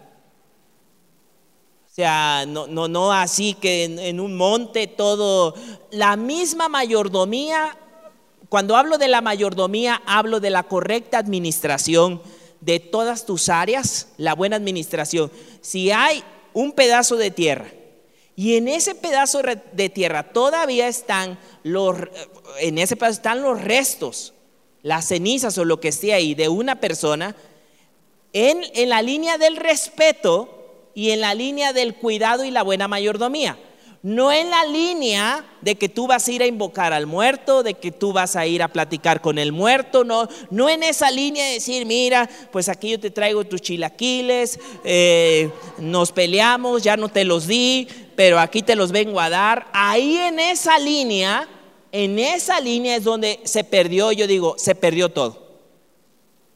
O 1.86 1.96
sea, 1.96 2.46
no, 2.46 2.68
no, 2.68 2.90
no 2.90 3.14
así 3.14 3.54
que 3.54 3.86
en 3.86 4.20
un 4.20 4.36
monte 4.36 4.88
todo, 4.88 5.56
la 5.92 6.18
misma 6.18 6.68
mayordomía 6.68 7.78
cuando 8.50 8.76
hablo 8.76 8.98
de 8.98 9.08
la 9.08 9.22
mayordomía, 9.22 10.02
hablo 10.06 10.40
de 10.40 10.50
la 10.50 10.64
correcta 10.64 11.18
administración 11.18 12.22
de 12.62 12.80
todas 12.80 13.26
tus 13.26 13.50
áreas, 13.50 14.10
la 14.18 14.34
buena 14.34 14.56
administración. 14.56 15.32
Si 15.62 15.92
hay 15.92 16.24
un 16.54 16.72
pedazo 16.72 17.16
de 17.16 17.32
tierra 17.32 17.68
y 18.36 18.56
en 18.56 18.68
ese 18.68 18.96
pedazo 18.96 19.42
de 19.72 19.90
tierra 19.90 20.32
todavía 20.32 20.88
están 20.88 21.40
los, 21.64 21.98
en 22.60 22.78
ese 22.78 22.96
pedazo 22.96 23.14
están 23.14 23.42
los 23.42 23.62
restos, 23.62 24.34
las 24.82 25.08
cenizas 25.08 25.58
o 25.58 25.66
lo 25.66 25.80
que 25.80 25.88
esté 25.88 26.14
ahí 26.14 26.36
de 26.36 26.50
una 26.50 26.80
persona, 26.80 27.36
en, 28.34 28.62
en 28.74 28.90
la 28.90 29.02
línea 29.02 29.38
del 29.38 29.56
respeto 29.56 30.92
y 30.94 31.12
en 31.12 31.22
la 31.22 31.34
línea 31.34 31.74
del 31.74 31.96
cuidado 31.96 32.44
y 32.44 32.52
la 32.52 32.64
buena 32.64 32.88
mayordomía 32.88 33.58
no 34.06 34.32
en 34.32 34.52
la 34.52 34.64
línea 34.66 35.44
de 35.62 35.74
que 35.80 35.90
tú 35.90 36.06
vas 36.06 36.28
a 36.28 36.32
ir 36.32 36.44
a 36.44 36.46
invocar 36.46 36.94
al 36.94 37.08
muerto, 37.08 37.64
de 37.64 37.74
que 37.74 37.92
tú 37.92 38.14
vas 38.14 38.36
a 38.36 38.46
ir 38.46 38.62
a 38.62 38.68
platicar 38.68 39.20
con 39.20 39.40
el 39.40 39.52
muerto, 39.52 40.04
no, 40.04 40.30
no 40.52 40.70
en 40.70 40.84
esa 40.84 41.10
línea 41.10 41.44
de 41.44 41.54
decir, 41.54 41.88
mira, 41.88 42.30
pues 42.52 42.70
aquí 42.70 42.92
yo 42.92 43.00
te 43.00 43.10
traigo 43.10 43.46
tus 43.46 43.64
chilaquiles, 43.64 44.60
eh, 44.84 45.50
nos 45.80 46.12
peleamos, 46.12 46.84
ya 46.84 46.98
no 46.98 47.10
te 47.10 47.26
los 47.26 47.48
di, 47.48 47.88
pero 48.16 48.38
aquí 48.38 48.62
te 48.62 48.76
los 48.76 48.92
vengo 48.92 49.20
a 49.20 49.32
dar. 49.32 49.66
Ahí 49.74 50.18
en 50.18 50.40
esa 50.40 50.78
línea, 50.78 51.50
en 51.92 52.20
esa 52.20 52.60
línea 52.60 52.98
es 52.98 53.04
donde 53.06 53.40
se 53.44 53.64
perdió, 53.64 54.12
yo 54.12 54.28
digo, 54.28 54.54
se 54.60 54.76
perdió 54.76 55.10
todo. 55.10 55.64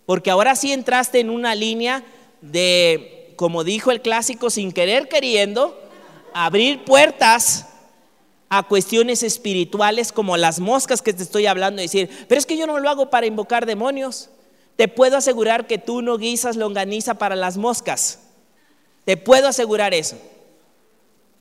Porque 0.06 0.30
ahora 0.30 0.56
sí 0.56 0.72
entraste 0.72 1.20
en 1.20 1.32
una 1.32 1.56
línea 1.56 2.04
de, 2.42 3.34
como 3.38 3.64
dijo 3.64 3.90
el 3.90 4.02
clásico, 4.02 4.52
sin 4.52 4.72
querer 4.72 5.10
queriendo, 5.10 5.89
abrir 6.34 6.84
puertas 6.86 7.66
a 8.50 8.64
cuestiones 8.64 9.22
espirituales 9.24 10.12
como 10.12 10.36
las 10.36 10.60
moscas 10.60 11.02
que 11.02 11.14
te 11.14 11.24
estoy 11.24 11.46
hablando, 11.46 11.82
y 11.82 11.86
decir, 11.86 12.10
pero 12.28 12.40
es 12.40 12.46
que 12.46 12.58
yo 12.58 12.66
no 12.66 12.80
lo 12.80 12.90
hago 12.90 13.10
para 13.10 13.28
invocar 13.28 13.66
demonios. 13.66 14.30
Te 14.76 14.88
puedo 14.88 15.18
asegurar 15.18 15.68
que 15.68 15.78
tú 15.78 16.02
no 16.02 16.18
guisas 16.18 16.56
longaniza 16.56 17.16
para 17.16 17.36
las 17.36 17.58
moscas. 17.58 18.20
Te 19.06 19.18
puedo 19.18 19.48
asegurar 19.48 19.94
eso. 19.94 20.18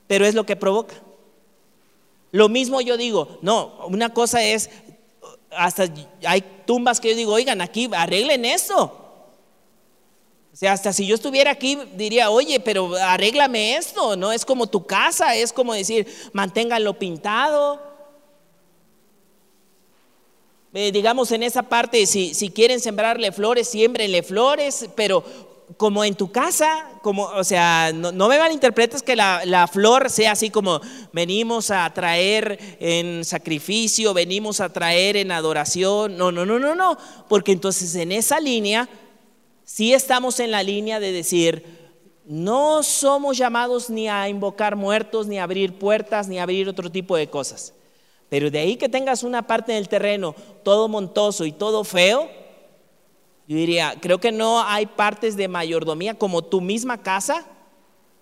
Pero 0.06 0.26
es 0.26 0.34
lo 0.34 0.44
que 0.44 0.56
provoca. 0.56 0.96
Lo 2.30 2.48
mismo 2.48 2.80
yo 2.80 2.96
digo, 2.96 3.38
no, 3.40 3.86
una 3.86 4.12
cosa 4.12 4.42
es, 4.42 4.68
hasta 5.50 5.88
hay 6.26 6.44
tumbas 6.66 7.00
que 7.00 7.10
yo 7.10 7.16
digo, 7.16 7.32
oigan, 7.32 7.60
aquí 7.60 7.88
arreglen 7.94 8.44
eso. 8.44 9.07
Sea, 10.58 10.72
hasta 10.72 10.92
si 10.92 11.06
yo 11.06 11.14
estuviera 11.14 11.52
aquí 11.52 11.78
diría, 11.94 12.30
oye, 12.30 12.58
pero 12.58 12.92
arréglame 12.96 13.76
esto, 13.76 14.16
no 14.16 14.32
es 14.32 14.44
como 14.44 14.66
tu 14.66 14.84
casa, 14.84 15.36
es 15.36 15.52
como 15.52 15.72
decir, 15.72 16.08
manténganlo 16.32 16.98
pintado. 16.98 17.80
Eh, 20.74 20.90
digamos 20.90 21.30
en 21.30 21.44
esa 21.44 21.62
parte, 21.62 22.04
si, 22.06 22.34
si 22.34 22.50
quieren 22.50 22.80
sembrarle 22.80 23.30
flores, 23.30 23.68
siembrenle 23.68 24.24
flores, 24.24 24.88
pero 24.96 25.22
como 25.76 26.04
en 26.04 26.16
tu 26.16 26.32
casa, 26.32 26.90
como, 27.02 27.26
o 27.26 27.44
sea, 27.44 27.92
no, 27.94 28.10
no 28.10 28.26
me 28.26 28.36
malinterpretes 28.36 29.04
que 29.04 29.14
la, 29.14 29.42
la, 29.44 29.68
flor 29.68 30.10
sea 30.10 30.32
así 30.32 30.50
como 30.50 30.80
venimos 31.12 31.70
a 31.70 31.88
traer 31.94 32.58
en 32.80 33.24
sacrificio, 33.24 34.12
venimos 34.12 34.58
a 34.58 34.72
traer 34.72 35.18
en 35.18 35.30
adoración. 35.30 36.16
No, 36.16 36.32
no, 36.32 36.44
no, 36.44 36.58
no, 36.58 36.74
no, 36.74 36.98
porque 37.28 37.52
entonces 37.52 37.94
en 37.94 38.10
esa 38.10 38.40
línea 38.40 38.88
si 39.68 39.92
estamos 39.92 40.40
en 40.40 40.50
la 40.50 40.62
línea 40.62 40.98
de 40.98 41.12
decir, 41.12 41.62
no 42.24 42.82
somos 42.82 43.36
llamados 43.36 43.90
ni 43.90 44.08
a 44.08 44.26
invocar 44.26 44.76
muertos, 44.76 45.26
ni 45.26 45.38
a 45.38 45.42
abrir 45.42 45.74
puertas, 45.74 46.26
ni 46.26 46.38
a 46.38 46.44
abrir 46.44 46.70
otro 46.70 46.90
tipo 46.90 47.18
de 47.18 47.28
cosas. 47.28 47.74
Pero 48.30 48.50
de 48.50 48.60
ahí 48.60 48.76
que 48.76 48.88
tengas 48.88 49.22
una 49.22 49.46
parte 49.46 49.72
del 49.72 49.90
terreno 49.90 50.34
todo 50.62 50.88
montoso 50.88 51.44
y 51.44 51.52
todo 51.52 51.84
feo, 51.84 52.30
yo 53.46 53.56
diría, 53.56 53.94
creo 54.00 54.18
que 54.18 54.32
no 54.32 54.62
hay 54.62 54.86
partes 54.86 55.36
de 55.36 55.48
mayordomía 55.48 56.14
como 56.14 56.40
tu 56.40 56.62
misma 56.62 57.02
casa, 57.02 57.44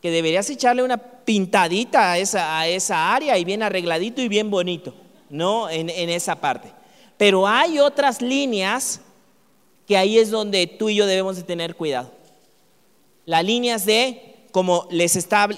que 0.03 0.11
deberías 0.11 0.51
echarle 0.51 0.83
una 0.83 0.99
pintadita 0.99 2.11
a 2.11 2.19
esa, 2.19 2.59
a 2.59 2.67
esa 2.67 3.15
área 3.15 3.39
y 3.39 3.45
bien 3.45 3.63
arregladito 3.63 4.21
y 4.21 4.27
bien 4.27 4.51
bonito, 4.51 4.95
¿no? 5.31 5.71
En, 5.71 5.91
en 5.91 6.11
esa 6.11 6.41
parte. 6.41 6.73
Pero 7.17 7.47
hay 7.47 7.79
otras 7.79 8.21
líneas 8.21 9.01
que 9.87 9.97
ahí 9.97 10.19
es 10.19 10.31
donde 10.31 10.67
tú 10.67 10.89
y 10.89 10.97
yo 10.97 11.07
debemos 11.07 11.37
de 11.37 11.43
tener 11.43 11.77
cuidado. 11.77 12.13
Las 13.25 13.45
líneas 13.45 13.87
de, 13.87 14.37
como 14.53 14.87
les 14.91 15.17
está 15.17 15.49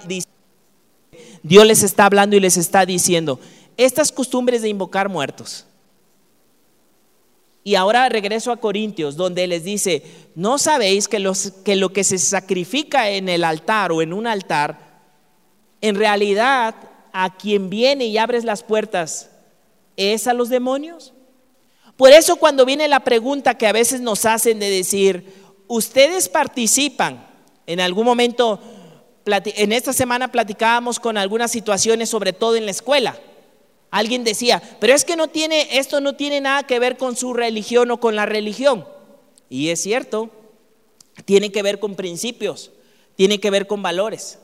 Dios 1.43 1.67
les 1.67 1.83
está 1.83 2.07
hablando 2.07 2.37
y 2.37 2.41
les 2.41 2.57
está 2.57 2.85
diciendo, 2.85 3.41
estas 3.77 4.13
costumbres 4.13 4.63
de 4.63 4.69
invocar 4.69 5.09
muertos. 5.09 5.65
Y 7.65 7.75
ahora 7.75 8.09
regreso 8.09 8.51
a 8.51 8.57
Corintios, 8.57 9.17
donde 9.17 9.47
les 9.47 9.65
dice, 9.65 10.03
¿no 10.35 10.59
sabéis 10.59 11.07
que, 11.07 11.19
los, 11.19 11.53
que 11.65 11.77
lo 11.77 11.93
que 11.93 12.05
se 12.05 12.19
sacrifica 12.19 13.11
en 13.11 13.29
el 13.29 13.45
altar 13.45 13.93
o 13.93 14.01
en 14.01 14.13
un 14.13 14.27
altar, 14.27 15.01
en 15.81 15.95
realidad 15.95 16.75
a 17.13 17.37
quien 17.37 17.69
viene 17.69 18.07
y 18.07 18.19
abres 18.19 18.45
las 18.45 18.63
puertas 18.63 19.31
es 19.97 20.27
a 20.27 20.35
los 20.35 20.49
demonios? 20.49 21.13
Por 21.99 22.13
eso 22.13 22.37
cuando 22.37 22.65
viene 22.65 22.87
la 22.87 23.01
pregunta 23.01 23.59
que 23.59 23.67
a 23.67 23.73
veces 23.73 24.01
nos 24.01 24.25
hacen 24.25 24.61
de 24.61 24.71
decir, 24.71 25.35
ustedes 25.67 26.29
participan, 26.29 27.27
en 27.67 27.81
algún 27.81 28.05
momento, 28.05 28.61
en 29.27 29.73
esta 29.73 29.93
semana 29.93 30.31
platicábamos 30.31 31.01
con 31.01 31.19
algunas 31.19 31.51
situaciones, 31.51 32.09
sobre 32.09 32.33
todo 32.33 32.55
en 32.55 32.67
la 32.67 32.71
escuela. 32.71 33.19
Alguien 33.91 34.23
decía, 34.23 34.63
pero 34.79 34.95
es 34.95 35.05
que 35.05 35.17
no 35.17 35.27
tiene, 35.27 35.77
esto 35.77 36.01
no 36.01 36.15
tiene 36.15 36.41
nada 36.41 36.63
que 36.63 36.79
ver 36.79 36.99
con 36.99 37.17
su 37.17 37.35
religión 37.35 37.91
o 37.91 37.99
con 37.99 38.15
la 38.15 38.27
religión. 38.27 38.87
Y 39.51 39.71
es 39.71 39.83
cierto, 39.83 40.31
tiene 41.25 41.51
que 41.51 41.63
ver 41.63 41.81
con 41.81 41.97
principios, 41.97 42.71
tiene 43.17 43.41
que 43.41 43.51
ver 43.51 43.67
con 43.67 43.83
valores. 43.83 44.39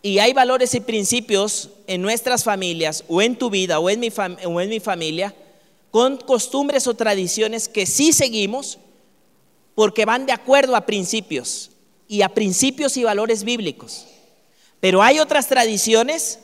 Y 0.00 0.18
hay 0.18 0.32
valores 0.32 0.74
y 0.74 0.80
principios 0.80 1.68
en 1.86 2.00
nuestras 2.00 2.42
familias, 2.42 3.04
o 3.06 3.20
en 3.20 3.36
tu 3.36 3.50
vida, 3.50 3.80
o 3.80 3.90
en 3.90 4.00
mi, 4.00 4.10
o 4.46 4.60
en 4.62 4.70
mi 4.70 4.80
familia, 4.80 5.34
con 5.94 6.16
costumbres 6.16 6.88
o 6.88 6.94
tradiciones 6.94 7.68
que 7.68 7.86
sí 7.86 8.12
seguimos 8.12 8.80
porque 9.76 10.04
van 10.04 10.26
de 10.26 10.32
acuerdo 10.32 10.74
a 10.74 10.86
principios 10.86 11.70
y 12.08 12.22
a 12.22 12.30
principios 12.30 12.96
y 12.96 13.04
valores 13.04 13.44
bíblicos. 13.44 14.04
Pero 14.80 15.04
hay 15.04 15.20
otras 15.20 15.46
tradiciones 15.46 16.40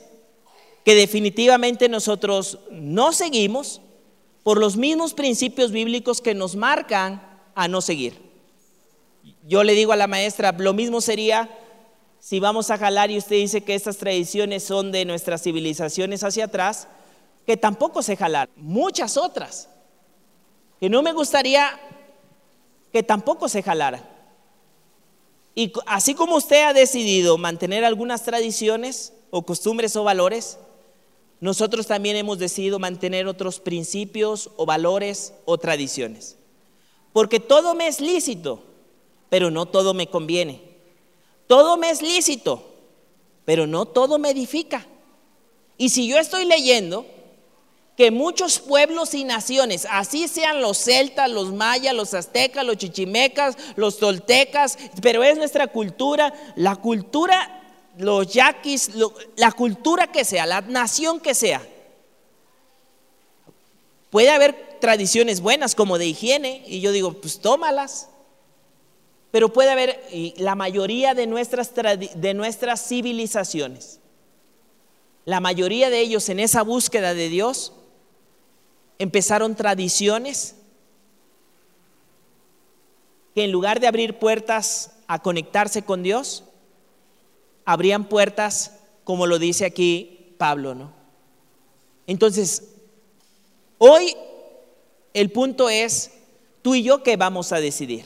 que 0.85 0.95
definitivamente 0.95 1.89
nosotros 1.89 2.59
no 2.71 3.11
seguimos 3.11 3.81
por 4.41 4.57
los 4.57 4.77
mismos 4.77 5.13
principios 5.13 5.73
bíblicos 5.73 6.21
que 6.21 6.33
nos 6.33 6.55
marcan 6.55 7.21
a 7.53 7.67
no 7.67 7.81
seguir. 7.81 8.21
Yo 9.45 9.65
le 9.65 9.73
digo 9.73 9.91
a 9.91 9.97
la 9.97 10.07
maestra, 10.07 10.53
lo 10.53 10.71
mismo 10.71 11.01
sería 11.01 11.49
si 12.21 12.39
vamos 12.39 12.71
a 12.71 12.77
jalar 12.77 13.11
y 13.11 13.17
usted 13.17 13.35
dice 13.35 13.59
que 13.59 13.75
estas 13.75 13.97
tradiciones 13.97 14.63
son 14.63 14.93
de 14.93 15.03
nuestras 15.03 15.43
civilizaciones 15.43 16.23
hacia 16.23 16.45
atrás, 16.45 16.87
que 17.45 17.57
tampoco 17.57 18.01
se 18.03 18.15
jalar, 18.15 18.49
muchas 18.55 19.17
otras, 19.17 19.69
que 20.79 20.89
no 20.89 21.01
me 21.01 21.13
gustaría 21.13 21.79
que 22.91 23.03
tampoco 23.03 23.47
se 23.47 23.63
jalara. 23.63 24.07
Y 25.55 25.71
así 25.85 26.15
como 26.15 26.35
usted 26.35 26.63
ha 26.63 26.73
decidido 26.73 27.37
mantener 27.37 27.83
algunas 27.83 28.23
tradiciones 28.23 29.13
o 29.31 29.43
costumbres 29.43 29.95
o 29.95 30.03
valores, 30.03 30.57
nosotros 31.39 31.87
también 31.87 32.15
hemos 32.15 32.37
decidido 32.37 32.79
mantener 32.79 33.27
otros 33.27 33.59
principios 33.59 34.51
o 34.57 34.65
valores 34.65 35.33
o 35.45 35.57
tradiciones. 35.57 36.37
Porque 37.13 37.39
todo 37.39 37.73
me 37.73 37.87
es 37.87 37.99
lícito, 37.99 38.63
pero 39.29 39.51
no 39.51 39.65
todo 39.65 39.93
me 39.93 40.07
conviene. 40.07 40.61
Todo 41.47 41.75
me 41.77 41.89
es 41.89 42.01
lícito, 42.01 42.63
pero 43.43 43.67
no 43.67 43.85
todo 43.85 44.19
me 44.19 44.29
edifica. 44.29 44.85
Y 45.77 45.89
si 45.89 46.07
yo 46.07 46.17
estoy 46.17 46.45
leyendo 46.45 47.05
que 48.01 48.09
muchos 48.09 48.57
pueblos 48.57 49.13
y 49.13 49.23
naciones, 49.23 49.85
así 49.87 50.27
sean 50.27 50.59
los 50.59 50.79
celtas, 50.79 51.29
los 51.29 51.53
mayas, 51.53 51.93
los 51.93 52.15
aztecas, 52.15 52.65
los 52.65 52.77
chichimecas, 52.77 53.55
los 53.75 53.99
toltecas, 53.99 54.79
pero 55.03 55.23
es 55.23 55.37
nuestra 55.37 55.67
cultura, 55.67 56.33
la 56.55 56.77
cultura, 56.77 57.61
los 57.99 58.33
yaquis, 58.33 58.89
la 59.35 59.51
cultura 59.51 60.07
que 60.07 60.25
sea, 60.25 60.47
la 60.47 60.61
nación 60.61 61.19
que 61.19 61.35
sea. 61.35 61.61
Puede 64.09 64.31
haber 64.31 64.79
tradiciones 64.79 65.39
buenas 65.39 65.75
como 65.75 65.99
de 65.99 66.07
higiene 66.07 66.63
y 66.65 66.81
yo 66.81 66.91
digo, 66.91 67.13
pues 67.13 67.39
tómalas. 67.39 68.09
Pero 69.29 69.53
puede 69.53 69.69
haber, 69.69 70.03
y 70.11 70.33
la 70.37 70.55
mayoría 70.55 71.13
de 71.13 71.27
nuestras, 71.27 71.71
de 71.75 72.33
nuestras 72.33 72.83
civilizaciones, 72.83 73.99
la 75.25 75.39
mayoría 75.39 75.91
de 75.91 75.99
ellos 75.99 76.29
en 76.29 76.39
esa 76.39 76.63
búsqueda 76.63 77.13
de 77.13 77.29
Dios, 77.29 77.73
empezaron 79.01 79.55
tradiciones 79.55 80.53
que 83.33 83.45
en 83.45 83.51
lugar 83.51 83.79
de 83.79 83.87
abrir 83.87 84.19
puertas 84.19 84.91
a 85.07 85.23
conectarse 85.23 85.81
con 85.81 86.03
Dios, 86.03 86.43
abrían 87.65 88.07
puertas, 88.07 88.77
como 89.03 89.25
lo 89.25 89.39
dice 89.39 89.65
aquí 89.65 90.35
Pablo, 90.37 90.75
¿no? 90.75 90.93
Entonces, 92.05 92.73
hoy 93.79 94.15
el 95.15 95.31
punto 95.31 95.67
es, 95.67 96.11
tú 96.61 96.75
y 96.75 96.83
yo 96.83 97.01
qué 97.01 97.17
vamos 97.17 97.51
a 97.53 97.59
decidir. 97.59 98.05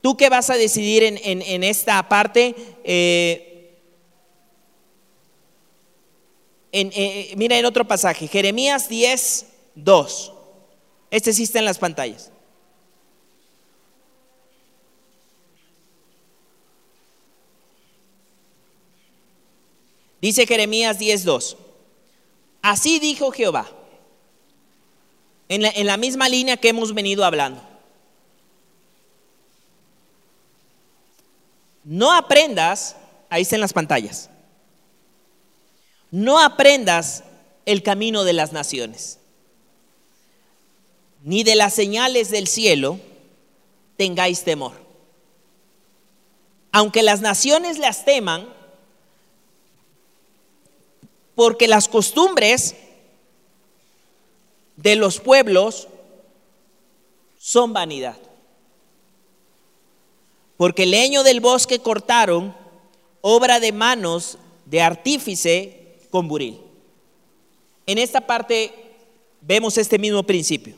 ¿Tú 0.00 0.16
qué 0.16 0.30
vas 0.30 0.50
a 0.50 0.54
decidir 0.54 1.04
en, 1.04 1.62
esta 1.62 2.08
parte? 2.08 2.56
Eh, 2.82 3.53
eh, 6.76 7.34
mira 7.36 7.56
en 7.56 7.64
otro 7.64 7.86
pasaje, 7.86 8.26
Jeremías 8.26 8.88
10, 8.88 9.46
2. 9.76 10.32
Este 11.10 11.32
sí 11.32 11.44
está 11.44 11.60
en 11.60 11.64
las 11.64 11.78
pantallas. 11.78 12.32
Dice 20.20 20.46
Jeremías 20.46 20.98
10:2. 20.98 21.56
Así 22.62 22.98
dijo 22.98 23.30
Jehová, 23.30 23.70
en 25.50 25.86
la 25.86 25.96
misma 25.98 26.30
línea 26.30 26.56
que 26.56 26.70
hemos 26.70 26.94
venido 26.94 27.26
hablando. 27.26 27.62
No 31.84 32.10
aprendas, 32.10 32.96
ahí 33.28 33.42
está 33.42 33.56
en 33.56 33.60
las 33.60 33.74
pantallas, 33.74 34.30
no 36.14 36.38
aprendas 36.38 37.24
el 37.66 37.82
camino 37.82 38.22
de 38.22 38.34
las 38.34 38.52
naciones, 38.52 39.18
ni 41.24 41.42
de 41.42 41.56
las 41.56 41.74
señales 41.74 42.30
del 42.30 42.46
cielo 42.46 43.00
tengáis 43.96 44.44
temor. 44.44 44.74
Aunque 46.70 47.02
las 47.02 47.20
naciones 47.20 47.78
las 47.78 48.04
teman, 48.04 48.48
porque 51.34 51.66
las 51.66 51.88
costumbres 51.88 52.76
de 54.76 54.94
los 54.94 55.18
pueblos 55.18 55.88
son 57.40 57.72
vanidad. 57.72 58.18
Porque 60.56 60.84
el 60.84 60.92
leño 60.92 61.24
del 61.24 61.40
bosque 61.40 61.80
cortaron, 61.80 62.54
obra 63.20 63.58
de 63.58 63.72
manos 63.72 64.38
de 64.64 64.80
artífice 64.80 65.83
con 66.14 66.28
buril. 66.28 66.60
En 67.86 67.98
esta 67.98 68.24
parte 68.24 68.72
vemos 69.40 69.76
este 69.76 69.98
mismo 69.98 70.22
principio. 70.22 70.76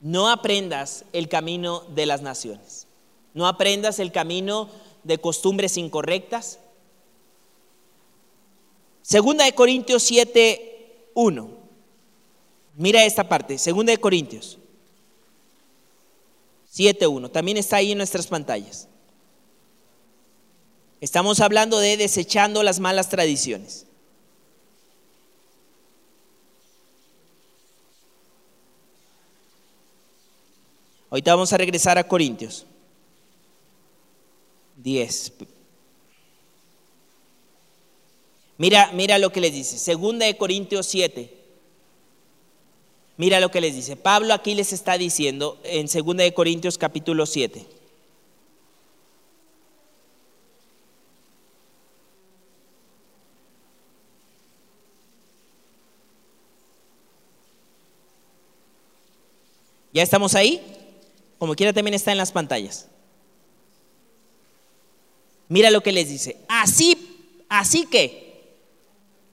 No 0.00 0.28
aprendas 0.28 1.04
el 1.12 1.28
camino 1.28 1.84
de 1.94 2.06
las 2.06 2.22
naciones. 2.22 2.88
No 3.32 3.46
aprendas 3.46 4.00
el 4.00 4.10
camino 4.10 4.68
de 5.04 5.18
costumbres 5.18 5.76
incorrectas, 5.76 6.58
Segunda 9.02 9.44
de 9.44 9.54
Corintios 9.54 10.02
7, 10.02 11.10
1. 11.14 11.50
Mira 12.74 13.04
esta 13.04 13.28
parte, 13.28 13.58
Segunda 13.58 13.92
de 13.92 13.98
Corintios 13.98 14.58
7, 16.64 17.06
1. 17.06 17.30
También 17.30 17.58
está 17.58 17.76
ahí 17.76 17.92
en 17.92 17.98
nuestras 17.98 18.26
pantallas. 18.26 18.88
Estamos 21.00 21.40
hablando 21.40 21.78
de 21.78 21.96
desechando 21.96 22.62
las 22.62 22.78
malas 22.78 23.08
tradiciones. 23.08 23.86
Ahorita 31.08 31.34
vamos 31.34 31.52
a 31.52 31.56
regresar 31.56 31.98
a 31.98 32.06
Corintios 32.06 32.66
10. 34.76 35.32
Mira, 38.58 38.90
mira 38.92 39.18
lo 39.18 39.32
que 39.32 39.40
les 39.40 39.52
dice. 39.52 39.78
Segunda 39.78 40.26
de 40.26 40.36
Corintios 40.36 40.86
7. 40.86 41.38
Mira 43.16 43.40
lo 43.40 43.50
que 43.50 43.60
les 43.60 43.74
dice. 43.74 43.96
Pablo 43.96 44.34
aquí 44.34 44.54
les 44.54 44.72
está 44.72 44.98
diciendo 44.98 45.58
en 45.64 45.88
Segunda 45.88 46.24
de 46.24 46.34
Corintios 46.34 46.78
capítulo 46.78 47.26
7. 47.26 47.79
¿Ya 59.92 60.02
estamos 60.02 60.34
ahí? 60.34 60.60
Como 61.38 61.54
quiera 61.54 61.72
también 61.72 61.94
está 61.94 62.12
en 62.12 62.18
las 62.18 62.32
pantallas. 62.32 62.86
Mira 65.48 65.70
lo 65.70 65.82
que 65.82 65.92
les 65.92 66.08
dice. 66.08 66.36
Así, 66.48 67.44
así 67.48 67.86
que, 67.86 68.30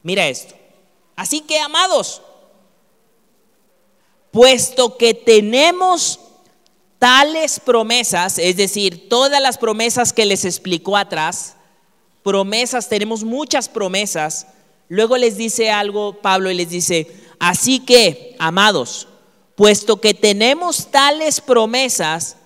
Mira 0.08 0.26
esto. 0.30 0.56
Así 1.18 1.42
que, 1.42 1.60
amados, 1.60 2.22
puesto 4.32 4.96
que 4.96 5.14
tenemos 5.14 6.22
tales 6.98 7.60
promesas, 7.60 8.40
es 8.40 8.56
decir, 8.56 9.10
todas 9.10 9.42
las 9.42 9.58
promesas 9.58 10.14
que 10.14 10.26
les 10.26 10.46
explicó 10.46 10.96
atrás, 10.96 11.58
promesas, 12.24 12.88
tenemos 12.88 13.26
muchas 13.26 13.68
promesas, 13.68 14.48
luego 14.88 15.18
les 15.18 15.36
dice 15.36 15.72
algo 15.72 16.22
Pablo 16.22 16.50
y 16.50 16.54
les 16.54 16.70
dice, 16.70 17.12
así 17.38 17.80
que, 17.80 18.34
amados, 18.40 19.10
puesto 19.58 20.00
que 20.00 20.14
tenemos 20.14 20.92
tales 20.92 21.42
promesas, 21.42 22.38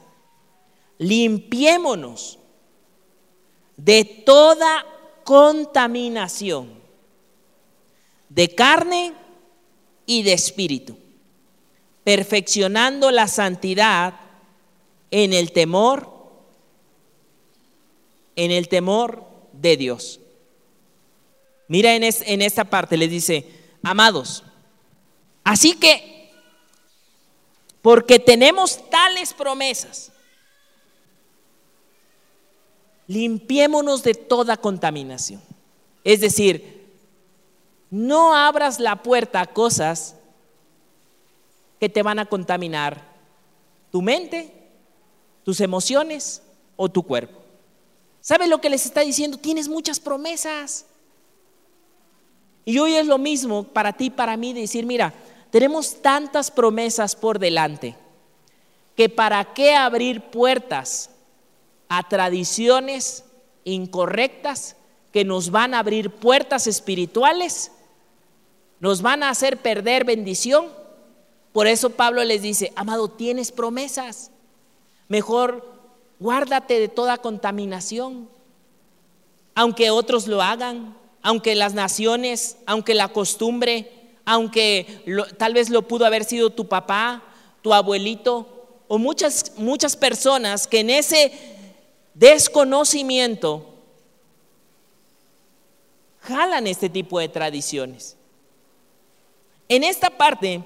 limpiémonos 0.98 2.40
de 3.76 4.06
toda 4.06 4.86
contaminación 5.26 6.80
de 8.30 8.56
carne 8.56 9.14
y 10.06 10.24
de 10.24 10.32
espíritu, 10.32 10.98
perfeccionando 12.06 13.12
la 13.12 13.28
santidad 13.28 14.14
en 15.12 15.34
el 15.34 15.52
temor, 15.52 16.10
en 18.38 18.52
el 18.52 18.70
temor 18.70 19.28
de 19.52 19.76
Dios. 19.76 20.22
Mira 21.68 21.94
en, 21.94 22.04
en 22.04 22.42
esta 22.42 22.64
parte, 22.64 22.96
le 22.96 23.10
dice, 23.10 23.50
amados, 23.84 24.46
así 25.44 25.74
que, 25.74 26.11
porque 27.82 28.20
tenemos 28.20 28.90
tales 28.90 29.34
promesas, 29.34 30.12
limpiémonos 33.08 34.04
de 34.04 34.14
toda 34.14 34.58
contaminación. 34.58 35.42
Es 36.04 36.22
decir, 36.22 36.90
no 37.90 38.36
abras 38.36 38.80
la 38.80 39.04
puerta 39.04 39.42
a 39.42 39.48
cosas 39.48 40.16
que 41.80 41.90
te 41.90 42.04
van 42.04 42.20
a 42.20 42.26
contaminar 42.26 43.12
tu 43.92 44.02
mente, 44.02 44.54
tus 45.44 45.60
emociones 45.60 46.42
o 46.78 46.90
tu 46.90 47.04
cuerpo. 47.04 47.42
¿Sabe 48.22 48.48
lo 48.48 48.62
que 48.62 48.70
les 48.70 48.86
está 48.86 49.02
diciendo? 49.02 49.38
Tienes 49.38 49.68
muchas 49.68 50.00
promesas. 50.00 50.86
Y 52.64 52.78
hoy 52.78 52.96
es 52.96 53.08
lo 53.08 53.18
mismo 53.18 53.64
para 53.64 53.94
ti, 53.94 54.12
para 54.12 54.38
mí, 54.38 54.54
decir, 54.54 54.86
mira, 54.86 55.14
tenemos 55.52 56.02
tantas 56.02 56.50
promesas 56.50 57.16
por 57.16 57.38
delante 57.38 57.96
que 58.96 59.10
para 59.10 59.54
qué 59.54 59.76
abrir 59.76 60.22
puertas 60.22 61.10
a 61.90 62.08
tradiciones 62.08 63.26
incorrectas 63.66 64.78
que 65.12 65.26
nos 65.26 65.52
van 65.52 65.74
a 65.74 65.80
abrir 65.80 66.10
puertas 66.10 66.68
espirituales, 66.68 67.72
nos 68.80 69.02
van 69.02 69.24
a 69.24 69.30
hacer 69.30 69.58
perder 69.58 70.06
bendición. 70.06 70.68
Por 71.52 71.68
eso 71.68 71.92
Pablo 71.92 72.24
les 72.24 72.42
dice, 72.42 72.72
amado, 72.76 73.10
tienes 73.10 73.52
promesas. 73.52 74.32
Mejor 75.10 75.70
guárdate 76.20 76.80
de 76.80 76.88
toda 76.88 77.18
contaminación. 77.18 78.30
Aunque 79.54 79.92
otros 79.92 80.28
lo 80.28 80.42
hagan, 80.42 80.96
aunque 81.22 81.56
las 81.56 81.74
naciones, 81.74 82.58
aunque 82.66 82.94
la 82.94 83.10
costumbre, 83.10 84.01
aunque 84.26 85.04
tal 85.38 85.54
vez 85.54 85.70
lo 85.70 85.88
pudo 85.88 86.06
haber 86.06 86.24
sido 86.24 86.50
tu 86.50 86.68
papá, 86.68 87.24
tu 87.62 87.74
abuelito 87.74 88.84
o 88.88 88.98
muchas 88.98 89.54
muchas 89.58 89.96
personas 89.96 90.68
que 90.68 90.80
en 90.80 90.90
ese 90.90 91.32
desconocimiento 92.14 93.72
jalan 96.22 96.68
este 96.68 96.90
tipo 96.90 97.20
de 97.20 97.30
tradiciones. 97.30 98.16
En 99.68 99.84
esta 99.84 100.10
parte, 100.10 100.62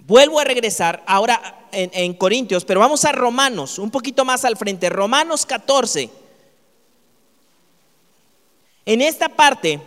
vuelvo 0.00 0.40
a 0.40 0.44
regresar 0.44 1.02
ahora 1.06 1.68
en, 1.72 2.12
Corintios, 2.14 2.64
pero 2.64 2.80
vamos 2.80 3.04
a 3.04 3.12
Romanos, 3.12 3.78
un 3.78 3.90
poquito 3.90 4.24
más 4.24 4.44
al 4.44 4.56
frente, 4.56 4.90
Romanos 4.90 5.46
14. 5.46 6.10
En 8.84 9.00
esta 9.00 9.28
parte, 9.28 9.80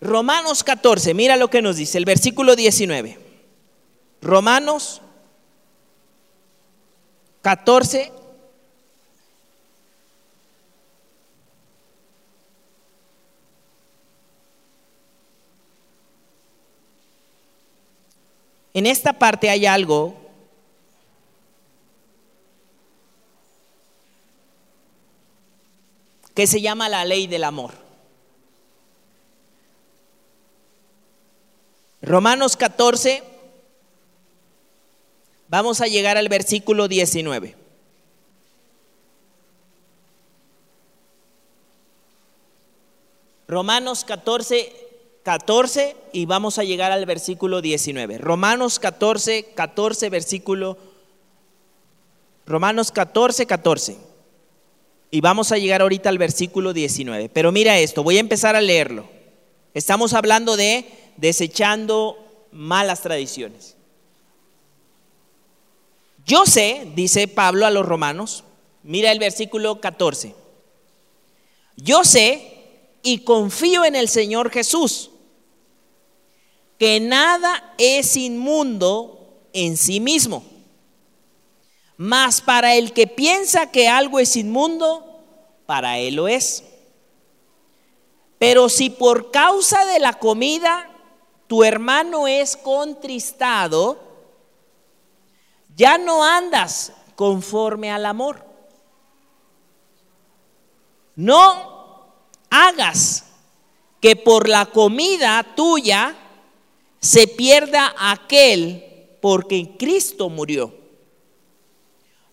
Romanos 0.00 0.62
14, 0.62 1.12
mira 1.14 1.36
lo 1.36 1.50
que 1.50 1.62
nos 1.62 1.76
dice 1.76 1.98
el 1.98 2.04
versículo 2.04 2.54
19. 2.56 3.18
Romanos 4.20 5.00
14, 7.42 8.12
En 18.78 18.86
esta 18.86 19.12
parte 19.12 19.50
hay 19.50 19.66
algo 19.66 20.14
que 26.32 26.46
se 26.46 26.60
llama 26.60 26.88
la 26.88 27.04
ley 27.04 27.26
del 27.26 27.42
amor. 27.42 27.87
Romanos 32.00 32.56
14, 32.56 33.22
vamos 35.48 35.80
a 35.80 35.86
llegar 35.86 36.16
al 36.16 36.28
versículo 36.28 36.86
19. 36.86 37.56
Romanos 43.48 44.04
14, 44.04 44.72
14 45.24 45.96
y 46.12 46.26
vamos 46.26 46.58
a 46.58 46.64
llegar 46.64 46.92
al 46.92 47.04
versículo 47.04 47.60
19. 47.60 48.18
Romanos 48.18 48.78
14, 48.78 49.46
14, 49.54 50.10
versículo. 50.10 50.78
Romanos 52.46 52.92
14, 52.92 53.46
14. 53.46 53.96
Y 55.10 55.20
vamos 55.20 55.50
a 55.50 55.58
llegar 55.58 55.80
ahorita 55.80 56.10
al 56.10 56.18
versículo 56.18 56.72
19. 56.72 57.30
Pero 57.30 57.50
mira 57.50 57.78
esto, 57.78 58.02
voy 58.04 58.18
a 58.18 58.20
empezar 58.20 58.54
a 58.54 58.60
leerlo. 58.60 59.17
Estamos 59.74 60.14
hablando 60.14 60.56
de 60.56 60.86
desechando 61.16 62.46
malas 62.52 63.02
tradiciones. 63.02 63.76
Yo 66.24 66.44
sé, 66.46 66.86
dice 66.94 67.26
Pablo 67.28 67.66
a 67.66 67.70
los 67.70 67.86
romanos, 67.86 68.44
mira 68.82 69.12
el 69.12 69.18
versículo 69.18 69.80
14. 69.80 70.34
Yo 71.76 72.04
sé 72.04 72.58
y 73.02 73.18
confío 73.18 73.84
en 73.84 73.94
el 73.94 74.08
Señor 74.08 74.50
Jesús 74.50 75.10
que 76.78 77.00
nada 77.00 77.74
es 77.78 78.16
inmundo 78.16 79.48
en 79.52 79.76
sí 79.76 80.00
mismo. 80.00 80.44
Mas 81.96 82.40
para 82.40 82.76
el 82.76 82.92
que 82.92 83.06
piensa 83.06 83.72
que 83.72 83.88
algo 83.88 84.20
es 84.20 84.36
inmundo, 84.36 85.04
para 85.66 85.98
él 85.98 86.14
lo 86.14 86.28
es. 86.28 86.62
Pero 88.38 88.68
si 88.68 88.90
por 88.90 89.30
causa 89.30 89.84
de 89.84 89.98
la 89.98 90.14
comida 90.14 90.90
tu 91.48 91.64
hermano 91.64 92.28
es 92.28 92.56
contristado, 92.56 93.98
ya 95.76 95.98
no 95.98 96.24
andas 96.24 96.92
conforme 97.16 97.90
al 97.90 98.06
amor. 98.06 98.44
No 101.16 102.06
hagas 102.50 103.24
que 104.00 104.14
por 104.14 104.48
la 104.48 104.66
comida 104.66 105.44
tuya 105.56 106.16
se 107.00 107.26
pierda 107.26 107.94
aquel 107.98 109.16
porque 109.20 109.76
Cristo 109.78 110.28
murió. 110.28 110.72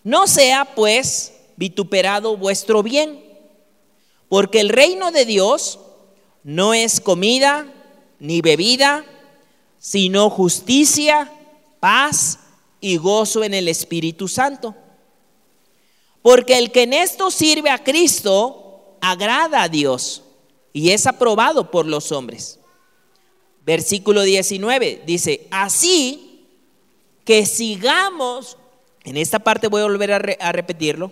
No 0.04 0.26
sea 0.28 0.74
pues 0.76 1.34
vituperado 1.56 2.36
vuestro 2.36 2.82
bien, 2.82 3.24
porque 4.28 4.60
el 4.60 4.68
reino 4.68 5.10
de 5.10 5.24
Dios 5.24 5.80
no 6.46 6.74
es 6.74 7.00
comida 7.00 7.66
ni 8.20 8.40
bebida, 8.40 9.04
sino 9.80 10.30
justicia, 10.30 11.32
paz 11.80 12.38
y 12.80 12.98
gozo 12.98 13.42
en 13.42 13.52
el 13.52 13.66
Espíritu 13.66 14.28
Santo. 14.28 14.72
Porque 16.22 16.56
el 16.56 16.70
que 16.70 16.84
en 16.84 16.92
esto 16.92 17.32
sirve 17.32 17.68
a 17.68 17.82
Cristo 17.82 18.96
agrada 19.00 19.64
a 19.64 19.68
Dios 19.68 20.22
y 20.72 20.90
es 20.90 21.08
aprobado 21.08 21.68
por 21.72 21.84
los 21.84 22.12
hombres. 22.12 22.60
Versículo 23.64 24.22
19 24.22 25.02
dice, 25.04 25.48
así 25.50 26.46
que 27.24 27.44
sigamos, 27.44 28.56
en 29.02 29.16
esta 29.16 29.40
parte 29.40 29.66
voy 29.66 29.80
a 29.80 29.86
volver 29.86 30.12
a, 30.12 30.52
repetirlo, 30.52 31.10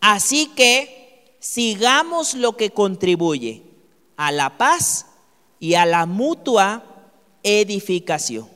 así 0.00 0.48
que 0.56 1.36
sigamos 1.38 2.34
lo 2.34 2.56
que 2.56 2.70
contribuye 2.70 3.67
a 4.18 4.32
la 4.32 4.58
paz 4.58 5.06
y 5.60 5.74
a 5.74 5.86
la 5.86 6.04
mutua 6.04 6.82
edificación. 7.42 8.48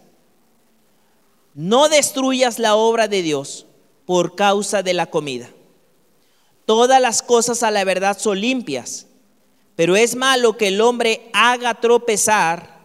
No 1.54 1.88
destruyas 1.88 2.58
la 2.58 2.74
obra 2.74 3.08
de 3.08 3.22
Dios 3.22 3.66
por 4.04 4.34
causa 4.34 4.82
de 4.82 4.92
la 4.92 5.06
comida. 5.06 5.48
Todas 6.66 7.00
las 7.00 7.22
cosas 7.22 7.62
a 7.62 7.70
la 7.70 7.84
verdad 7.84 8.18
son 8.18 8.40
limpias, 8.40 9.06
pero 9.76 9.94
es 9.94 10.16
malo 10.16 10.56
que 10.56 10.68
el 10.68 10.80
hombre 10.80 11.30
haga 11.32 11.74
tropezar 11.74 12.80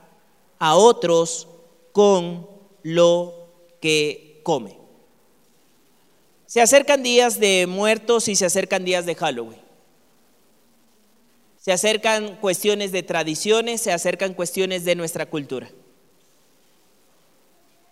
a 0.59 0.75
otros 0.75 1.47
con 1.91 2.47
lo 2.83 3.49
que 3.81 4.39
come. 4.43 4.77
Se 6.45 6.61
acercan 6.61 7.01
días 7.01 7.39
de 7.39 7.65
muertos 7.67 8.27
y 8.27 8.35
se 8.35 8.45
acercan 8.45 8.85
días 8.85 9.07
de 9.07 9.15
Halloween. 9.15 9.66
Se 11.67 11.73
acercan 11.73 12.37
cuestiones 12.37 12.93
de 12.93 13.03
tradiciones, 13.03 13.81
se 13.81 13.91
acercan 13.91 14.33
cuestiones 14.33 14.85
de 14.85 14.95
nuestra 14.95 15.25
cultura. 15.25 15.69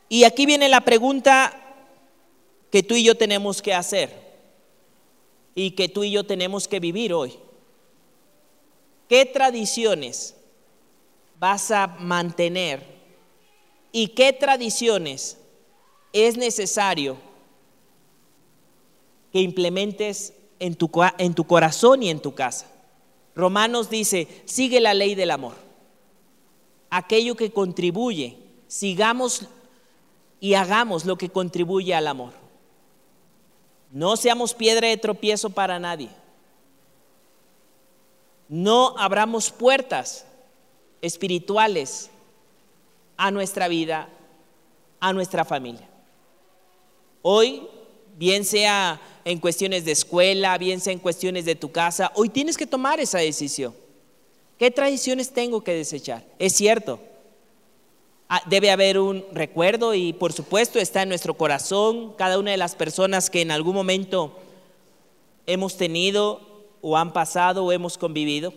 Y 0.08 0.24
aquí 0.24 0.46
viene 0.46 0.70
la 0.70 0.80
pregunta 0.80 1.76
que 2.72 2.84
tú 2.84 2.96
y 2.96 3.04
yo 3.04 3.16
tenemos 3.16 3.62
que 3.62 3.74
hacer 3.74 4.14
y 5.56 5.72
que 5.72 5.90
tú 5.90 6.06
y 6.06 6.12
yo 6.12 6.26
tenemos 6.26 6.70
que 6.70 6.80
vivir 6.80 7.12
hoy. 7.12 7.38
¿Qué 9.10 9.26
tradiciones 9.26 10.36
vas 11.38 11.70
a 11.70 11.88
mantener 12.00 12.82
y 13.92 14.08
qué 14.08 14.32
tradiciones 14.32 15.38
es 16.14 16.38
necesario 16.38 17.18
que 19.34 19.42
implementes 19.42 20.32
en 20.60 20.76
tu, 20.76 20.90
en 21.18 21.34
tu 21.34 21.46
corazón 21.46 22.04
y 22.04 22.10
en 22.10 22.22
tu 22.22 22.34
casa. 22.34 22.72
Romanos 23.36 23.90
dice, 23.90 24.44
sigue 24.46 24.80
la 24.80 24.94
ley 24.94 25.14
del 25.14 25.32
amor. 25.32 25.56
Aquello 26.90 27.36
que 27.36 27.52
contribuye, 27.52 28.38
sigamos 28.68 29.48
y 30.40 30.54
hagamos 30.54 31.06
lo 31.06 31.18
que 31.18 31.30
contribuye 31.30 31.94
al 31.94 32.08
amor. 32.08 32.32
No 33.92 34.16
seamos 34.16 34.54
piedra 34.54 34.88
de 34.88 34.98
tropiezo 34.98 35.50
para 35.50 35.80
nadie. 35.80 36.10
No 38.48 38.96
abramos 38.98 39.50
puertas 39.50 40.26
espirituales 41.02 42.10
a 43.18 43.32
nuestra 43.32 43.68
vida, 43.68 44.10
a 45.00 45.14
nuestra 45.14 45.46
familia. 45.46 45.88
Hoy, 47.22 47.68
bien 48.18 48.45
sea 48.45 49.01
en 49.26 49.39
cuestiones 49.39 49.86
de 49.86 49.91
escuela, 49.91 50.57
bien 50.57 50.80
sea 50.80 50.93
en 50.93 50.99
cuestiones 50.99 51.45
de 51.45 51.55
tu 51.55 51.72
casa, 51.72 52.11
hoy 52.16 52.30
tienes 52.30 52.57
que 52.57 52.68
tomar 52.68 52.99
esa 52.99 53.20
decisión. 53.20 53.74
¿Qué 54.57 54.72
tradiciones 54.72 55.34
tengo 55.34 55.63
que 55.63 55.74
desechar? 55.74 56.24
Es 56.39 56.53
cierto, 56.53 56.99
ah, 58.30 58.41
debe 58.45 58.72
haber 58.72 58.99
un 58.99 59.26
recuerdo 59.34 59.93
y 59.93 60.13
por 60.13 60.32
supuesto 60.32 60.80
está 60.80 61.01
en 61.01 61.09
nuestro 61.09 61.34
corazón 61.34 62.13
cada 62.18 62.39
una 62.39 62.51
de 62.51 62.57
las 62.57 62.76
personas 62.76 63.30
que 63.30 63.41
en 63.41 63.51
algún 63.51 63.76
momento 63.76 64.38
hemos 65.45 65.76
tenido 65.76 66.41
o 66.82 66.95
han 66.97 67.11
pasado 67.11 67.66
o 67.66 67.72
hemos 67.72 67.97
convivido. 67.97 68.53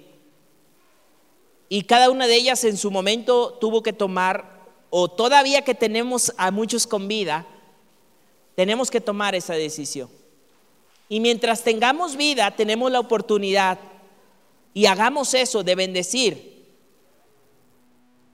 Y 1.68 1.82
cada 1.82 2.10
una 2.10 2.26
de 2.26 2.36
ellas 2.36 2.62
en 2.64 2.76
su 2.76 2.90
momento 2.90 3.56
tuvo 3.60 3.82
que 3.82 3.92
tomar, 3.92 4.66
o 4.90 5.08
todavía 5.08 5.62
que 5.62 5.74
tenemos 5.74 6.32
a 6.38 6.50
muchos 6.50 6.86
con 6.86 7.08
vida, 7.08 7.46
tenemos 8.58 8.90
que 8.90 9.00
tomar 9.00 9.36
esa 9.36 9.54
decisión. 9.54 10.08
Y 11.08 11.20
mientras 11.20 11.62
tengamos 11.62 12.16
vida, 12.16 12.50
tenemos 12.50 12.90
la 12.90 12.98
oportunidad 12.98 13.78
y 14.74 14.86
hagamos 14.86 15.32
eso 15.34 15.62
de 15.62 15.76
bendecir 15.76 16.66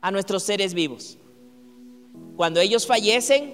a 0.00 0.10
nuestros 0.10 0.42
seres 0.42 0.72
vivos. 0.72 1.18
Cuando 2.36 2.58
ellos 2.60 2.86
fallecen, 2.86 3.52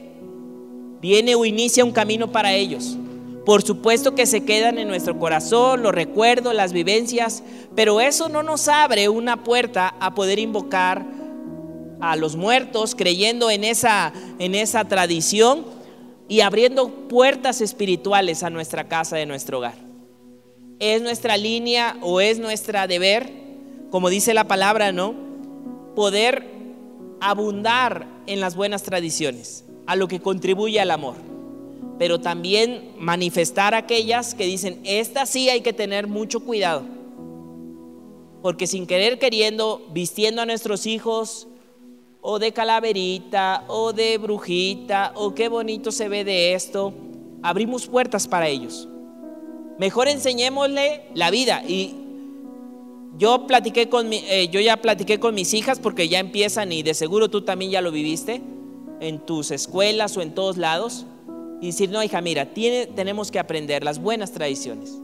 viene 1.00 1.34
o 1.34 1.44
inicia 1.44 1.84
un 1.84 1.90
camino 1.90 2.30
para 2.30 2.54
ellos. 2.54 2.96
Por 3.44 3.62
supuesto 3.62 4.14
que 4.14 4.26
se 4.26 4.44
quedan 4.44 4.78
en 4.78 4.86
nuestro 4.86 5.18
corazón 5.18 5.82
los 5.82 5.92
recuerdos, 5.92 6.54
las 6.54 6.72
vivencias, 6.72 7.42
pero 7.74 8.00
eso 8.00 8.28
no 8.28 8.44
nos 8.44 8.68
abre 8.68 9.08
una 9.08 9.42
puerta 9.42 9.96
a 9.98 10.14
poder 10.14 10.38
invocar 10.38 11.04
a 12.00 12.14
los 12.14 12.36
muertos 12.36 12.94
creyendo 12.94 13.50
en 13.50 13.64
esa, 13.64 14.12
en 14.38 14.54
esa 14.54 14.84
tradición 14.84 15.79
y 16.30 16.40
abriendo 16.40 16.88
puertas 17.08 17.60
espirituales 17.60 18.42
a 18.42 18.48
nuestra 18.48 18.88
casa, 18.88 19.16
de 19.16 19.26
nuestro 19.26 19.58
hogar. 19.58 19.74
Es 20.78 21.02
nuestra 21.02 21.36
línea 21.36 21.98
o 22.00 22.22
es 22.22 22.38
nuestra 22.38 22.86
deber, 22.86 23.30
como 23.90 24.08
dice 24.08 24.32
la 24.32 24.44
palabra, 24.44 24.92
¿no? 24.92 25.12
Poder 25.94 26.48
abundar 27.20 28.06
en 28.26 28.40
las 28.40 28.56
buenas 28.56 28.84
tradiciones, 28.84 29.64
a 29.86 29.96
lo 29.96 30.08
que 30.08 30.20
contribuye 30.20 30.80
al 30.80 30.92
amor 30.92 31.16
pero 32.00 32.18
también 32.18 32.94
manifestar 32.96 33.74
aquellas 33.74 34.34
que 34.34 34.46
dicen, 34.46 34.80
esta 34.84 35.26
sí 35.26 35.50
hay 35.50 35.60
que 35.60 35.74
tener 35.74 36.06
mucho 36.06 36.40
cuidado. 36.40 36.82
Porque 38.40 38.66
sin 38.66 38.86
querer 38.86 39.18
queriendo, 39.18 39.86
vistiendo 39.92 40.40
a 40.40 40.46
nuestros 40.46 40.86
hijos 40.86 41.46
o 42.20 42.38
de 42.38 42.52
calaverita 42.52 43.64
o 43.68 43.92
de 43.92 44.18
brujita 44.18 45.12
o 45.14 45.34
qué 45.34 45.48
bonito 45.48 45.90
se 45.92 46.08
ve 46.08 46.24
de 46.24 46.54
esto, 46.54 46.92
abrimos 47.42 47.86
puertas 47.86 48.28
para 48.28 48.48
ellos. 48.48 48.88
Mejor 49.78 50.08
enseñémosle 50.08 51.06
la 51.14 51.30
vida 51.30 51.62
y 51.66 51.94
yo 53.16 53.46
platiqué 53.46 53.88
con 53.88 54.12
eh, 54.12 54.48
yo 54.50 54.60
ya 54.60 54.76
platiqué 54.76 55.18
con 55.18 55.34
mis 55.34 55.54
hijas 55.54 55.78
porque 55.78 56.08
ya 56.08 56.18
empiezan 56.18 56.72
y 56.72 56.82
de 56.82 56.94
seguro 56.94 57.30
tú 57.30 57.42
también 57.42 57.70
ya 57.70 57.80
lo 57.80 57.90
viviste 57.90 58.42
en 59.00 59.18
tus 59.20 59.50
escuelas 59.50 60.16
o 60.16 60.22
en 60.22 60.34
todos 60.34 60.56
lados 60.56 61.06
y 61.60 61.66
decir, 61.66 61.90
no, 61.90 62.02
hija, 62.02 62.20
mira, 62.20 62.46
tiene, 62.46 62.86
tenemos 62.86 63.30
que 63.30 63.38
aprender 63.38 63.84
las 63.84 64.00
buenas 64.00 64.32
tradiciones. 64.32 64.98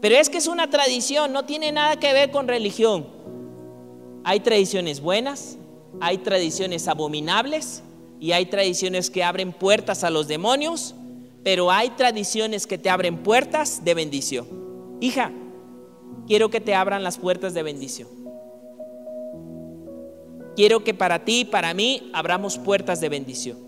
Pero 0.00 0.16
es 0.16 0.28
que 0.28 0.38
es 0.38 0.48
una 0.48 0.68
tradición, 0.68 1.32
no 1.32 1.44
tiene 1.44 1.70
nada 1.72 1.98
que 1.98 2.12
ver 2.12 2.30
con 2.30 2.48
religión. 2.48 3.06
Hay 4.24 4.40
tradiciones 4.40 5.00
buenas, 5.00 5.56
hay 6.00 6.18
tradiciones 6.18 6.88
abominables 6.88 7.82
y 8.20 8.32
hay 8.32 8.46
tradiciones 8.46 9.10
que 9.10 9.24
abren 9.24 9.52
puertas 9.52 10.04
a 10.04 10.10
los 10.10 10.28
demonios, 10.28 10.94
pero 11.42 11.70
hay 11.70 11.90
tradiciones 11.90 12.66
que 12.66 12.78
te 12.78 12.90
abren 12.90 13.18
puertas 13.22 13.84
de 13.84 13.94
bendición. 13.94 14.46
Hija, 15.00 15.30
quiero 16.26 16.50
que 16.50 16.60
te 16.60 16.74
abran 16.74 17.02
las 17.02 17.18
puertas 17.18 17.54
de 17.54 17.62
bendición. 17.62 18.08
Quiero 20.56 20.84
que 20.84 20.94
para 20.94 21.24
ti 21.24 21.40
y 21.40 21.44
para 21.44 21.74
mí 21.74 22.10
abramos 22.14 22.58
puertas 22.58 23.00
de 23.00 23.08
bendición. 23.08 23.58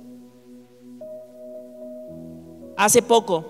Hace 2.76 3.02
poco 3.02 3.44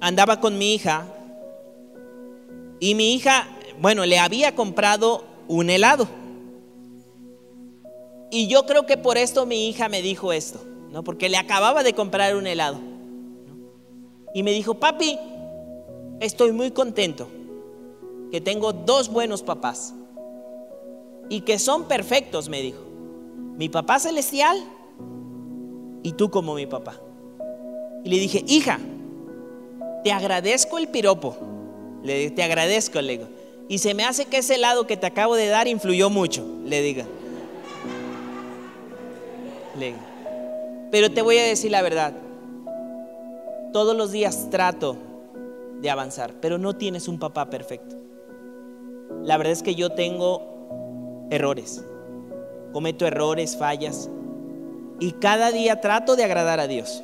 andaba 0.00 0.40
con 0.40 0.58
mi 0.58 0.74
hija 0.74 1.06
y 2.80 2.94
mi 2.94 3.14
hija, 3.14 3.48
bueno, 3.80 4.04
le 4.04 4.18
había 4.18 4.54
comprado 4.54 5.24
un 5.48 5.70
helado. 5.70 6.08
Y 8.30 8.48
yo 8.48 8.66
creo 8.66 8.86
que 8.86 8.96
por 8.96 9.16
esto 9.16 9.46
mi 9.46 9.68
hija 9.68 9.88
me 9.88 10.02
dijo 10.02 10.32
esto, 10.32 10.60
¿no? 10.90 11.04
Porque 11.04 11.28
le 11.28 11.36
acababa 11.36 11.82
de 11.82 11.92
comprar 11.92 12.36
un 12.36 12.46
helado. 12.46 12.78
Y 14.34 14.42
me 14.42 14.50
dijo, 14.50 14.74
papi, 14.74 15.18
estoy 16.20 16.52
muy 16.52 16.72
contento 16.72 17.28
que 18.32 18.40
tengo 18.40 18.72
dos 18.72 19.08
buenos 19.08 19.42
papás 19.42 19.94
y 21.28 21.42
que 21.42 21.58
son 21.58 21.84
perfectos, 21.84 22.48
me 22.48 22.60
dijo. 22.60 22.82
Mi 23.56 23.68
papá 23.68 24.00
celestial 24.00 24.58
y 26.02 26.12
tú 26.12 26.30
como 26.30 26.54
mi 26.54 26.66
papá. 26.66 27.00
Y 28.04 28.10
le 28.10 28.18
dije, 28.18 28.44
hija, 28.48 28.80
te 30.02 30.12
agradezco 30.12 30.78
el 30.78 30.88
piropo. 30.88 31.36
Le 32.02 32.18
dije, 32.18 32.30
te 32.32 32.42
agradezco, 32.42 33.00
le 33.00 33.18
digo. 33.18 33.28
Y 33.68 33.78
se 33.78 33.94
me 33.94 34.04
hace 34.04 34.26
que 34.26 34.38
ese 34.38 34.56
helado 34.56 34.86
que 34.86 34.96
te 34.96 35.06
acabo 35.06 35.36
de 35.36 35.48
dar 35.48 35.68
influyó 35.68 36.10
mucho, 36.10 36.46
le 36.64 36.82
diga. 36.82 37.06
Le 39.78 39.94
Pero 40.90 41.10
te 41.10 41.22
voy 41.22 41.38
a 41.38 41.44
decir 41.44 41.70
la 41.70 41.82
verdad. 41.82 42.14
Todos 43.72 43.96
los 43.96 44.12
días 44.12 44.48
trato 44.50 44.96
de 45.80 45.90
avanzar, 45.90 46.32
pero 46.40 46.58
no 46.58 46.76
tienes 46.76 47.08
un 47.08 47.18
papá 47.18 47.50
perfecto. 47.50 47.96
La 49.22 49.36
verdad 49.36 49.52
es 49.52 49.62
que 49.62 49.74
yo 49.74 49.90
tengo 49.90 51.26
errores. 51.30 51.84
Cometo 52.72 53.06
errores, 53.06 53.56
fallas, 53.56 54.10
y 55.00 55.12
cada 55.12 55.50
día 55.50 55.80
trato 55.80 56.16
de 56.16 56.24
agradar 56.24 56.60
a 56.60 56.66
Dios. 56.66 57.02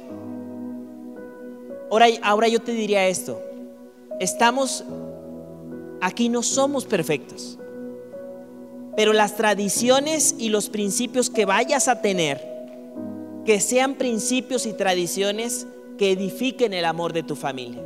Ahora, 1.91 2.07
ahora 2.23 2.49
yo 2.49 2.61
te 2.61 2.73
diría 2.73 3.09
esto, 3.09 3.41
estamos, 4.21 4.85
aquí 6.01 6.29
no 6.29 6.43
somos 6.43 6.85
perfectos, 6.85 7.59
pero 8.97 9.13
las 9.13 9.37
tradiciones 9.37 10.35
y 10.39 10.49
los 10.49 10.69
principios 10.69 11.31
que 11.31 11.45
vayas 11.45 11.89
a 11.89 12.03
tener, 12.03 12.41
que 13.45 13.61
sean 13.61 13.95
principios 13.95 14.67
y 14.67 14.73
tradiciones 14.73 15.67
que 15.99 16.13
edifiquen 16.13 16.73
el 16.73 16.85
amor 16.85 17.13
de 17.13 17.23
tu 17.23 17.37
familia. 17.37 17.83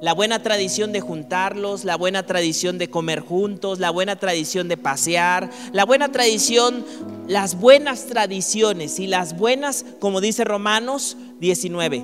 La 0.00 0.14
buena 0.14 0.42
tradición 0.42 0.92
de 0.92 1.02
juntarlos, 1.02 1.84
la 1.84 1.96
buena 1.96 2.24
tradición 2.24 2.78
de 2.78 2.88
comer 2.88 3.20
juntos, 3.20 3.78
la 3.78 3.90
buena 3.90 4.16
tradición 4.16 4.66
de 4.68 4.78
pasear, 4.78 5.50
la 5.72 5.84
buena 5.84 6.10
tradición, 6.10 6.86
las 7.28 7.60
buenas 7.60 8.06
tradiciones 8.06 8.98
y 8.98 9.06
las 9.06 9.36
buenas, 9.36 9.84
como 9.98 10.22
dice 10.22 10.44
Romanos 10.44 11.18
19, 11.40 12.02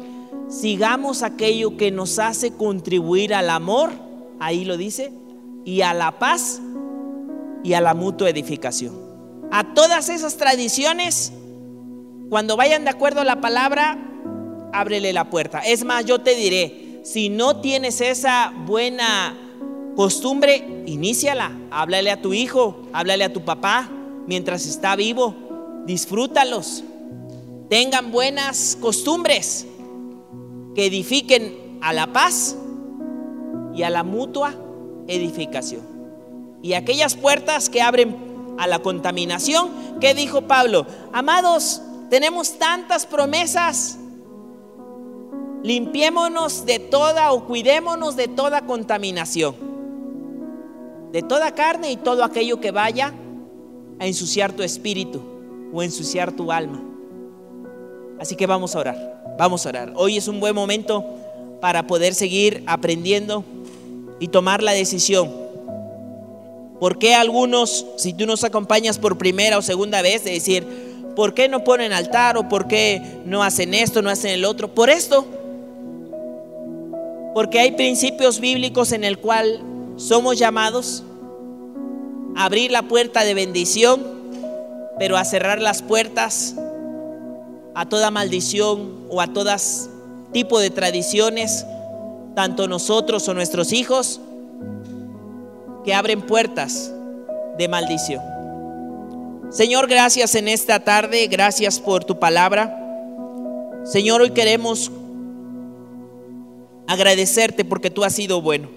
sigamos 0.51 1.23
aquello 1.23 1.79
que 1.79 1.91
nos 1.91 2.19
hace 2.19 2.53
contribuir 2.53 3.33
al 3.33 3.49
amor, 3.49 3.93
ahí 4.41 4.65
lo 4.65 4.77
dice, 4.77 5.13
y 5.65 5.83
a 5.83 5.95
la 5.95 6.19
paz 6.19 6.61
y 7.63 7.75
a 7.75 7.81
la 7.81 7.95
mutua 7.95 8.31
edificación. 8.31 8.95
A 9.51 9.75
todas 9.75 10.09
esas 10.09 10.37
tradiciones, 10.37 11.33
cuando 12.29 12.57
vayan 12.57 12.85
de 12.85 12.91
acuerdo 12.91 13.21
a 13.21 13.25
la 13.25 13.41
palabra, 13.41 13.99
ábrele 14.73 15.13
la 15.13 15.31
puerta. 15.31 15.61
Es 15.61 15.85
más, 15.85 16.05
yo 16.05 16.21
te 16.21 16.35
diré, 16.35 17.01
si 17.05 17.29
no 17.29 17.61
tienes 17.61 18.01
esa 18.01 18.53
buena 18.67 19.37
costumbre, 19.97 20.83
iníciala. 20.87 21.53
Háblale 21.71 22.11
a 22.11 22.21
tu 22.21 22.35
hijo, 22.35 22.83
háblale 22.93 23.25
a 23.25 23.33
tu 23.33 23.45
papá 23.45 23.91
mientras 24.27 24.67
está 24.67 24.97
vivo. 24.97 25.35
Disfrútalos. 25.87 26.85
Tengan 27.71 28.13
buenas 28.13 28.77
costumbres 28.81 29.67
que 30.75 30.87
edifiquen 30.87 31.79
a 31.81 31.93
la 31.93 32.13
paz 32.13 32.57
y 33.77 33.83
a 33.83 33.91
la 33.91 34.03
mutua 34.03 34.55
edificación. 35.07 35.83
Y 36.63 36.73
aquellas 36.73 37.15
puertas 37.15 37.69
que 37.69 37.83
abren 37.83 38.17
a 38.59 38.67
la 38.67 38.79
contaminación, 38.81 39.71
¿qué 40.01 40.15
dijo 40.15 40.43
Pablo? 40.43 40.87
Amados, 41.13 41.83
tenemos 42.09 42.59
tantas 42.59 43.07
promesas 43.07 43.99
limpiémonos 45.63 46.65
de 46.65 46.79
toda 46.79 47.33
o 47.33 47.45
cuidémonos 47.45 48.17
de 48.17 48.29
toda 48.29 48.63
contaminación, 48.63 49.55
de 51.13 51.23
toda 51.23 51.55
carne 51.55 51.91
y 51.91 51.97
todo 51.97 52.25
aquello 52.25 52.61
que 52.61 52.71
vaya 52.71 53.13
a 53.99 54.07
ensuciar 54.07 54.53
tu 54.53 54.63
espíritu 54.63 55.21
o 55.73 55.83
ensuciar 55.83 56.33
tu 56.33 56.51
alma. 56.51 56.83
Así 58.19 58.37
que 58.37 58.47
vamos 58.47 58.75
a 58.75 58.79
orar, 58.79 59.37
vamos 59.39 59.67
a 59.67 59.69
orar. 59.69 59.93
Hoy 59.97 60.17
es 60.17 60.29
un 60.29 60.41
buen 60.41 60.55
momento 60.55 61.05
para 61.61 61.87
poder 61.87 62.15
seguir 62.15 62.63
aprendiendo 62.67 63.45
y 64.21 64.29
tomar 64.29 64.63
la 64.63 64.73
decisión. 64.73 65.31
¿Por 66.81 66.99
qué 66.99 67.15
algunos, 67.15 67.87
si 67.97 68.13
tú 68.13 68.27
nos 68.27 68.45
acompañas 68.45 68.99
por 68.99 69.17
primera 69.17 69.59
o 69.59 69.63
segunda 69.63 70.03
vez, 70.03 70.25
de 70.25 70.33
decir, 70.33 70.67
¿por 71.17 71.33
qué 71.33 71.49
no 71.49 71.65
ponen 71.65 71.93
altar 71.93 72.37
o 72.37 72.49
por 72.49 72.69
qué 72.69 73.03
no 73.25 73.43
hacen 73.43 73.73
esto, 73.73 74.03
no 74.03 74.11
hacen 74.11 74.33
el 74.33 74.45
otro? 74.45 74.75
Por 74.75 74.91
esto, 74.91 75.27
porque 77.35 77.61
hay 77.61 77.73
principios 77.73 78.41
bíblicos 78.41 78.93
en 78.93 79.05
el 79.05 79.19
cual 79.19 79.61
somos 79.97 80.39
llamados 80.39 81.03
a 82.37 82.45
abrir 82.45 82.71
la 82.71 82.83
puerta 82.83 83.25
de 83.25 83.35
bendición, 83.35 84.03
pero 84.99 85.17
a 85.17 85.25
cerrar 85.25 85.61
las 85.61 85.83
puertas 85.83 86.55
a 87.75 87.87
toda 87.87 88.11
maldición 88.11 89.07
o 89.11 89.21
a 89.21 89.27
todas 89.27 89.91
tipo 90.33 90.59
de 90.61 90.71
tradiciones, 90.71 91.67
tanto 92.35 92.69
nosotros 92.69 93.29
o 93.29 93.35
nuestros 93.35 93.73
hijos, 93.73 94.21
que 95.85 95.95
abren 95.95 96.23
puertas 96.23 96.93
de 97.59 97.69
maldición. 97.69 98.23
Señor, 99.51 99.89
gracias 99.89 100.35
en 100.35 100.49
esta 100.49 100.81
tarde, 100.81 101.29
gracias 101.29 101.79
por 101.79 102.05
tu 102.05 102.19
palabra. 102.19 102.83
Señor, 103.85 104.21
hoy 104.21 104.31
queremos 104.31 104.91
agradecerte 106.89 107.65
porque 107.65 107.91
tú 107.91 108.05
has 108.05 108.15
sido 108.15 108.43
bueno. 108.43 108.69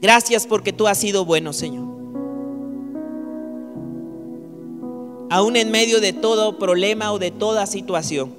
Gracias 0.00 0.46
porque 0.46 0.72
tú 0.72 0.86
has 0.86 0.98
sido 0.98 1.24
bueno, 1.24 1.52
Señor. 1.52 1.84
Aún 5.30 5.56
en 5.56 5.70
medio 5.70 6.00
de 6.00 6.12
todo 6.12 6.58
problema 6.58 7.12
o 7.12 7.18
de 7.18 7.30
toda 7.30 7.66
situación, 7.66 8.34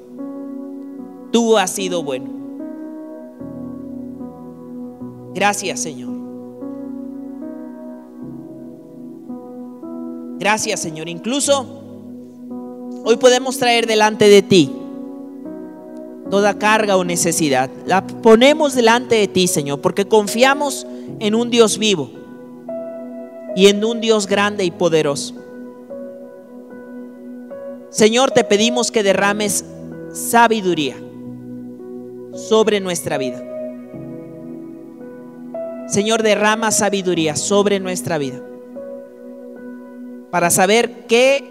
tú 1.33 1.57
has 1.57 1.71
sido 1.71 2.03
bueno. 2.03 2.29
Gracias, 5.33 5.79
Señor. 5.81 6.13
Gracias, 10.37 10.79
Señor. 10.79 11.09
Incluso 11.09 11.65
hoy 13.03 13.17
podemos 13.17 13.57
traer 13.57 13.87
delante 13.87 14.29
de 14.29 14.43
ti 14.43 14.71
toda 16.29 16.59
carga 16.59 16.97
o 16.97 17.03
necesidad. 17.03 17.69
La 17.87 18.05
ponemos 18.05 18.75
delante 18.75 19.15
de 19.15 19.27
ti, 19.27 19.47
Señor, 19.47 19.81
porque 19.81 20.07
confiamos 20.07 20.85
en 21.19 21.33
un 21.33 21.49
Dios 21.49 21.79
vivo 21.79 22.11
y 23.55 23.67
en 23.67 23.83
un 23.83 24.01
Dios 24.01 24.27
grande 24.27 24.65
y 24.65 24.71
poderoso. 24.71 25.33
Señor, 27.89 28.29
te 28.31 28.43
pedimos 28.43 28.91
que 28.91 29.01
derrames 29.01 29.65
sabiduría 30.11 30.95
sobre 32.33 32.79
nuestra 32.79 33.17
vida. 33.17 33.41
Señor, 35.87 36.23
derrama 36.23 36.71
sabiduría 36.71 37.35
sobre 37.35 37.79
nuestra 37.79 38.17
vida 38.17 38.41
para 40.31 40.49
saber 40.49 41.05
qué 41.07 41.43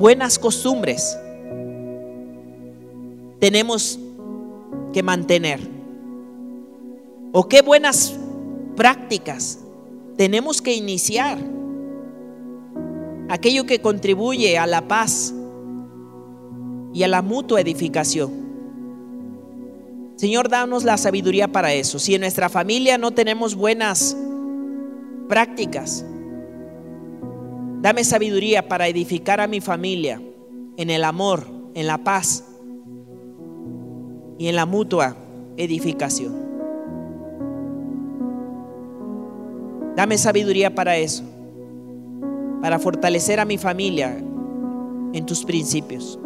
buenas 0.00 0.38
costumbres 0.38 1.16
tenemos 3.38 4.00
que 4.92 5.02
mantener 5.02 5.60
o 7.32 7.46
qué 7.48 7.62
buenas 7.62 8.18
prácticas 8.74 9.60
tenemos 10.16 10.62
que 10.62 10.74
iniciar. 10.74 11.38
Aquello 13.28 13.66
que 13.66 13.80
contribuye 13.80 14.58
a 14.58 14.66
la 14.66 14.88
paz 14.88 15.34
y 16.94 17.02
a 17.02 17.08
la 17.08 17.22
mutua 17.22 17.60
edificación. 17.60 18.45
Señor, 20.16 20.48
danos 20.48 20.84
la 20.84 20.96
sabiduría 20.96 21.48
para 21.48 21.72
eso. 21.72 21.98
Si 21.98 22.14
en 22.14 22.22
nuestra 22.22 22.48
familia 22.48 22.98
no 22.98 23.12
tenemos 23.12 23.54
buenas 23.54 24.16
prácticas, 25.28 26.04
Dame 27.86 28.02
sabiduría 28.02 28.66
para 28.66 28.88
edificar 28.88 29.40
a 29.40 29.46
mi 29.46 29.60
familia 29.60 30.20
en 30.76 30.90
el 30.90 31.04
amor, 31.04 31.46
en 31.74 31.86
la 31.86 31.98
paz 31.98 32.44
y 34.38 34.48
en 34.48 34.56
la 34.56 34.66
mutua 34.66 35.16
edificación. 35.56 36.34
Dame 39.94 40.18
sabiduría 40.18 40.74
para 40.74 40.96
eso, 40.96 41.22
para 42.60 42.80
fortalecer 42.80 43.38
a 43.38 43.44
mi 43.44 43.56
familia 43.56 44.18
en 45.12 45.24
tus 45.24 45.44
principios. 45.44 46.18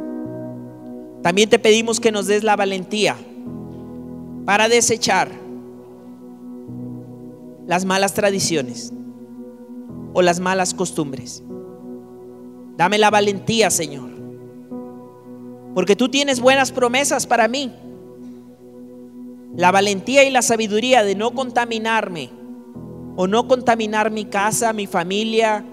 También 1.22 1.50
te 1.50 1.58
pedimos 1.58 2.00
que 2.00 2.10
nos 2.10 2.26
des 2.26 2.42
la 2.42 2.56
valentía 2.56 3.16
para 4.44 4.68
desechar 4.68 5.30
las 7.66 7.84
malas 7.84 8.14
tradiciones 8.14 8.92
o 10.12 10.22
las 10.22 10.40
malas 10.40 10.74
costumbres. 10.74 11.42
Dame 12.76 12.98
la 12.98 13.10
valentía, 13.10 13.70
Señor. 13.70 14.10
Porque 15.74 15.94
tú 15.94 16.08
tienes 16.08 16.40
buenas 16.40 16.72
promesas 16.72 17.26
para 17.26 17.46
mí. 17.46 17.72
La 19.54 19.70
valentía 19.70 20.24
y 20.24 20.30
la 20.30 20.42
sabiduría 20.42 21.04
de 21.04 21.14
no 21.14 21.32
contaminarme 21.32 22.30
o 23.16 23.26
no 23.26 23.46
contaminar 23.46 24.10
mi 24.10 24.24
casa, 24.24 24.72
mi 24.72 24.86
familia, 24.86 25.64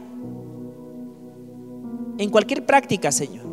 en 2.18 2.30
cualquier 2.30 2.66
práctica, 2.66 3.12
Señor. 3.12 3.46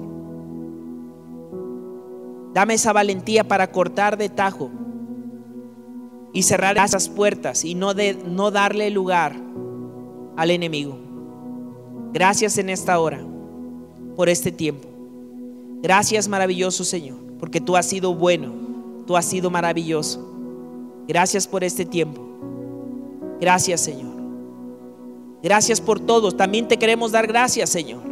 Dame 2.52 2.74
esa 2.74 2.92
valentía 2.92 3.44
para 3.44 3.70
cortar 3.70 4.16
de 4.16 4.28
tajo 4.28 4.70
y 6.34 6.42
cerrar 6.42 6.76
esas 6.76 7.08
puertas 7.08 7.64
y 7.64 7.76
no, 7.76 7.94
de, 7.94 8.14
no 8.26 8.50
darle 8.50 8.90
lugar 8.90 9.36
al 10.36 10.50
enemigo. 10.50 10.98
Gracias 12.12 12.58
en 12.58 12.68
esta 12.68 12.98
hora 12.98 13.24
por 14.16 14.28
este 14.28 14.50
tiempo. 14.50 14.88
Gracias 15.80 16.26
maravilloso 16.26 16.84
Señor, 16.84 17.18
porque 17.38 17.60
tú 17.60 17.76
has 17.76 17.86
sido 17.86 18.14
bueno, 18.14 18.52
tú 19.06 19.16
has 19.16 19.24
sido 19.24 19.48
maravilloso. 19.48 20.28
Gracias 21.06 21.46
por 21.46 21.62
este 21.62 21.84
tiempo. 21.84 22.20
Gracias 23.40 23.80
Señor. 23.80 24.14
Gracias 25.40 25.80
por 25.80 26.00
todos. 26.00 26.36
También 26.36 26.66
te 26.66 26.78
queremos 26.78 27.12
dar 27.12 27.28
gracias 27.28 27.70
Señor. 27.70 28.02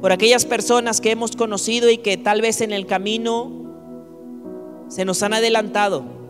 Por 0.00 0.12
aquellas 0.12 0.46
personas 0.46 1.00
que 1.02 1.10
hemos 1.10 1.36
conocido 1.36 1.90
y 1.90 1.98
que 1.98 2.16
tal 2.16 2.40
vez 2.40 2.62
en 2.62 2.72
el 2.72 2.86
camino 2.86 3.50
se 4.88 5.04
nos 5.04 5.22
han 5.22 5.34
adelantado. 5.34 6.21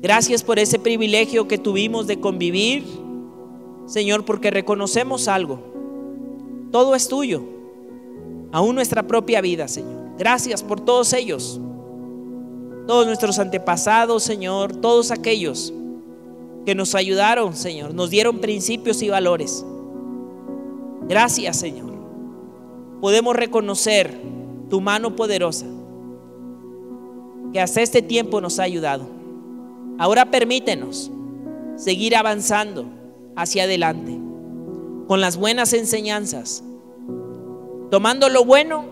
Gracias 0.00 0.42
por 0.42 0.58
ese 0.58 0.78
privilegio 0.78 1.48
que 1.48 1.58
tuvimos 1.58 2.06
de 2.06 2.20
convivir 2.20 2.84
Señor, 3.88 4.26
porque 4.26 4.50
reconocemos 4.50 5.28
algo. 5.28 5.60
Todo 6.70 6.94
es 6.94 7.08
tuyo, 7.08 7.42
aún 8.52 8.74
nuestra 8.74 9.02
propia 9.04 9.40
vida, 9.40 9.66
Señor. 9.66 10.10
Gracias 10.18 10.62
por 10.62 10.78
todos 10.78 11.14
ellos, 11.14 11.58
todos 12.86 13.06
nuestros 13.06 13.38
antepasados, 13.38 14.22
Señor, 14.22 14.76
todos 14.76 15.10
aquellos 15.10 15.72
que 16.66 16.74
nos 16.74 16.94
ayudaron, 16.94 17.56
Señor, 17.56 17.94
nos 17.94 18.10
dieron 18.10 18.40
principios 18.40 19.00
y 19.00 19.08
valores. 19.08 19.64
Gracias, 21.08 21.56
Señor. 21.58 21.94
Podemos 23.00 23.34
reconocer 23.34 24.20
tu 24.68 24.82
mano 24.82 25.16
poderosa 25.16 25.64
que 27.54 27.60
hasta 27.60 27.80
este 27.80 28.02
tiempo 28.02 28.42
nos 28.42 28.58
ha 28.58 28.64
ayudado. 28.64 29.17
Ahora 29.98 30.30
permítenos 30.30 31.10
seguir 31.76 32.16
avanzando 32.16 32.86
hacia 33.36 33.64
adelante, 33.64 34.18
con 35.06 35.20
las 35.20 35.36
buenas 35.36 35.72
enseñanzas, 35.72 36.62
tomando 37.90 38.28
lo 38.28 38.44
bueno, 38.44 38.84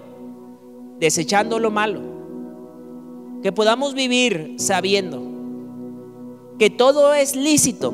desechando 0.99 1.59
lo 1.59 1.71
malo, 1.71 2.01
que 3.43 3.53
podamos 3.53 3.95
vivir 3.95 4.55
sabiendo 4.59 5.23
que 6.59 6.71
todo 6.71 7.13
es 7.15 7.37
lícito, 7.37 7.93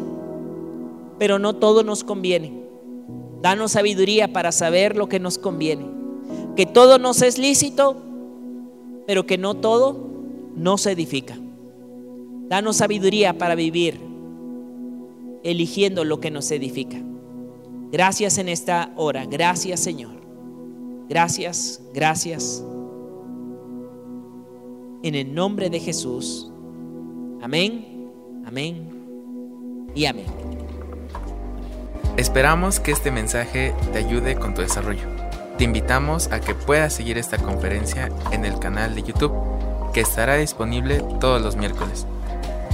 pero 1.18 1.38
no 1.38 1.54
todo 1.56 1.82
nos 1.82 2.04
conviene. 2.04 2.62
Danos 3.40 3.72
sabiduría 3.72 4.32
para 4.32 4.52
saber 4.52 4.96
lo 4.96 5.08
que 5.08 5.18
nos 5.18 5.36
conviene. 5.36 5.84
Que 6.54 6.64
todo 6.64 6.98
nos 6.98 7.22
es 7.22 7.38
lícito, 7.38 7.96
pero 9.06 9.26
que 9.26 9.36
no 9.36 9.54
todo 9.54 9.96
nos 10.54 10.86
edifica. 10.86 11.36
Danos 12.52 12.76
sabiduría 12.76 13.38
para 13.38 13.54
vivir 13.54 13.98
eligiendo 15.42 16.04
lo 16.04 16.20
que 16.20 16.30
nos 16.30 16.50
edifica. 16.50 16.98
Gracias 17.90 18.36
en 18.36 18.50
esta 18.50 18.92
hora. 18.94 19.24
Gracias 19.24 19.80
Señor. 19.80 20.12
Gracias, 21.08 21.80
gracias. 21.94 22.62
En 25.02 25.14
el 25.14 25.32
nombre 25.34 25.70
de 25.70 25.80
Jesús. 25.80 26.52
Amén, 27.40 28.10
amén 28.44 28.86
y 29.94 30.04
amén. 30.04 30.26
Esperamos 32.18 32.80
que 32.80 32.92
este 32.92 33.10
mensaje 33.10 33.74
te 33.94 33.98
ayude 33.98 34.34
con 34.34 34.52
tu 34.52 34.60
desarrollo. 34.60 35.08
Te 35.56 35.64
invitamos 35.64 36.30
a 36.30 36.42
que 36.42 36.54
puedas 36.54 36.92
seguir 36.92 37.16
esta 37.16 37.38
conferencia 37.38 38.10
en 38.30 38.44
el 38.44 38.58
canal 38.58 38.94
de 38.94 39.04
YouTube 39.04 39.32
que 39.94 40.02
estará 40.02 40.36
disponible 40.36 41.02
todos 41.18 41.40
los 41.40 41.56
miércoles. 41.56 42.06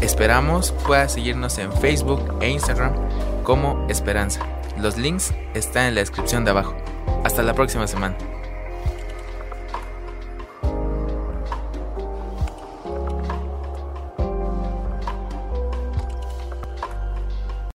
Esperamos 0.01 0.73
puedas 0.87 1.13
seguirnos 1.13 1.59
en 1.59 1.73
Facebook 1.73 2.37
e 2.41 2.49
Instagram 2.49 2.95
como 3.43 3.85
Esperanza. 3.89 4.47
Los 4.79 4.97
links 4.97 5.35
están 5.55 5.87
en 5.87 5.95
la 5.97 6.01
descripción 6.01 6.45
de 6.45 6.53
abajo. 6.53 6.77
Hasta 7.25 7.43
la 7.43 7.55
próxima 7.55 7.87
semana. 7.89 8.17